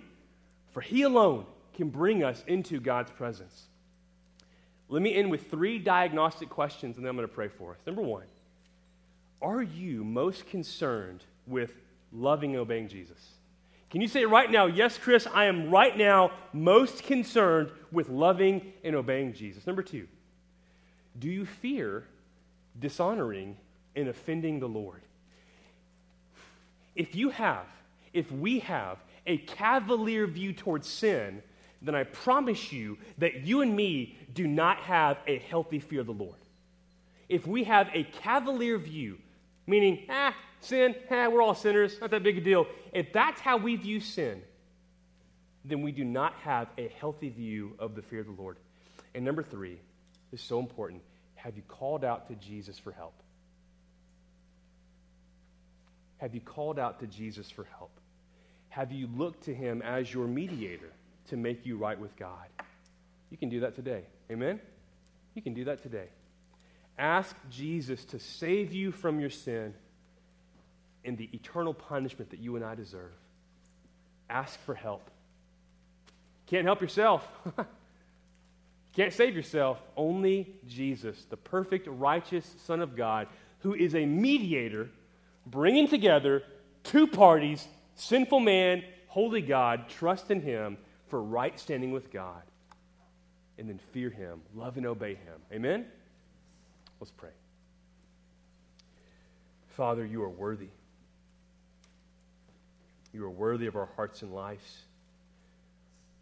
for 0.71 0.79
he 0.79 1.01
alone 1.01 1.45
can 1.73 1.89
bring 1.89 2.23
us 2.23 2.41
into 2.47 2.79
God's 2.79 3.11
presence. 3.11 3.67
Let 4.87 5.01
me 5.01 5.15
end 5.15 5.31
with 5.31 5.49
three 5.49 5.79
diagnostic 5.79 6.49
questions, 6.49 6.97
and 6.97 7.05
then 7.05 7.09
I'm 7.09 7.15
going 7.15 7.27
to 7.27 7.33
pray 7.33 7.47
for 7.47 7.71
us. 7.71 7.79
Number 7.85 8.01
one, 8.01 8.25
are 9.41 9.63
you 9.63 10.03
most 10.03 10.47
concerned 10.47 11.23
with 11.47 11.71
loving 12.11 12.51
and 12.51 12.59
obeying 12.59 12.87
Jesus? 12.87 13.17
Can 13.89 14.01
you 14.01 14.07
say 14.07 14.25
right 14.25 14.49
now, 14.49 14.65
yes, 14.65 14.97
Chris, 14.97 15.27
I 15.33 15.45
am 15.45 15.69
right 15.69 15.95
now 15.97 16.31
most 16.53 17.03
concerned 17.03 17.71
with 17.91 18.09
loving 18.09 18.73
and 18.83 18.95
obeying 18.95 19.33
Jesus? 19.33 19.65
Number 19.65 19.83
two, 19.83 20.07
do 21.17 21.29
you 21.29 21.45
fear 21.45 22.03
dishonoring 22.79 23.55
and 23.95 24.07
offending 24.07 24.59
the 24.59 24.67
Lord? 24.67 25.01
If 26.95 27.15
you 27.15 27.29
have, 27.29 27.65
if 28.13 28.31
we 28.31 28.59
have 28.59 28.97
a 29.27 29.37
cavalier 29.37 30.27
view 30.27 30.53
towards 30.53 30.87
sin, 30.87 31.41
then 31.85 31.95
I 31.95 32.03
promise 32.03 32.71
you 32.71 32.97
that 33.19 33.41
you 33.41 33.61
and 33.61 33.75
me 33.75 34.17
do 34.33 34.47
not 34.47 34.77
have 34.79 35.17
a 35.27 35.37
healthy 35.39 35.79
fear 35.79 36.01
of 36.01 36.07
the 36.07 36.13
Lord. 36.13 36.35
If 37.29 37.45
we 37.47 37.63
have 37.65 37.89
a 37.93 38.03
cavalier 38.03 38.77
view, 38.77 39.19
meaning, 39.67 40.05
ah, 40.09 40.35
sin, 40.59 40.95
ah, 41.11 41.29
we're 41.29 41.41
all 41.41 41.55
sinners, 41.55 41.97
not 42.01 42.11
that 42.11 42.23
big 42.23 42.37
a 42.37 42.41
deal, 42.41 42.67
if 42.91 43.13
that's 43.13 43.39
how 43.39 43.57
we 43.57 43.75
view 43.75 43.99
sin, 43.99 44.41
then 45.63 45.81
we 45.81 45.91
do 45.91 46.03
not 46.03 46.33
have 46.43 46.67
a 46.77 46.87
healthy 46.99 47.29
view 47.29 47.75
of 47.79 47.95
the 47.95 48.01
fear 48.01 48.19
of 48.19 48.27
the 48.27 48.41
Lord. 48.41 48.57
And 49.13 49.23
number 49.23 49.43
three 49.43 49.79
is 50.31 50.41
so 50.41 50.59
important. 50.59 51.01
Have 51.35 51.55
you 51.55 51.63
called 51.67 52.03
out 52.03 52.27
to 52.29 52.35
Jesus 52.35 52.77
for 52.77 52.91
help? 52.91 53.13
Have 56.17 56.33
you 56.33 56.41
called 56.41 56.79
out 56.79 56.99
to 56.99 57.07
Jesus 57.07 57.49
for 57.49 57.65
help? 57.77 57.91
Have 58.69 58.91
you 58.91 59.07
looked 59.15 59.43
to 59.45 59.53
him 59.53 59.81
as 59.81 60.13
your 60.13 60.27
mediator 60.27 60.91
to 61.29 61.37
make 61.37 61.65
you 61.65 61.77
right 61.77 61.99
with 61.99 62.15
God? 62.15 62.47
You 63.29 63.37
can 63.37 63.49
do 63.49 63.61
that 63.61 63.75
today. 63.75 64.03
Amen? 64.31 64.59
You 65.33 65.41
can 65.41 65.53
do 65.53 65.65
that 65.65 65.81
today. 65.81 66.07
Ask 66.97 67.35
Jesus 67.49 68.05
to 68.05 68.19
save 68.19 68.73
you 68.73 68.91
from 68.91 69.19
your 69.19 69.29
sin 69.29 69.73
and 71.03 71.17
the 71.17 71.29
eternal 71.33 71.73
punishment 71.73 72.31
that 72.31 72.39
you 72.39 72.55
and 72.55 72.63
I 72.63 72.75
deserve. 72.75 73.11
Ask 74.29 74.59
for 74.61 74.73
help. 74.73 75.09
Can't 76.47 76.65
help 76.65 76.81
yourself. 76.81 77.27
Can't 78.95 79.11
save 79.11 79.35
yourself. 79.35 79.81
Only 79.97 80.55
Jesus, 80.67 81.25
the 81.29 81.37
perfect, 81.37 81.87
righteous 81.87 82.55
Son 82.65 82.81
of 82.81 82.95
God, 82.95 83.27
who 83.59 83.73
is 83.73 83.93
a 83.93 84.05
mediator, 84.05 84.89
bringing 85.45 85.87
together 85.87 86.43
two 86.83 87.07
parties 87.07 87.67
sinful 87.95 88.39
man, 88.39 88.83
holy 89.07 89.41
God. 89.41 89.89
Trust 89.89 90.31
in 90.31 90.41
him 90.41 90.77
for 91.07 91.21
right 91.21 91.59
standing 91.59 91.91
with 91.91 92.11
God. 92.11 92.41
And 93.57 93.69
then 93.69 93.79
fear 93.93 94.09
him, 94.09 94.41
love 94.53 94.75
and 94.77 94.85
obey 94.85 95.15
him. 95.15 95.39
Amen? 95.53 95.85
Let's 96.99 97.11
pray. 97.11 97.29
Father, 99.77 100.05
you 100.05 100.23
are 100.23 100.29
worthy. 100.29 100.69
You 103.13 103.23
are 103.25 103.29
worthy 103.29 103.67
of 103.67 103.75
our 103.75 103.89
hearts 103.95 104.21
and 104.23 104.33
lives. 104.33 104.81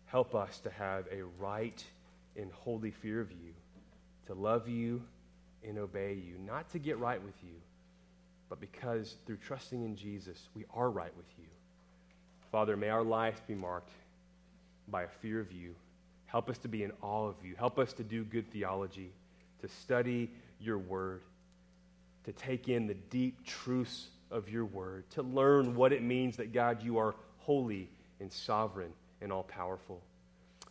Help 0.06 0.36
us 0.36 0.60
to 0.60 0.70
have 0.70 1.06
a 1.12 1.24
right 1.40 1.84
and 2.36 2.52
holy 2.52 2.92
fear 2.92 3.20
of 3.20 3.32
you, 3.32 3.54
to 4.28 4.36
love 4.36 4.68
you 4.68 5.02
and 5.68 5.80
obey 5.80 6.14
you, 6.14 6.36
not 6.46 6.70
to 6.72 6.80
get 6.80 7.00
right 7.00 7.24
with 7.24 7.34
you, 7.44 7.56
but 8.50 8.60
because 8.60 9.16
through 9.26 9.38
trusting 9.38 9.84
in 9.84 9.96
Jesus, 9.96 10.50
we 10.56 10.66
are 10.74 10.92
right 10.92 11.16
with 11.18 11.26
you. 11.40 11.46
Father, 12.52 12.78
may 12.78 12.90
our 12.90 13.04
lives 13.04 13.42
be 13.48 13.56
marked 13.56 13.90
by 14.94 15.04
a 15.04 15.08
fear 15.22 15.40
of 15.40 15.52
you. 15.52 15.74
Help 16.28 16.50
us 16.50 16.60
to 16.60 16.68
be 16.68 16.84
in 16.84 16.92
awe 17.02 17.28
of 17.28 17.36
you. 17.44 17.56
Help 17.58 17.80
us 17.80 17.94
to 17.94 18.04
do 18.04 18.24
good 18.24 18.50
theology, 18.52 19.10
to 19.60 19.68
study 19.68 20.30
your 20.60 20.78
word, 20.78 21.22
to 22.26 22.32
take 22.32 22.70
in 22.70 22.86
the 22.86 22.94
deep 22.94 23.44
truths 23.44 24.10
of 24.30 24.48
your 24.50 24.66
word, 24.66 25.10
to 25.10 25.24
learn 25.24 25.76
what 25.76 25.92
it 25.92 26.04
means 26.04 26.38
that, 26.38 26.54
God, 26.54 26.84
you 26.84 27.00
are 27.00 27.16
holy 27.40 27.90
and 28.20 28.32
sovereign 28.32 28.94
and 29.20 29.34
all 29.34 29.44
powerful. 29.44 30.00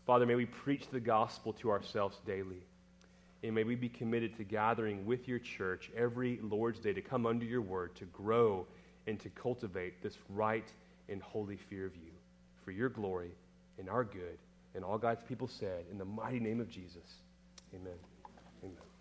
Father, 0.07 0.25
may 0.25 0.37
we 0.37 0.47
preach 0.47 0.89
the 0.89 1.01
gospel 1.01 1.53
to 1.55 1.71
ourselves 1.71 2.19
daily. 2.25 2.63
And 3.43 3.57
may 3.57 3.65
we 3.65 3.75
be 3.75 3.89
committed 3.89 4.37
to 4.37 4.45
gathering 4.45 5.05
with 5.05 5.27
your 5.27 5.41
church 5.41 5.91
every 5.97 6.39
Lord's 6.43 6.79
Day 6.79 6.93
to 6.93 7.03
come 7.03 7.27
under 7.27 7.45
your 7.45 7.61
word, 7.61 7.97
to 7.97 8.05
grow 8.05 8.67
and 9.09 9.19
to 9.19 9.29
cultivate 9.31 10.01
this 10.01 10.17
right 10.29 10.71
and 11.09 11.21
holy 11.21 11.57
fear 11.57 11.87
of 11.87 11.97
you 11.97 12.13
for 12.65 12.71
your 12.71 12.89
glory 12.89 13.33
and 13.83 13.91
our 13.91 14.05
good. 14.05 14.39
And 14.75 14.85
all 14.85 14.97
God's 14.97 15.23
people 15.29 15.49
said, 15.49 15.85
in 15.91 15.99
the 15.99 16.05
mighty 16.05 16.39
name 16.39 16.61
of 16.61 16.71
Jesus, 16.71 17.03
amen. 17.75 17.99
Amen. 18.63 18.92